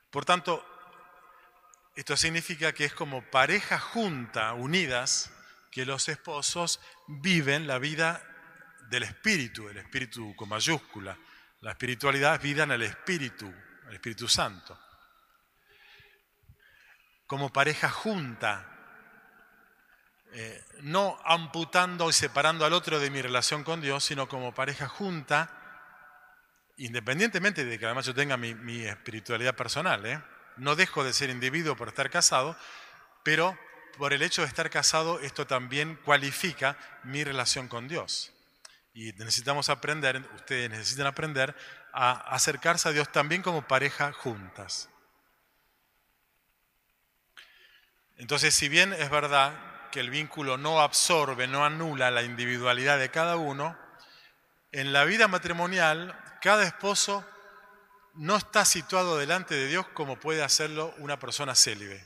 Por 0.09 0.25
tanto, 0.25 0.65
esto 1.95 2.17
significa 2.17 2.73
que 2.73 2.85
es 2.85 2.93
como 2.93 3.23
pareja 3.29 3.79
junta, 3.79 4.53
unidas, 4.53 5.31
que 5.71 5.85
los 5.85 6.09
esposos 6.09 6.79
viven 7.07 7.67
la 7.67 7.79
vida 7.79 8.23
del 8.89 9.03
Espíritu, 9.03 9.69
el 9.69 9.77
Espíritu 9.77 10.35
con 10.35 10.49
mayúscula. 10.49 11.17
La 11.61 11.71
espiritualidad 11.71 12.35
es 12.35 12.41
vida 12.41 12.63
en 12.63 12.71
el 12.71 12.83
Espíritu, 12.83 13.53
el 13.87 13.93
Espíritu 13.93 14.27
Santo 14.27 14.86
como 17.27 17.51
pareja 17.51 17.89
junta, 17.89 18.65
eh, 20.33 20.63
no 20.81 21.19
amputando 21.25 22.09
y 22.09 22.13
separando 22.13 22.65
al 22.65 22.73
otro 22.73 22.99
de 22.99 23.09
mi 23.09 23.21
relación 23.21 23.63
con 23.63 23.81
Dios, 23.81 24.03
sino 24.03 24.27
como 24.27 24.53
pareja 24.53 24.87
junta, 24.87 25.51
independientemente 26.77 27.65
de 27.65 27.77
que 27.77 27.85
además 27.85 28.05
yo 28.05 28.15
tenga 28.15 28.37
mi, 28.37 28.85
espiritualidad 28.85 29.55
personal. 29.55 30.05
¿eh? 30.05 30.21
No 30.55 30.75
dejo 30.75 31.03
de 31.03 31.13
ser 31.13 31.29
individuo 31.29 31.75
por 31.75 31.89
estar 31.89 32.09
casado, 32.09 32.57
pero 33.23 33.57
por 33.97 34.13
el 34.13 34.21
hecho 34.21 34.41
de 34.41 34.47
estar 34.47 34.69
casado 34.69 35.19
esto 35.19 35.47
también 35.47 35.95
cualifica 36.05 36.77
mi 37.03 37.23
relación 37.23 37.67
con 37.67 37.87
Dios. 37.87 38.31
Y 38.93 39.11
necesitamos 39.13 39.69
aprender, 39.69 40.23
ustedes 40.35 40.69
necesitan 40.69 41.07
aprender 41.07 41.55
a 41.93 42.11
acercarse 42.33 42.89
a 42.89 42.91
Dios 42.91 43.11
también 43.11 43.41
como 43.41 43.67
pareja 43.67 44.11
juntas. 44.13 44.89
Entonces, 48.17 48.53
si 48.53 48.67
bien 48.67 48.93
es 48.93 49.09
verdad 49.09 49.53
que 49.91 49.99
el 49.99 50.09
vínculo 50.09 50.57
no 50.57 50.81
absorbe, 50.81 51.47
no 51.47 51.65
anula 51.65 52.11
la 52.11 52.23
individualidad 52.23 52.99
de 52.99 53.09
cada 53.09 53.37
uno, 53.37 53.77
en 54.71 54.91
la 54.91 55.05
vida 55.05 55.27
matrimonial 55.27 56.19
cada 56.41 56.63
esposo 56.63 57.25
no 58.15 58.35
está 58.35 58.65
situado 58.65 59.17
delante 59.17 59.55
de 59.55 59.67
Dios 59.67 59.87
como 59.93 60.19
puede 60.19 60.43
hacerlo 60.43 60.93
una 60.97 61.19
persona 61.19 61.55
célibe. 61.55 62.05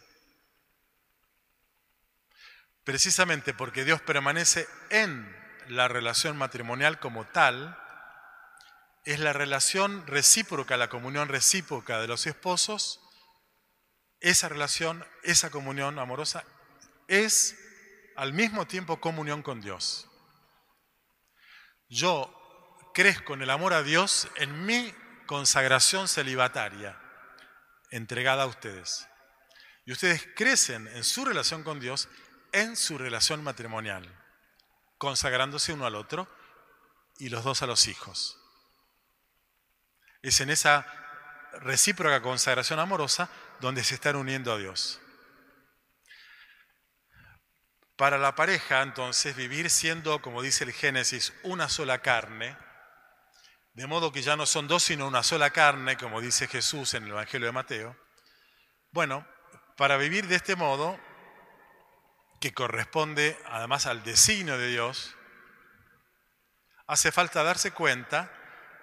Precisamente 2.84 3.54
porque 3.54 3.86
Dios 3.86 4.02
permanece 4.02 4.68
en 4.90 5.36
la 5.68 5.88
relación 5.88 6.38
matrimonial 6.38 7.00
como 7.00 7.26
tal, 7.26 7.78
es 9.06 9.20
la 9.20 9.34
relación 9.34 10.06
recíproca, 10.08 10.78
la 10.78 10.90
comunión 10.90 11.28
recíproca 11.28 12.00
de 12.00 12.08
los 12.08 12.28
esposos, 12.28 13.01
esa 14.22 14.48
relación, 14.48 15.06
esa 15.24 15.50
comunión 15.50 16.00
amorosa 16.00 16.46
es 17.08 17.58
al 18.16 18.34
mismo 18.34 18.68
tiempo 18.68 19.02
comunión 19.02 19.42
con 19.42 19.62
Dios. 19.62 20.08
Yo 21.90 22.92
crezco 22.94 23.34
en 23.34 23.42
el 23.42 23.50
amor 23.50 23.74
a 23.74 23.84
Dios 23.84 24.30
en 24.36 24.66
mi 24.66 24.94
consagración 25.26 26.08
celibataria, 26.08 26.98
entregada 27.90 28.44
a 28.44 28.48
ustedes. 28.48 29.08
Y 29.86 29.92
ustedes 29.92 30.28
crecen 30.36 30.88
en 30.88 31.04
su 31.04 31.26
relación 31.26 31.64
con 31.64 31.80
Dios 31.80 32.08
en 32.52 32.76
su 32.76 32.98
relación 32.98 33.44
matrimonial, 33.44 34.08
consagrándose 34.98 35.74
uno 35.74 35.86
al 35.86 35.96
otro 35.96 36.28
y 37.18 37.30
los 37.30 37.44
dos 37.44 37.62
a 37.62 37.68
los 37.68 37.88
hijos. 37.88 38.38
Es 40.22 40.40
en 40.42 40.52
esa 40.52 40.86
recíproca 41.54 42.22
consagración 42.22 42.80
amorosa 42.80 43.30
donde 43.62 43.84
se 43.84 43.96
están 43.96 44.16
uniendo 44.16 44.52
a 44.52 44.58
Dios. 44.58 45.00
Para 47.96 48.18
la 48.18 48.34
pareja, 48.36 48.82
entonces, 48.82 49.36
vivir 49.36 49.70
siendo, 49.70 50.22
como 50.22 50.42
dice 50.42 50.64
el 50.64 50.74
Génesis, 50.74 51.32
una 51.44 51.70
sola 51.70 52.00
carne, 52.00 52.58
de 53.74 53.88
modo 53.88 54.12
que 54.12 54.24
ya 54.24 54.36
no 54.36 54.48
son 54.48 54.68
dos, 54.68 54.84
sino 54.84 55.08
una 55.08 55.22
sola 55.22 55.52
carne, 55.52 55.96
como 55.96 56.20
dice 56.20 56.48
Jesús 56.48 56.96
en 56.96 57.04
el 57.04 57.12
Evangelio 57.12 57.46
de 57.46 57.54
Mateo. 57.54 57.96
Bueno, 58.92 59.26
para 59.78 59.98
vivir 59.98 60.28
de 60.28 60.36
este 60.36 60.56
modo, 60.56 61.00
que 62.42 62.54
corresponde 62.54 63.38
además 63.46 63.86
al 63.86 64.04
designio 64.04 64.58
de 64.58 64.70
Dios, 64.70 65.16
hace 66.88 67.12
falta 67.12 67.44
darse 67.44 67.72
cuenta 67.72 68.34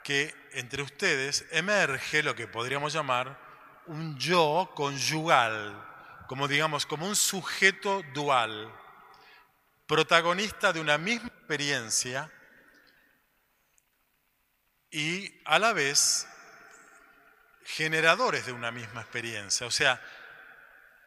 que 0.04 0.32
entre 0.52 0.82
ustedes 0.82 1.44
emerge 1.50 2.22
lo 2.22 2.36
que 2.36 2.46
podríamos 2.46 2.92
llamar 2.92 3.47
un 3.88 4.18
yo 4.18 4.70
conyugal, 4.74 5.86
como 6.26 6.48
digamos, 6.48 6.86
como 6.86 7.06
un 7.06 7.16
sujeto 7.16 8.02
dual 8.14 8.72
protagonista 9.86 10.72
de 10.72 10.80
una 10.80 10.98
misma 10.98 11.28
experiencia 11.28 12.30
y 14.90 15.40
a 15.46 15.58
la 15.58 15.72
vez 15.72 16.26
generadores 17.64 18.46
de 18.46 18.52
una 18.52 18.70
misma 18.70 19.00
experiencia. 19.00 19.66
O 19.66 19.70
sea, 19.70 20.00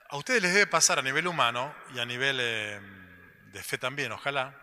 a 0.10 0.18
ustedes 0.18 0.42
les 0.42 0.54
debe 0.54 0.68
pasar 0.68 1.00
a 1.00 1.04
nivel 1.04 1.28
humano 1.28 1.74
y 1.94 2.00
a 2.00 2.06
nivel 2.06 2.38
eh, 2.42 2.80
de 3.52 3.64
fe 3.64 3.78
también, 3.78 4.12
ojalá, 4.12 4.56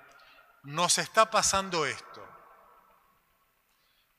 nos 0.64 0.98
está 0.98 1.30
pasando 1.30 1.86
esto. 1.86 2.26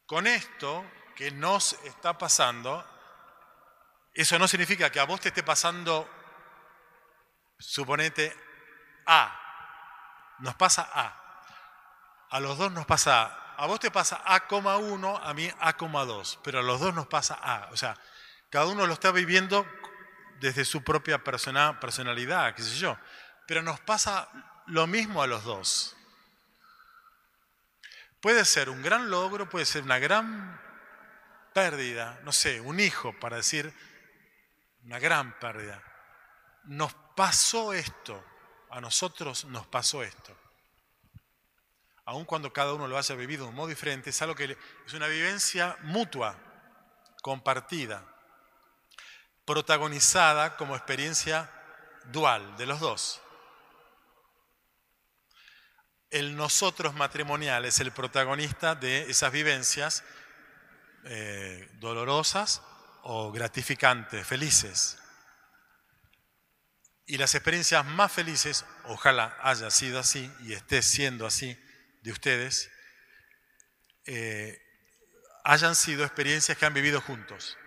Con 0.06 0.28
esto 0.28 0.90
que 1.16 1.32
nos 1.32 1.74
está 1.84 2.18
pasando, 2.18 2.86
eso 4.14 4.40
no 4.40 4.48
significa 4.48 4.92
que 4.92 5.00
a 5.00 5.06
vos 5.06 5.22
te 5.22 5.30
esté 5.30 5.44
pasando, 5.44 6.10
suponete, 7.58 8.36
A, 9.06 9.36
nos 10.40 10.56
pasa 10.56 10.90
A. 10.94 11.16
A 12.32 12.40
los 12.40 12.58
dos 12.58 12.72
nos 12.72 12.86
pasa 12.86 13.24
A. 13.24 13.64
A 13.64 13.66
vos 13.66 13.80
te 13.80 13.92
pasa 13.92 14.22
A,1, 14.26 15.20
a 15.22 15.34
mí 15.34 15.52
A,2, 15.60 16.40
pero 16.44 16.60
a 16.60 16.64
los 16.64 16.80
dos 16.80 16.94
nos 16.94 17.08
pasa 17.08 17.38
A. 17.42 17.68
O 17.72 17.78
sea, 17.78 17.98
cada 18.50 18.68
uno 18.68 18.88
lo 18.88 18.94
está 18.94 19.12
viviendo 19.12 19.68
desde 20.40 20.64
su 20.64 20.82
propia 20.84 21.22
personalidad, 21.24 22.56
qué 22.56 22.64
sé 22.64 22.78
yo. 22.78 22.98
Pero 23.48 23.62
nos 23.62 23.80
pasa 23.82 24.30
lo 24.68 24.88
mismo 24.88 25.22
a 25.22 25.28
los 25.28 25.44
dos. 25.44 25.98
Puede 28.22 28.46
ser 28.46 28.70
un 28.70 28.82
gran 28.82 29.10
logro, 29.10 29.50
puede 29.50 29.66
ser 29.66 29.84
una 29.84 30.00
gran 30.00 30.62
pérdida, 31.54 32.20
no 32.24 32.32
sé, 32.32 32.62
un 32.62 32.80
hijo, 32.80 33.18
para 33.20 33.38
decir 33.38 33.74
una 34.84 35.00
gran 35.00 35.38
pérdida. 35.40 35.84
Nos 36.64 36.94
pasó 37.16 37.74
esto, 37.74 38.24
a 38.70 38.80
nosotros 38.82 39.46
nos 39.46 39.68
pasó 39.68 40.04
esto. 40.04 40.36
Aun 42.06 42.26
cuando 42.26 42.52
cada 42.52 42.74
uno 42.74 42.88
lo 42.88 42.98
haya 42.98 43.16
vivido 43.16 43.44
de 43.44 43.50
un 43.50 43.56
modo 43.56 43.68
diferente, 43.68 44.10
es 44.10 44.22
algo 44.22 44.36
que 44.36 44.58
es 44.86 44.94
una 44.94 45.08
vivencia 45.08 45.78
mutua, 45.84 46.36
compartida, 47.22 48.04
protagonizada 49.46 50.58
como 50.58 50.76
experiencia 50.76 51.52
dual 52.06 52.58
de 52.58 52.66
los 52.66 52.80
dos. 52.80 53.22
El 56.10 56.36
nosotros 56.36 56.96
matrimonial 56.96 57.66
es 57.66 57.80
el 57.80 57.92
protagonista 57.92 58.74
de 58.74 59.10
esas 59.12 59.32
vivencias 59.32 60.04
eh, 61.06 61.70
dolorosas 61.80 62.64
o 63.04 63.32
gratificantes, 63.32 64.26
felices. 64.26 64.98
Y 67.06 67.18
las 67.18 67.34
experiencias 67.34 67.86
más 67.86 68.12
felices, 68.12 68.66
ojalá 68.86 69.38
haya 69.42 69.72
sido 69.72 70.00
así 70.00 70.32
y 70.42 70.54
esté 70.54 70.82
siendo 70.82 71.26
así 71.26 71.58
de 72.02 72.12
ustedes, 72.12 72.70
eh, 74.06 74.62
hayan 75.44 75.76
sido 75.76 76.06
experiencias 76.06 76.58
que 76.58 76.66
han 76.66 76.74
vivido 76.74 77.02
juntos. 77.02 77.58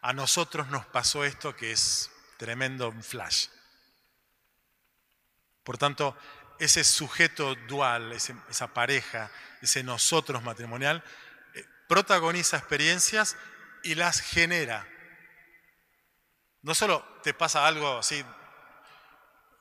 A 0.00 0.12
nosotros 0.12 0.68
nos 0.68 0.86
pasó 0.86 1.24
esto 1.24 1.54
que 1.54 1.72
es 1.72 2.10
tremendo 2.38 2.92
flash. 3.02 3.48
Por 5.62 5.78
tanto, 5.78 6.16
ese 6.58 6.84
sujeto 6.84 7.54
dual, 7.66 8.12
esa 8.12 8.72
pareja, 8.72 9.30
ese 9.60 9.82
nosotros 9.82 10.42
matrimonial, 10.42 11.02
eh, 11.54 11.64
protagoniza 11.88 12.56
experiencias 12.56 13.36
y 13.86 13.94
las 13.94 14.20
genera 14.20 14.86
no 16.66 16.74
solo 16.74 17.04
te 17.22 17.32
pasa 17.32 17.64
algo 17.64 17.98
así 17.98 18.24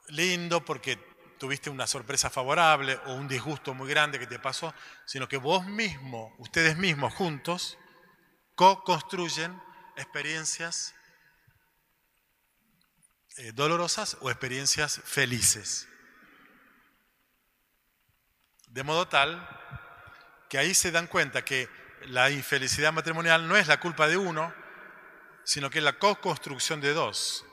lindo 0.07 0.65
porque 0.65 0.97
tuviste 1.37 1.69
una 1.69 1.85
sorpresa 1.85 2.31
favorable 2.31 2.99
o 3.05 3.13
un 3.13 3.27
disgusto 3.27 3.75
muy 3.75 3.87
grande 3.87 4.17
que 4.17 4.25
te 4.25 4.39
pasó, 4.39 4.73
sino 5.05 5.27
que 5.27 5.37
vos 5.37 5.67
mismo, 5.67 6.33
ustedes 6.39 6.77
mismos 6.77 7.13
juntos, 7.13 7.77
co-construyen 8.55 9.61
experiencias 9.97 10.95
eh, 13.37 13.51
dolorosas 13.51 14.17
o 14.21 14.31
experiencias 14.31 14.99
felices. 15.03 15.87
De 18.69 18.81
modo 18.81 19.07
tal 19.07 19.47
que 20.49 20.57
ahí 20.57 20.73
se 20.73 20.89
dan 20.89 21.05
cuenta 21.05 21.45
que 21.45 21.69
la 22.07 22.29
infelicidad 22.29 22.93
matrimonial 22.93 23.47
no 23.47 23.55
es 23.55 23.67
la 23.67 23.79
culpa 23.79 24.07
de 24.07 24.17
uno, 24.17 24.53
sino 25.43 25.69
que 25.69 25.79
es 25.79 25.83
la 25.83 25.99
co-construcción 25.99 26.81
de 26.81 26.93
dos. 26.93 27.45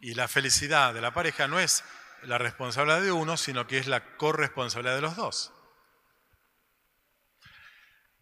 Y 0.00 0.14
la 0.14 0.28
felicidad 0.28 0.94
de 0.94 1.00
la 1.00 1.12
pareja 1.12 1.48
no 1.48 1.58
es 1.58 1.84
la 2.22 2.38
responsabilidad 2.38 3.02
de 3.02 3.12
uno, 3.12 3.36
sino 3.36 3.66
que 3.66 3.78
es 3.78 3.86
la 3.86 4.16
corresponsabilidad 4.16 4.96
de 4.96 5.02
los 5.02 5.16
dos. 5.16 5.52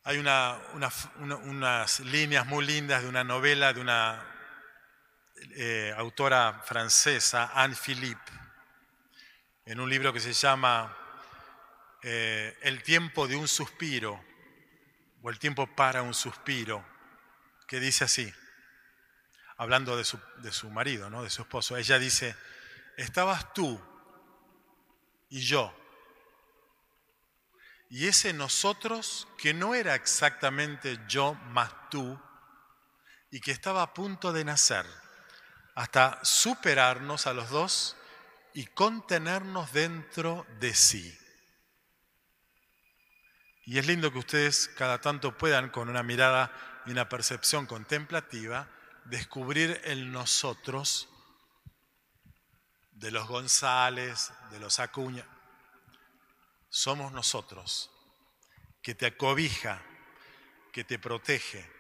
Hay 0.05 0.19
unas 0.19 2.01
líneas 2.01 2.47
muy 2.47 2.67
lindas 2.67 3.03
de 3.03 3.09
una 3.09 3.25
novela 3.25 3.73
de 3.73 3.81
una 3.81 4.35
eh, 5.57 5.95
autora 5.97 6.63
francesa, 6.65 7.53
Anne 7.55 7.75
Philippe, 7.75 8.33
en 9.65 9.81
un 9.81 9.89
libro 9.89 10.13
que 10.13 10.21
se 10.21 10.33
llama 10.33 10.97
eh, 12.03 12.57
El 12.63 12.83
tiempo 12.83 13.27
de 13.27 13.37
un 13.37 13.49
suspiro, 13.49 14.23
o 15.25 15.31
El 15.31 15.39
tiempo 15.39 15.67
para 15.75 16.03
un 16.03 16.13
suspiro, 16.13 16.85
que 17.67 17.81
dice 17.81 18.05
así 18.05 18.31
hablando 19.57 19.97
de 19.97 20.05
su, 20.05 20.19
de 20.39 20.53
su 20.53 20.71
marido, 20.71 21.09
¿no? 21.11 21.23
de 21.23 21.31
su 21.31 21.43
esposo, 21.43 21.77
ella 21.77 21.99
dice, 21.99 22.37
estabas 22.97 23.55
tú 23.55 23.81
y 25.31 25.41
yo. 25.41 25.75
Y 27.89 28.07
ese 28.09 28.33
nosotros 28.33 29.27
que 29.39 29.55
no 29.55 29.75
era 29.75 29.95
exactamente 29.95 30.99
yo 31.09 31.35
más 31.35 31.73
tú 31.89 32.21
y 33.31 33.41
que 33.41 33.53
estaba 33.53 33.83
a 33.83 33.95
punto 33.95 34.33
de 34.33 34.45
nacer, 34.45 34.85
hasta 35.75 36.23
superarnos 36.23 37.27
a 37.27 37.33
los 37.33 37.49
dos 37.49 37.97
y 38.53 38.67
contenernos 38.67 39.73
dentro 39.73 40.47
de 40.61 40.75
sí. 40.75 41.19
Y 43.67 43.79
es 43.79 43.87
lindo 43.87 44.13
que 44.13 44.19
ustedes 44.19 44.69
cada 44.77 45.01
tanto 45.01 45.37
puedan, 45.37 45.71
con 45.71 45.89
una 45.89 46.03
mirada 46.03 46.53
y 46.87 46.91
una 46.91 47.09
percepción 47.09 47.67
contemplativa, 47.67 48.69
descubrir 49.05 49.81
el 49.85 50.13
nosotros 50.13 51.09
de 52.93 53.11
los 53.11 53.27
González, 53.27 54.33
de 54.51 54.61
los 54.61 54.81
Acuña. 54.81 55.27
Somos 56.69 57.13
nosotros, 57.13 57.91
que 58.83 58.95
te 58.95 59.07
acobija, 59.07 59.83
que 60.73 60.85
te 60.85 60.99
protege, 60.99 61.71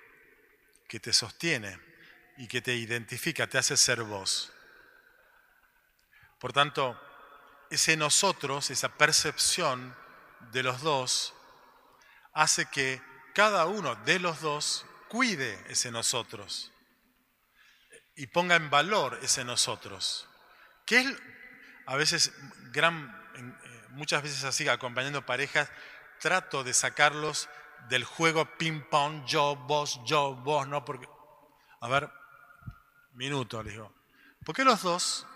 que 0.89 1.01
te 1.01 1.12
sostiene 1.12 1.78
y 2.39 2.49
que 2.49 2.62
te 2.62 2.74
identifica, 2.74 3.47
te 3.47 3.59
hace 3.59 3.76
ser 3.76 4.03
vos. 4.03 4.53
Por 6.39 6.53
tanto, 6.53 6.99
ese 7.70 7.97
nosotros, 7.97 8.70
esa 8.70 8.97
percepción 8.97 9.95
de 10.53 10.62
los 10.62 10.80
dos, 10.80 11.35
hace 12.35 12.66
que 12.66 13.01
cada 13.35 13.66
uno 13.66 13.95
de 14.05 14.18
los 14.18 14.41
dos 14.41 14.85
cuide 15.09 15.59
ese 15.68 15.91
nosotros 15.91 16.72
y 18.16 18.26
ponga 18.26 18.57
en 18.57 18.70
valor 18.70 19.18
ese 19.22 19.45
nosotros. 19.45 20.28
Que 20.85 21.01
es 21.01 21.16
a 21.87 21.97
veces, 21.97 22.32
gran, 22.72 23.09
eh, 23.37 23.87
muchas 23.91 24.22
veces 24.22 24.45
así, 24.45 24.68
acompañando 24.68 25.24
parejas, 25.24 25.70
trato 26.20 26.64
de 26.64 26.74
sacarlos 26.74 27.49
del 27.89 28.05
juego 28.05 28.47
ping-pong, 28.57 29.24
yo, 29.26 29.57
vos, 29.57 30.01
yo, 30.05 30.35
vos, 30.37 30.66
¿no? 30.66 30.85
Porque, 30.85 31.09
a 31.80 31.89
ver, 31.89 32.11
minuto, 33.12 33.62
le 33.62 33.72
digo. 33.72 33.95
¿Por 34.45 34.55
qué 34.55 34.64
los 34.64 34.82
dos 34.82 35.26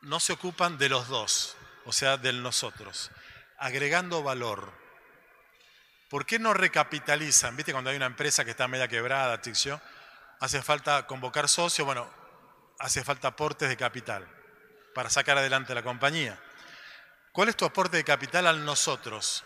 no 0.00 0.18
se 0.20 0.32
ocupan 0.32 0.78
de 0.78 0.88
los 0.88 1.08
dos, 1.08 1.56
o 1.84 1.92
sea, 1.92 2.16
del 2.16 2.42
nosotros, 2.42 3.10
agregando 3.58 4.22
valor? 4.22 4.81
¿Por 6.12 6.26
qué 6.26 6.38
no 6.38 6.52
recapitalizan? 6.52 7.56
¿Viste 7.56 7.72
cuando 7.72 7.88
hay 7.88 7.96
una 7.96 8.04
empresa 8.04 8.44
que 8.44 8.50
está 8.50 8.68
media 8.68 8.86
quebrada, 8.86 9.40
Tixio? 9.40 9.80
Hace 10.40 10.60
falta 10.60 11.06
convocar 11.06 11.48
socios, 11.48 11.86
bueno, 11.86 12.06
hace 12.78 13.02
falta 13.02 13.28
aportes 13.28 13.66
de 13.70 13.78
capital 13.78 14.28
para 14.94 15.08
sacar 15.08 15.38
adelante 15.38 15.74
la 15.74 15.82
compañía. 15.82 16.38
¿Cuál 17.32 17.48
es 17.48 17.56
tu 17.56 17.64
aporte 17.64 17.96
de 17.96 18.04
capital 18.04 18.46
al 18.46 18.62
nosotros? 18.62 19.42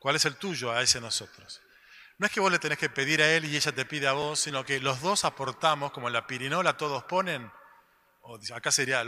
¿Cuál 0.00 0.16
es 0.16 0.24
el 0.24 0.34
tuyo 0.34 0.72
a 0.72 0.82
ese 0.82 1.00
nosotros? 1.00 1.62
No 2.18 2.26
es 2.26 2.32
que 2.32 2.40
vos 2.40 2.50
le 2.50 2.58
tenés 2.58 2.78
que 2.78 2.90
pedir 2.90 3.22
a 3.22 3.30
él 3.30 3.44
y 3.44 3.54
ella 3.54 3.70
te 3.70 3.84
pide 3.84 4.08
a 4.08 4.14
vos, 4.14 4.40
sino 4.40 4.64
que 4.64 4.80
los 4.80 5.00
dos 5.00 5.24
aportamos, 5.24 5.92
como 5.92 6.10
la 6.10 6.26
pirinola 6.26 6.76
todos 6.76 7.04
ponen, 7.04 7.52
o 8.22 8.36
acá 8.52 8.72
sería, 8.72 9.04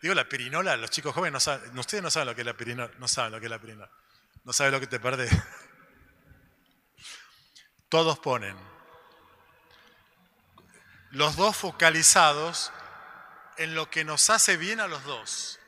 digo 0.00 0.14
la 0.14 0.26
pirinola, 0.26 0.74
los 0.78 0.88
chicos 0.88 1.14
jóvenes 1.14 1.34
no 1.34 1.40
saben, 1.40 1.78
ustedes 1.78 2.02
no 2.02 2.10
saben 2.10 2.28
lo 2.28 2.34
que 2.34 2.40
es 2.40 2.46
la 2.46 2.56
pirinola, 2.56 2.90
no 2.96 3.08
saben 3.08 3.30
lo 3.30 3.40
que 3.40 3.44
es 3.44 3.50
la 3.50 3.58
pirinola, 3.58 3.90
no 4.42 4.54
saben 4.54 4.72
lo 4.72 4.80
que 4.80 4.86
te 4.86 4.98
perdés. 4.98 5.30
Todos 7.94 8.18
ponen. 8.18 8.56
Los 11.12 11.36
dos 11.36 11.56
focalizados 11.56 12.72
en 13.56 13.76
lo 13.76 13.88
que 13.88 14.04
nos 14.04 14.30
hace 14.30 14.56
bien 14.56 14.80
a 14.80 14.88
los 14.88 15.04
dos. 15.04 15.60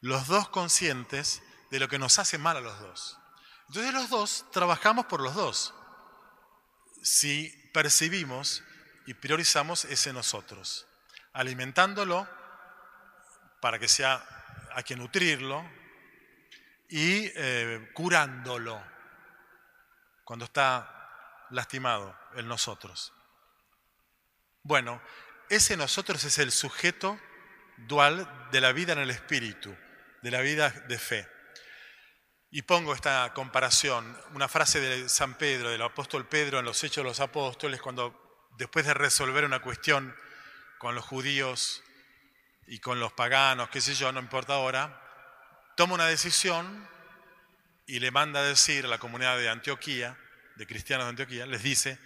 Los 0.00 0.28
dos 0.28 0.48
conscientes 0.48 1.42
de 1.72 1.80
lo 1.80 1.88
que 1.88 1.98
nos 1.98 2.20
hace 2.20 2.38
mal 2.38 2.58
a 2.58 2.60
los 2.60 2.78
dos. 2.78 3.18
Entonces 3.66 3.92
los 3.92 4.10
dos 4.10 4.46
trabajamos 4.52 5.06
por 5.06 5.20
los 5.20 5.34
dos. 5.34 5.74
Si 7.02 7.50
percibimos 7.74 8.62
y 9.04 9.14
priorizamos 9.14 9.86
ese 9.86 10.12
nosotros, 10.12 10.86
alimentándolo 11.32 12.28
para 13.60 13.80
que 13.80 13.88
sea, 13.88 14.24
hay 14.72 14.84
que 14.84 14.94
nutrirlo 14.94 15.68
y 16.88 17.28
eh, 17.34 17.90
curándolo 17.92 18.80
cuando 20.24 20.44
está 20.44 20.94
lastimado 21.50 22.16
el 22.34 22.48
nosotros. 22.48 23.12
Bueno, 24.62 25.00
ese 25.48 25.76
nosotros 25.76 26.24
es 26.24 26.38
el 26.38 26.50
sujeto 26.50 27.20
dual 27.76 28.48
de 28.50 28.60
la 28.60 28.72
vida 28.72 28.92
en 28.92 29.00
el 29.00 29.10
espíritu, 29.10 29.76
de 30.22 30.30
la 30.30 30.40
vida 30.40 30.70
de 30.70 30.98
fe. 30.98 31.28
Y 32.50 32.62
pongo 32.62 32.94
esta 32.94 33.32
comparación, 33.34 34.16
una 34.32 34.48
frase 34.48 34.80
de 34.80 35.08
San 35.08 35.34
Pedro, 35.34 35.70
del 35.70 35.82
apóstol 35.82 36.26
Pedro 36.26 36.60
en 36.60 36.64
los 36.64 36.82
Hechos 36.84 37.04
de 37.04 37.10
los 37.10 37.20
Apóstoles, 37.20 37.82
cuando 37.82 38.48
después 38.56 38.86
de 38.86 38.94
resolver 38.94 39.44
una 39.44 39.60
cuestión 39.60 40.16
con 40.78 40.94
los 40.94 41.04
judíos 41.04 41.82
y 42.66 42.78
con 42.78 43.00
los 43.00 43.12
paganos, 43.12 43.68
qué 43.70 43.80
sé 43.80 43.94
yo, 43.94 44.12
no 44.12 44.20
importa 44.20 44.54
ahora, 44.54 45.00
toma 45.76 45.94
una 45.94 46.06
decisión 46.06 46.88
y 47.86 47.98
le 47.98 48.10
manda 48.10 48.40
a 48.40 48.44
decir 48.44 48.86
a 48.86 48.88
la 48.88 48.98
comunidad 48.98 49.36
de 49.36 49.48
Antioquía, 49.48 50.16
de 50.56 50.66
cristianos 50.66 51.06
de 51.06 51.10
Antioquía, 51.10 51.46
les 51.46 51.62
dice, 51.62 51.98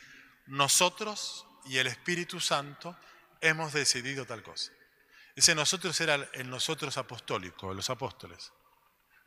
nosotros 0.46 1.46
y 1.66 1.78
el 1.78 1.86
Espíritu 1.86 2.40
Santo 2.40 2.96
hemos 3.40 3.72
decidido 3.72 4.24
tal 4.26 4.42
cosa. 4.42 4.72
Ese 5.34 5.54
nosotros 5.54 6.00
era 6.00 6.14
el 6.32 6.50
nosotros 6.50 6.96
apostólico, 6.98 7.72
los 7.72 7.90
apóstoles. 7.90 8.52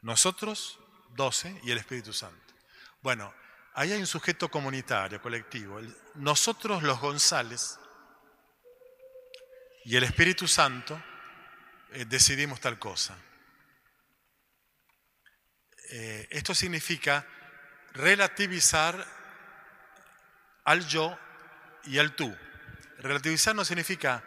Nosotros, 0.01 0.79
doce, 1.11 1.59
y 1.63 1.71
el 1.71 1.77
Espíritu 1.77 2.11
Santo. 2.11 2.53
Bueno, 3.01 3.33
ahí 3.75 3.91
hay 3.91 3.99
un 3.99 4.07
sujeto 4.07 4.49
comunitario, 4.49 5.21
colectivo. 5.21 5.79
Nosotros, 6.15 6.83
los 6.83 6.99
González, 6.99 7.79
y 9.85 9.95
el 9.95 10.03
Espíritu 10.03 10.47
Santo, 10.47 11.01
eh, 11.93 12.05
decidimos 12.05 12.59
tal 12.59 12.77
cosa. 12.77 13.17
Eh, 15.91 16.27
esto 16.31 16.53
significa 16.55 17.27
relativizar 17.93 19.05
al 20.65 20.87
yo 20.87 21.17
y 21.85 21.97
al 21.99 22.15
tú. 22.15 22.35
Relativizar 22.99 23.55
no 23.55 23.65
significa 23.65 24.23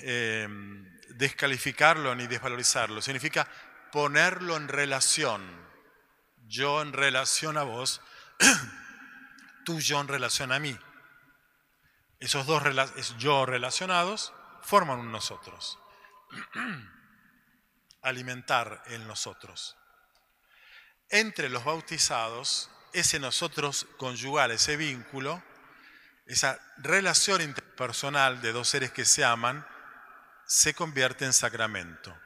em, 0.00 0.98
descalificarlo 1.10 2.14
ni 2.14 2.26
desvalorizarlo, 2.26 3.02
significa 3.02 3.48
ponerlo 3.90 4.56
en 4.56 4.68
relación. 4.68 5.68
Yo 6.46 6.80
en 6.80 6.92
relación 6.92 7.58
a 7.58 7.62
vos, 7.62 8.00
tú 9.64 9.80
yo 9.80 10.00
en 10.00 10.08
relación 10.08 10.52
a 10.52 10.58
mí. 10.58 10.78
Esos 12.20 12.46
dos 12.46 12.62
yo 13.18 13.46
relacionados 13.46 14.32
forman 14.62 14.98
un 14.98 15.12
nosotros. 15.12 15.78
Alimentar 18.02 18.82
el 18.86 19.06
nosotros. 19.06 19.77
Entre 21.10 21.48
los 21.48 21.64
bautizados, 21.64 22.70
ese 22.92 23.18
nosotros 23.18 23.86
conjugal, 23.96 24.50
ese 24.50 24.76
vínculo, 24.76 25.42
esa 26.26 26.60
relación 26.78 27.40
interpersonal 27.40 28.42
de 28.42 28.52
dos 28.52 28.68
seres 28.68 28.92
que 28.92 29.04
se 29.04 29.24
aman 29.24 29.66
se 30.46 30.74
convierte 30.74 31.24
en 31.24 31.32
sacramento. 31.32 32.16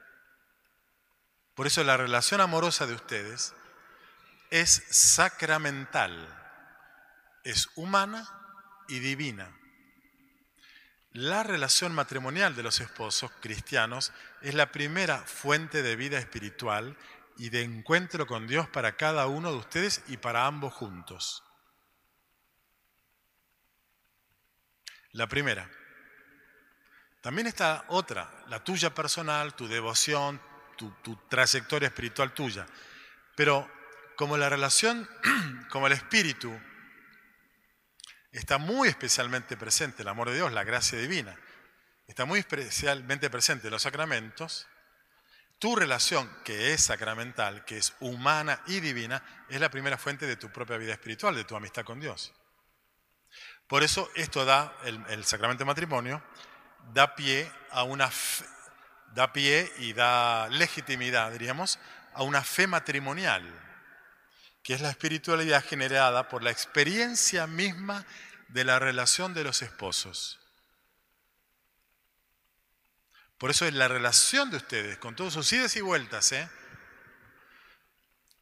Por 1.55 1.67
eso 1.67 1.83
la 1.83 1.97
relación 1.97 2.41
amorosa 2.41 2.87
de 2.87 2.95
ustedes 2.95 3.53
es 4.49 4.83
sacramental, 4.89 6.27
es 7.43 7.69
humana 7.75 8.27
y 8.87 8.99
divina. 8.99 9.55
La 11.11 11.43
relación 11.43 11.93
matrimonial 11.93 12.55
de 12.55 12.63
los 12.63 12.79
esposos 12.79 13.31
cristianos 13.39 14.11
es 14.41 14.55
la 14.55 14.71
primera 14.71 15.19
fuente 15.19 15.83
de 15.83 15.95
vida 15.95 16.17
espiritual 16.17 16.97
y 17.37 17.49
de 17.49 17.61
encuentro 17.61 18.27
con 18.27 18.47
Dios 18.47 18.67
para 18.69 18.95
cada 18.95 19.27
uno 19.27 19.51
de 19.51 19.57
ustedes 19.57 20.03
y 20.07 20.17
para 20.17 20.45
ambos 20.45 20.73
juntos. 20.73 21.43
La 25.11 25.27
primera. 25.27 25.69
También 27.21 27.47
está 27.47 27.85
otra, 27.87 28.29
la 28.47 28.63
tuya 28.63 28.93
personal, 28.93 29.55
tu 29.55 29.67
devoción, 29.67 30.41
tu, 30.75 31.15
trayectoria 31.29 31.87
espiritual 31.87 32.33
tuya. 32.33 32.65
Pero 33.35 33.69
como 34.15 34.37
la 34.37 34.49
relación, 34.49 35.07
como 35.69 35.87
el 35.87 35.93
espíritu, 35.93 36.51
está 38.31 38.57
muy 38.57 38.89
especialmente 38.89 39.55
presente 39.55 40.01
el 40.01 40.07
amor 40.07 40.29
de 40.29 40.35
Dios, 40.35 40.51
la 40.51 40.63
gracia 40.63 40.99
divina, 40.99 41.37
está 42.07 42.25
muy 42.25 42.39
especialmente 42.39 43.29
presente 43.29 43.69
los 43.69 43.83
sacramentos, 43.83 44.67
tu 45.63 45.77
relación, 45.77 46.29
que 46.43 46.73
es 46.73 46.83
sacramental, 46.83 47.63
que 47.63 47.77
es 47.77 47.93
humana 48.01 48.59
y 48.67 48.81
divina, 48.81 49.23
es 49.47 49.61
la 49.61 49.69
primera 49.69 49.97
fuente 49.97 50.25
de 50.25 50.35
tu 50.35 50.49
propia 50.49 50.75
vida 50.75 50.91
espiritual, 50.91 51.35
de 51.35 51.45
tu 51.45 51.55
amistad 51.55 51.85
con 51.85 52.01
Dios. 52.01 52.33
Por 53.65 53.81
eso 53.81 54.11
esto 54.13 54.43
da, 54.43 54.75
el, 54.83 55.23
sacramento 55.23 55.61
de 55.61 55.67
matrimonio, 55.67 56.21
da 56.91 57.15
pie 57.15 57.49
a 57.71 57.83
una 57.83 58.11
da 59.15 59.31
pie 59.31 59.71
y 59.77 59.93
da 59.93 60.49
legitimidad, 60.49 61.31
diríamos, 61.31 61.79
a 62.13 62.23
una 62.23 62.43
fe 62.43 62.67
matrimonial, 62.67 63.49
que 64.63 64.73
es 64.73 64.81
la 64.81 64.89
espiritualidad 64.89 65.63
generada 65.63 66.27
por 66.27 66.43
la 66.43 66.51
experiencia 66.51 67.47
misma 67.47 68.05
de 68.49 68.65
la 68.65 68.79
relación 68.79 69.33
de 69.33 69.45
los 69.45 69.61
esposos. 69.61 70.42
Por 73.43 73.51
eso 73.51 73.65
es 73.65 73.73
la 73.73 73.89
relación 73.89 74.51
de 74.51 74.55
ustedes, 74.55 74.97
con 74.99 75.17
todos 75.17 75.33
sus 75.33 75.51
idas 75.51 75.75
y 75.75 75.81
vueltas, 75.81 76.31
¿eh? 76.31 76.49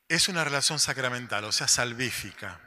es 0.07 0.27
una 0.27 0.43
relación 0.43 0.77
sacramental, 0.77 1.43
o 1.43 1.51
sea, 1.51 1.67
salvífica. 1.67 2.61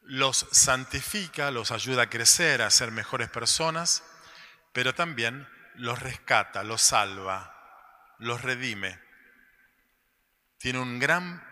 Los 0.00 0.46
santifica, 0.50 1.50
los 1.50 1.72
ayuda 1.72 2.04
a 2.04 2.08
crecer, 2.08 2.62
a 2.62 2.70
ser 2.70 2.90
mejores 2.90 3.28
personas, 3.28 4.02
pero 4.72 4.94
también 4.94 5.46
los 5.74 6.00
rescata, 6.00 6.64
los 6.64 6.80
salva, 6.80 7.54
los 8.18 8.40
redime. 8.40 8.98
Tiene 10.56 10.78
un 10.78 10.98
gran 10.98 11.46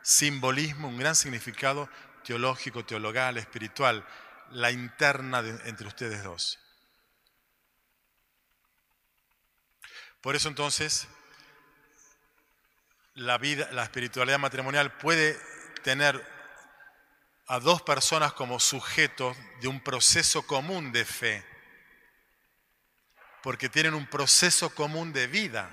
simbolismo, 0.00 0.88
un 0.88 0.96
gran 0.96 1.16
significado 1.16 1.90
teológico, 2.24 2.86
teologal, 2.86 3.36
espiritual, 3.36 4.06
la 4.52 4.70
interna 4.70 5.40
entre 5.66 5.86
ustedes 5.86 6.24
dos. 6.24 6.65
Por 10.26 10.34
eso 10.34 10.48
entonces 10.48 11.06
la 13.14 13.38
vida, 13.38 13.68
la 13.70 13.84
espiritualidad 13.84 14.40
matrimonial 14.40 14.90
puede 14.98 15.38
tener 15.84 16.20
a 17.46 17.60
dos 17.60 17.80
personas 17.82 18.32
como 18.32 18.58
sujetos 18.58 19.36
de 19.60 19.68
un 19.68 19.78
proceso 19.78 20.44
común 20.44 20.90
de 20.90 21.04
fe, 21.04 21.46
porque 23.40 23.68
tienen 23.68 23.94
un 23.94 24.10
proceso 24.10 24.74
común 24.74 25.12
de 25.12 25.28
vida. 25.28 25.70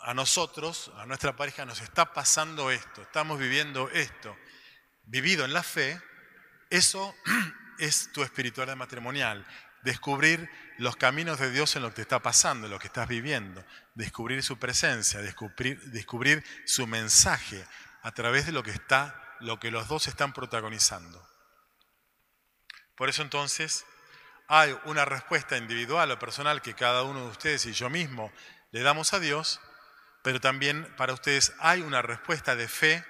A 0.00 0.12
nosotros, 0.12 0.90
a 0.96 1.06
nuestra 1.06 1.36
pareja, 1.36 1.64
nos 1.64 1.80
está 1.80 2.12
pasando 2.12 2.72
esto, 2.72 3.02
estamos 3.02 3.38
viviendo 3.38 3.88
esto. 3.90 4.36
Vivido 5.04 5.44
en 5.44 5.52
la 5.52 5.62
fe, 5.62 6.02
eso 6.68 7.14
es 7.78 8.10
tu 8.10 8.24
espiritualidad 8.24 8.74
matrimonial 8.74 9.46
descubrir 9.88 10.50
los 10.76 10.96
caminos 10.96 11.38
de 11.40 11.50
Dios 11.50 11.74
en 11.74 11.82
lo 11.82 11.88
que 11.88 11.96
te 11.96 12.02
está 12.02 12.20
pasando, 12.20 12.66
en 12.66 12.70
lo 12.70 12.78
que 12.78 12.88
estás 12.88 13.08
viviendo, 13.08 13.64
descubrir 13.94 14.42
su 14.42 14.58
presencia, 14.58 15.22
descubrir, 15.22 15.80
descubrir 15.90 16.44
su 16.66 16.86
mensaje 16.86 17.64
a 18.02 18.12
través 18.12 18.44
de 18.44 18.52
lo 18.52 18.62
que 18.62 18.70
está, 18.70 19.36
lo 19.40 19.58
que 19.58 19.70
los 19.70 19.88
dos 19.88 20.06
están 20.06 20.34
protagonizando. 20.34 21.26
Por 22.96 23.08
eso 23.08 23.22
entonces 23.22 23.86
hay 24.46 24.78
una 24.84 25.06
respuesta 25.06 25.56
individual 25.56 26.10
o 26.10 26.18
personal 26.18 26.60
que 26.60 26.74
cada 26.74 27.02
uno 27.04 27.22
de 27.22 27.30
ustedes 27.30 27.64
y 27.64 27.72
yo 27.72 27.88
mismo 27.88 28.30
le 28.70 28.82
damos 28.82 29.14
a 29.14 29.20
Dios, 29.20 29.58
pero 30.22 30.38
también 30.38 30.84
para 30.96 31.14
ustedes 31.14 31.54
hay 31.60 31.80
una 31.80 32.02
respuesta 32.02 32.56
de 32.56 32.68
fe 32.68 33.04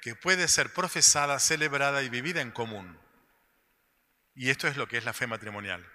que 0.00 0.14
puede 0.14 0.46
ser 0.46 0.72
profesada, 0.72 1.40
celebrada 1.40 2.02
y 2.04 2.08
vivida 2.08 2.40
en 2.40 2.52
común. 2.52 2.96
Y 4.36 4.50
esto 4.50 4.68
es 4.68 4.76
lo 4.76 4.86
que 4.86 4.98
es 4.98 5.04
la 5.04 5.12
fe 5.12 5.26
matrimonial. 5.26 5.91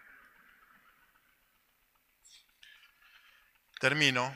Termino. 3.80 4.36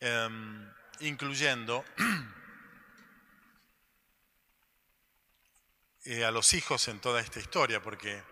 Em, 0.00 0.70
incluyendo 1.00 1.84
eh, 6.04 6.24
a 6.24 6.30
los 6.30 6.54
hijos 6.54 6.88
en 6.88 7.00
toda 7.00 7.20
esta 7.20 7.40
historia, 7.40 7.82
porque 7.82 8.22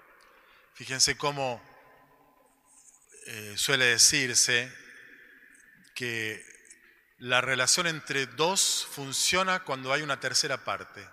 fíjense 0.74 1.16
cómo 1.16 1.62
eh, 3.26 3.54
suele 3.56 3.86
decirse 3.86 4.72
que 5.94 6.44
la 7.18 7.40
relación 7.40 7.86
entre 7.86 8.26
dos 8.26 8.86
funciona 8.90 9.64
cuando 9.64 9.92
hay 9.92 10.02
una 10.02 10.20
tercera 10.20 10.64
parte. 10.64 11.08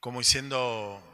Como 0.00 0.20
diciendo, 0.20 1.13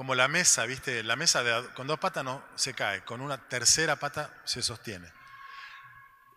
como 0.00 0.14
la 0.14 0.28
mesa, 0.28 0.64
¿viste? 0.64 1.02
La 1.02 1.14
mesa 1.14 1.44
con 1.74 1.86
dos 1.86 1.98
patas 1.98 2.24
no 2.24 2.42
se 2.54 2.72
cae, 2.72 3.04
con 3.04 3.20
una 3.20 3.36
tercera 3.50 3.96
pata 3.96 4.34
se 4.46 4.62
sostiene. 4.62 5.12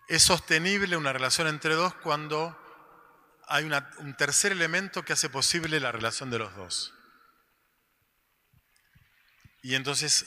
Es 0.10 0.22
sostenible 0.22 0.98
una 0.98 1.14
relación 1.14 1.48
entre 1.48 1.74
dos 1.74 1.94
cuando 1.94 2.60
hay 3.48 3.64
un 3.64 4.18
tercer 4.18 4.52
elemento 4.52 5.06
que 5.06 5.14
hace 5.14 5.30
posible 5.30 5.80
la 5.80 5.94
relación 5.94 6.30
de 6.30 6.40
los 6.40 6.54
dos. 6.58 6.94
Y 9.62 9.76
entonces 9.76 10.26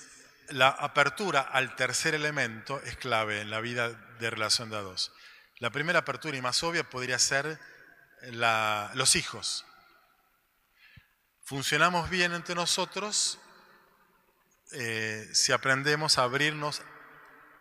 la 0.49 0.68
apertura 0.70 1.43
al 1.43 1.76
tercer 1.76 2.14
elemento 2.14 2.80
es 2.84 2.97
clave 2.97 3.43
en 3.43 3.51
la 3.51 3.61
vida 3.61 3.91
de 4.18 4.30
relación 4.30 4.70
de 4.70 4.80
dos. 4.80 5.12
La 5.59 5.68
primera 5.68 5.99
apertura 5.99 6.39
y 6.39 6.41
más 6.41 6.62
obvia 6.62 6.89
podría 6.89 7.18
ser 7.18 7.61
los 8.32 9.14
hijos 9.14 9.66
funcionamos 11.47 12.11
bien 12.11 12.33
entre 12.33 12.57
nosotros 12.57 13.39
eh, 14.73 15.29
si 15.33 15.53
aprendemos 15.53 16.19
a 16.19 16.25
abrirnos 16.25 16.83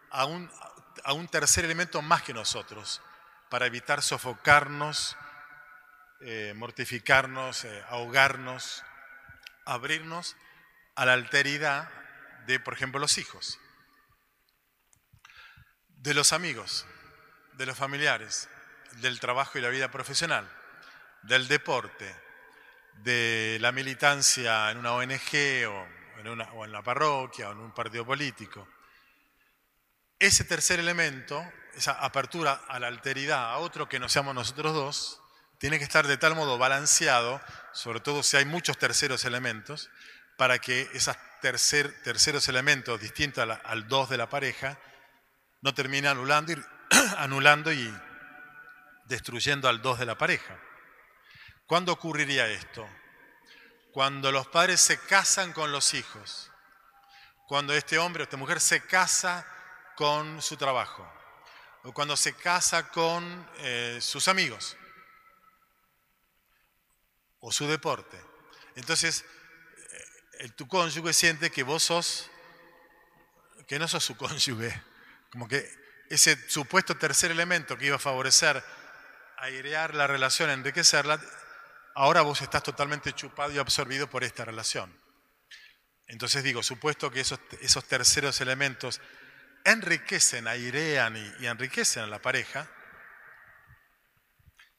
a 0.10 0.26
un, 0.26 1.28
tercer 1.30 1.66
elemento 1.66 2.02
más 2.02 2.24
que 2.24 2.34
nosotros, 2.34 3.02
para 3.50 3.68
evitar 3.68 4.02
sofocarnos, 4.02 5.16
eh, 6.22 6.54
mortificarnos, 6.56 7.64
eh, 7.66 7.84
ahogarnos, 7.90 8.84
abrirnos 9.66 10.36
a 10.96 11.06
la 11.06 11.14
alteridad 11.14 11.88
de, 12.48 12.60
por 12.60 12.74
ejemplo, 12.74 13.00
los 13.00 13.20
hijos, 13.20 13.60
de 15.90 16.16
los 16.16 16.34
amigos, 16.34 16.88
de 17.54 17.68
los 17.68 17.78
familiares, 17.78 18.50
del 18.94 19.20
trabajo 19.20 19.60
y 19.60 19.62
la 19.62 19.70
vida 19.70 19.92
profesional, 19.92 20.50
del 21.22 21.48
deporte, 21.48 22.25
de 23.04 23.58
la 23.62 23.72
militancia 23.72 24.72
en 24.72 24.78
una 24.78 24.94
ONG 24.94 25.68
o 25.68 25.88
en, 26.20 26.28
una, 26.28 26.52
o 26.54 26.66
en 26.66 26.72
la 26.72 26.82
parroquia 26.82 27.50
o 27.50 27.52
en 27.52 27.60
un 27.60 27.74
partido 27.74 28.06
político. 28.06 28.68
Ese 30.20 30.44
tercer 30.44 30.80
elemento, 30.80 31.46
esa 31.76 31.92
apertura 31.94 32.62
a 32.68 32.80
la 32.80 32.88
alteridad, 32.88 33.52
a 33.52 33.58
otro 33.58 33.90
que 33.90 34.00
no 34.00 34.10
seamos 34.10 34.34
nosotros 34.34 34.74
dos, 34.74 35.22
tiene 35.58 35.78
que 35.78 35.84
estar 35.84 36.08
de 36.08 36.18
tal 36.18 36.36
modo 36.36 36.58
balanceado, 36.58 37.42
sobre 37.74 38.00
todo 38.00 38.24
si 38.24 38.38
hay 38.38 38.46
muchos 38.46 38.78
terceros 38.78 39.26
elementos, 39.26 39.90
para 40.38 40.60
que 40.60 40.90
esos 40.94 41.16
tercer, 41.42 41.94
terceros 42.04 42.48
elementos 42.48 43.00
distintos 43.00 43.48
al 43.64 43.88
dos 43.88 44.10
de 44.10 44.18
la 44.18 44.30
pareja 44.30 44.80
no 45.62 45.74
terminen 45.74 46.12
anulando 46.12 46.54
anulando 47.18 47.72
y 47.72 47.94
destruyendo 49.06 49.70
al 49.70 49.82
dos 49.82 50.00
de 50.00 50.06
la 50.06 50.18
pareja. 50.18 50.58
¿Cuándo 51.66 51.94
ocurriría 51.94 52.48
esto? 52.48 52.88
Cuando 53.92 54.32
los 54.32 54.48
padres 54.48 54.80
se 54.82 55.00
casan 55.00 55.52
con 55.52 55.72
los 55.72 55.94
hijos, 55.94 56.52
cuando 57.48 57.74
este 57.74 57.98
hombre 57.98 58.22
o 58.22 58.26
esta 58.26 58.38
mujer 58.38 58.62
se 58.62 58.82
casa 58.82 59.48
con 59.96 60.42
su 60.42 60.58
trabajo, 60.58 61.12
o 61.84 61.94
cuando 61.94 62.16
se 62.16 62.34
casa 62.34 62.90
con 62.90 63.50
eh, 63.60 63.98
sus 64.02 64.28
amigos, 64.28 64.78
o 67.40 67.52
su 67.52 67.68
deporte. 67.68 68.20
Entonces, 68.76 69.26
eh, 70.40 70.50
tu 70.50 70.68
cónyuge 70.68 71.14
siente 71.14 71.50
que 71.50 71.64
vos 71.64 71.84
sos, 71.84 72.30
que 73.68 73.80
no 73.80 73.88
sos 73.88 74.04
su 74.04 74.18
cónyuge, 74.18 74.84
como 75.32 75.48
que 75.48 75.68
ese 76.10 76.50
supuesto 76.50 76.96
tercer 76.98 77.32
elemento 77.32 77.78
que 77.78 77.88
iba 77.88 77.96
a 77.96 78.00
favorecer 78.00 78.64
airear 79.38 79.96
la 79.96 80.08
relación, 80.08 80.50
enriquecerla, 80.50 81.20
ahora 81.96 82.22
vos 82.22 82.42
estás 82.42 82.62
totalmente 82.62 83.14
chupado 83.14 83.52
y 83.52 83.58
absorbido 83.58 84.10
por 84.10 84.24
esta 84.24 84.46
relación. 84.46 84.96
Entonces 86.08 86.44
digo, 86.44 86.62
supuesto 86.62 87.10
que 87.10 87.22
esos, 87.22 87.86
terceros 87.88 88.40
elementos 88.42 89.02
enriquecen, 89.64 90.48
airean 90.48 91.18
y, 91.18 91.34
y 91.40 91.48
enriquecen 91.48 92.04
a 92.04 92.08
la 92.08 92.22
pareja, 92.22 92.70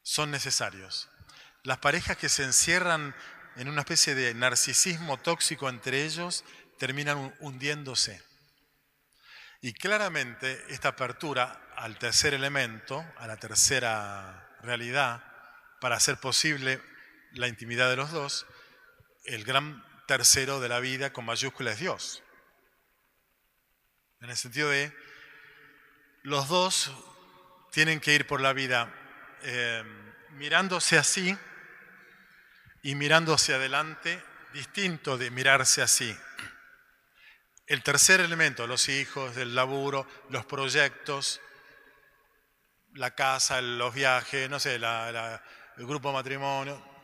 son 0.02 0.30
necesarios. 0.30 1.08
Las 1.64 1.78
parejas 1.78 2.16
que 2.16 2.28
se 2.28 2.44
encierran 2.44 3.16
en 3.56 3.68
una 3.68 3.80
especie 3.80 4.14
de 4.14 4.34
narcisismo 4.34 5.18
tóxico 5.18 5.68
entre 5.68 6.04
ellos 6.04 6.44
terminan 6.78 7.34
hundiéndose. 7.40 8.22
Y 9.62 9.72
claramente 9.72 10.64
esta 10.68 10.90
apertura 10.90 11.72
al 11.76 11.98
tercer 11.98 12.34
elemento, 12.34 13.04
a 13.16 13.26
la 13.26 13.36
tercera 13.36 14.56
realidad, 14.62 15.24
para 15.80 15.96
hacer 15.96 16.18
posible 16.18 16.80
la 17.36 17.48
intimidad 17.48 17.90
de 17.90 17.96
los 17.96 18.10
dos, 18.10 18.46
el 19.24 19.44
gran 19.44 19.84
tercero 20.06 20.60
de 20.60 20.68
la 20.68 20.80
vida 20.80 21.12
con 21.12 21.24
mayúscula 21.24 21.72
es 21.72 21.80
Dios. 21.80 22.22
En 24.20 24.30
el 24.30 24.36
sentido 24.36 24.70
de, 24.70 24.94
los 26.22 26.48
dos 26.48 26.90
tienen 27.72 28.00
que 28.00 28.14
ir 28.14 28.26
por 28.26 28.40
la 28.40 28.52
vida 28.52 28.92
eh, 29.42 29.84
mirándose 30.32 30.98
así 30.98 31.36
y 32.82 32.94
mirándose 32.94 33.54
adelante, 33.54 34.22
distinto 34.52 35.18
de 35.18 35.30
mirarse 35.30 35.82
así. 35.82 36.16
El 37.66 37.82
tercer 37.82 38.20
elemento, 38.20 38.66
los 38.66 38.88
hijos, 38.88 39.36
el 39.36 39.54
laburo, 39.54 40.06
los 40.30 40.46
proyectos, 40.46 41.40
la 42.94 43.10
casa, 43.14 43.60
los 43.60 43.92
viajes, 43.92 44.48
no 44.48 44.58
sé, 44.58 44.76
el 44.76 45.86
grupo 45.86 46.12
matrimonio, 46.12 46.95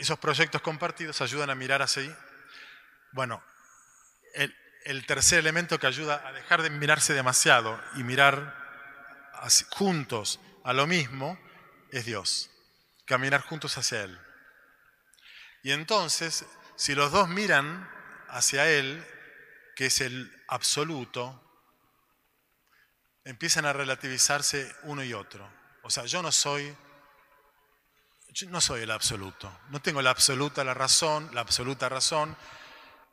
esos 0.00 0.18
proyectos 0.18 0.62
compartidos 0.62 1.20
ayudan 1.20 1.50
a 1.50 1.54
mirar 1.54 1.82
así. 1.82 2.12
Bueno, 3.12 3.42
el 4.84 5.06
tercer 5.06 5.40
elemento 5.40 5.78
que 5.78 5.86
ayuda 5.86 6.26
a 6.26 6.32
dejar 6.32 6.62
de 6.62 6.70
mirarse 6.70 7.12
demasiado 7.12 7.80
y 7.96 8.02
mirar 8.02 8.56
juntos 9.70 10.40
a 10.64 10.72
lo 10.72 10.86
mismo 10.86 11.38
es 11.90 12.04
Dios. 12.04 12.50
Caminar 13.06 13.42
juntos 13.42 13.76
hacia 13.78 14.02
Él. 14.02 14.18
Y 15.62 15.72
entonces, 15.72 16.46
si 16.76 16.94
los 16.94 17.12
dos 17.12 17.28
miran 17.28 17.90
hacia 18.28 18.68
Él, 18.70 19.04
que 19.76 19.86
es 19.86 20.00
el 20.00 20.32
absoluto, 20.48 21.42
empiezan 23.24 23.66
a 23.66 23.72
relativizarse 23.72 24.74
uno 24.84 25.02
y 25.04 25.12
otro. 25.12 25.50
O 25.82 25.90
sea, 25.90 26.04
yo 26.04 26.22
no 26.22 26.32
soy, 26.32 26.74
yo 28.32 28.48
no 28.50 28.60
soy 28.60 28.82
el 28.82 28.90
absoluto, 28.90 29.60
no 29.70 29.80
tengo 29.80 30.02
la 30.02 30.10
absoluta 30.10 30.62
la 30.64 30.74
razón, 30.74 31.30
la 31.32 31.40
absoluta 31.40 31.88
razón, 31.88 32.36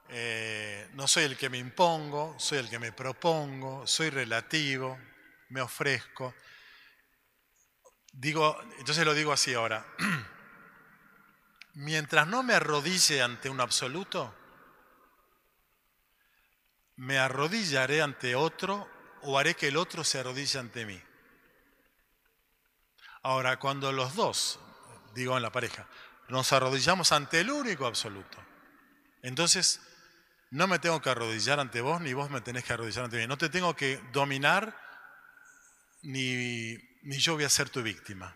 eh, 0.09 0.89
no 0.93 1.07
soy 1.07 1.25
el 1.25 1.37
que 1.37 1.49
me 1.49 1.57
impongo, 1.57 2.35
soy 2.39 2.59
el 2.59 2.69
que 2.69 2.79
me 2.79 2.91
propongo, 2.91 3.85
soy 3.85 4.09
relativo, 4.09 4.97
me 5.49 5.61
ofrezco. 5.61 6.33
Digo, 8.13 8.59
entonces 8.79 9.05
lo 9.05 9.13
digo 9.13 9.33
así 9.33 9.53
ahora. 9.53 9.85
Mientras 11.73 12.27
no 12.27 12.41
me 12.41 12.53
arrodille 12.53 13.21
ante 13.21 13.49
un 13.49 13.59
absoluto, 13.59 14.33
me 16.95 17.19
arrodillaré 17.19 18.01
ante 18.01 18.35
otro 18.35 18.89
o 19.23 19.37
haré 19.37 19.55
que 19.55 19.67
el 19.67 19.77
otro 19.77 20.03
se 20.03 20.19
arrodille 20.19 20.59
ante 20.59 20.85
mí. 20.85 21.01
Ahora, 23.21 23.59
cuando 23.59 23.91
los 23.91 24.15
dos, 24.15 24.59
digo 25.17 25.35
en 25.35 25.43
la 25.43 25.51
pareja, 25.51 25.87
nos 26.29 26.53
arrodillamos 26.53 27.11
ante 27.11 27.41
el 27.41 27.49
único 27.49 27.85
absoluto, 27.85 28.37
entonces 29.21 29.81
no 30.51 30.67
me 30.67 30.79
tengo 30.79 31.01
que 31.01 31.09
arrodillar 31.09 31.59
ante 31.59 31.81
vos 31.81 31.99
ni 31.99 32.13
vos 32.13 32.29
me 32.29 32.41
tenés 32.41 32.63
que 32.63 32.73
arrodillar 32.73 33.05
ante 33.05 33.17
mí. 33.17 33.27
No 33.27 33.37
te 33.37 33.49
tengo 33.49 33.75
que 33.75 33.97
dominar 34.13 34.79
ni, 36.03 36.77
ni 37.01 37.17
yo 37.17 37.33
voy 37.33 37.43
a 37.43 37.49
ser 37.49 37.69
tu 37.69 37.83
víctima. 37.83 38.35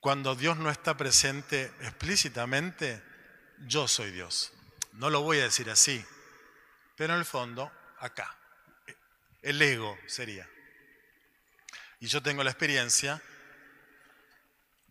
Cuando 0.00 0.34
Dios 0.34 0.56
no 0.56 0.70
está 0.70 0.96
presente 0.96 1.72
explícitamente, 1.80 3.02
yo 3.66 3.86
soy 3.86 4.10
Dios. 4.10 4.52
No 4.94 5.10
lo 5.10 5.22
voy 5.22 5.38
a 5.38 5.44
decir 5.44 5.70
así, 5.70 6.04
pero 6.96 7.14
en 7.14 7.20
el 7.20 7.24
fondo, 7.24 7.70
acá. 8.00 8.36
El 9.42 9.60
ego 9.62 9.96
sería. 10.06 10.48
Y 12.00 12.06
yo 12.06 12.22
tengo 12.22 12.42
la 12.42 12.50
experiencia 12.50 13.22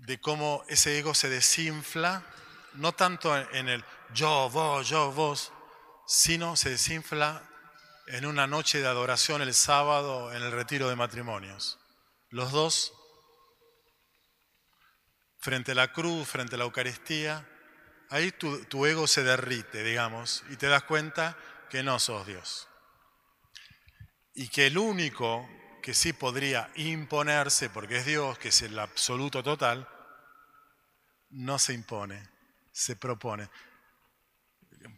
de 0.06 0.20
cómo 0.20 0.64
ese 0.68 1.00
ego 1.00 1.14
se 1.14 1.30
desinfla, 1.30 2.24
no 2.74 2.94
tanto 2.94 3.36
en 3.38 3.70
el 3.70 3.84
yo, 4.14 4.50
vos, 4.50 4.88
yo, 4.88 5.12
vos, 5.12 5.52
sino 6.06 6.56
se 6.56 6.72
desinfla 6.72 7.50
en 8.08 8.26
una 8.26 8.46
noche 8.46 8.82
de 8.82 8.88
adoración 8.88 9.42
el 9.42 9.54
sábado 9.54 10.34
en 10.34 10.44
el 10.44 10.52
retiro 10.52 10.90
de 10.90 10.98
matrimonios. 10.98 11.80
Los 12.30 12.52
dos 12.52 12.94
frente 15.40 15.72
a 15.72 15.76
la 15.76 15.94
cruz, 15.94 16.28
frente 16.28 16.56
a 16.56 16.58
la 16.58 16.66
Eucaristía, 16.66 17.48
ahí 18.10 18.32
tu, 18.32 18.66
tu 18.66 18.86
ego 18.86 19.08
se 19.08 19.24
derrite, 19.24 19.84
digamos, 19.84 20.44
y 20.50 20.58
te 20.58 20.68
das 20.68 20.84
cuenta 20.84 21.38
que 21.70 21.82
no 21.82 21.98
sos 22.00 22.28
Dios. 22.28 22.68
Y 24.34 24.50
que 24.50 24.68
el 24.68 24.78
único 24.78 25.48
que 25.82 25.94
sí 25.94 26.12
podría 26.12 26.72
imponerse, 26.76 27.70
porque 27.70 27.98
es 27.98 28.06
Dios, 28.06 28.38
que 28.38 28.50
es 28.50 28.62
el 28.64 28.78
absoluto 28.80 29.44
total, 29.44 29.88
no 31.34 31.60
se 31.60 31.74
impone, 31.74 32.30
se 32.72 32.96
propone. 32.96 33.50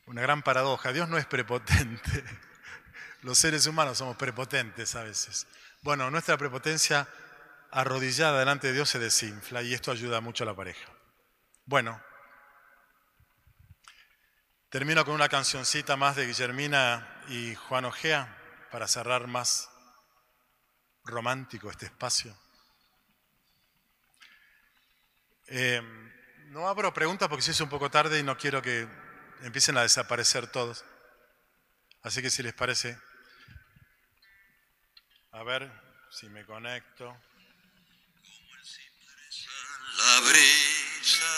Una 0.07 0.21
gran 0.21 0.41
paradoja, 0.43 0.91
Dios 0.91 1.09
no 1.09 1.17
es 1.17 1.25
prepotente. 1.25 2.23
Los 3.21 3.37
seres 3.37 3.65
humanos 3.65 3.97
somos 3.97 4.17
prepotentes 4.17 4.95
a 4.95 5.03
veces. 5.03 5.47
Bueno, 5.81 6.09
nuestra 6.11 6.37
prepotencia 6.37 7.07
arrodillada 7.71 8.39
delante 8.39 8.67
de 8.67 8.73
Dios 8.73 8.89
se 8.89 8.99
desinfla 8.99 9.61
y 9.61 9.73
esto 9.73 9.91
ayuda 9.91 10.21
mucho 10.21 10.43
a 10.43 10.47
la 10.47 10.55
pareja. 10.55 10.91
Bueno, 11.65 12.01
termino 14.69 15.03
con 15.05 15.15
una 15.15 15.29
cancioncita 15.29 15.95
más 15.95 16.15
de 16.15 16.27
Guillermina 16.27 17.23
y 17.29 17.55
Juan 17.55 17.85
Ojea 17.85 18.37
para 18.71 18.87
cerrar 18.87 19.27
más 19.27 19.69
romántico 21.03 21.69
este 21.69 21.85
espacio. 21.85 22.37
Eh, 25.47 26.04
no 26.55 26.69
abro 26.69 26.93
preguntas 26.93 27.27
porque 27.27 27.41
se 27.41 27.51
hizo 27.51 27.65
un 27.65 27.69
poco 27.69 27.91
tarde 27.91 28.17
y 28.17 28.23
no 28.23 28.37
quiero 28.37 28.61
que 28.61 28.87
empiecen 29.41 29.77
a 29.77 29.81
desaparecer 29.81 30.47
todos. 30.47 30.85
Así 32.01 32.21
que 32.21 32.29
si 32.29 32.43
les 32.43 32.53
parece, 32.53 32.97
a 35.33 35.43
ver 35.43 35.69
si 36.09 36.29
me 36.29 36.45
conecto. 36.45 37.13
La 39.97 40.19
brisa 40.21 41.35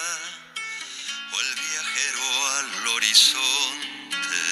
o 1.33 1.41
el 1.41 1.55
viajero 1.55 2.47
al 2.49 2.87
horizonte, 2.89 4.43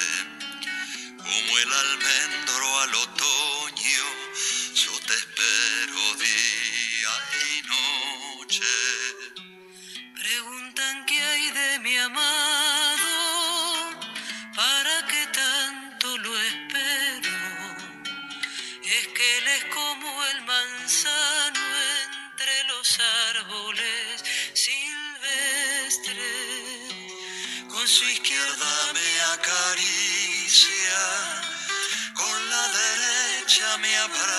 como 1.18 1.58
el 1.58 1.72
almendro 1.72 2.80
al 2.80 2.94
otoño, 2.96 4.04
yo 4.74 4.90
te 5.06 5.14
espero 5.14 6.14
de 11.56 11.78
mi 11.80 11.96
amado, 11.96 13.14
para 14.54 14.94
qué 15.10 15.22
tanto 15.42 16.18
lo 16.18 16.32
espero. 16.50 17.36
Es 18.98 19.04
que 19.16 19.38
él 19.38 19.46
es 19.56 19.64
como 19.78 20.08
el 20.32 20.40
manzano 20.42 21.62
entre 22.02 22.54
los 22.72 22.98
árboles 23.30 24.24
silvestres. 24.64 26.16
Con 27.72 27.86
su 27.88 28.04
izquierda 28.04 28.72
me 28.98 29.10
acaricia, 29.36 31.00
con 32.14 32.50
la 32.50 32.64
derecha 32.82 33.78
me 33.78 33.96
abraza. 33.96 34.35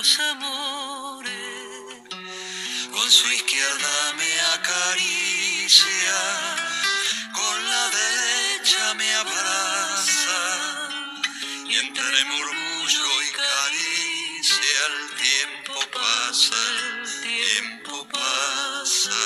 Amores. 0.00 1.30
Con 2.90 3.10
su 3.10 3.30
izquierda 3.32 4.14
me 4.16 4.40
acaricia, 4.54 6.20
con 7.34 7.68
la 7.68 7.90
derecha 7.90 8.94
me 8.94 9.14
abraza. 9.14 10.40
Y 11.68 11.74
entre 11.76 12.24
murmullo 12.24 13.22
y 13.22 13.30
caricia 13.42 14.80
el 14.88 15.00
tiempo 15.20 15.74
pasa, 15.92 16.56
el 16.78 17.22
tiempo 17.22 18.08
pasa. 18.08 19.20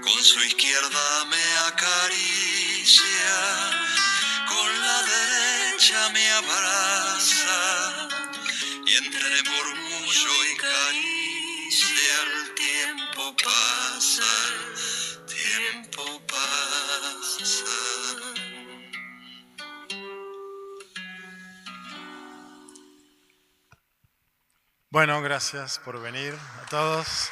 Con 0.00 0.24
su 0.24 0.40
izquierda 0.44 1.24
me 1.26 1.58
acaricia, 1.68 3.36
con 4.48 4.80
la 4.80 5.02
derecha 5.02 6.08
me 6.14 6.30
abraza. 6.30 7.35
Entre 8.88 9.42
murmullo 9.50 10.44
y 10.52 10.56
caricia 10.56 12.22
el 12.22 12.54
tiempo 12.54 13.34
pasa, 13.42 14.22
tiempo 15.26 16.22
pasa. 16.28 17.64
Bueno, 24.90 25.20
gracias 25.20 25.80
por 25.80 26.00
venir 26.00 26.34
a 26.62 26.66
todos. 26.70 27.30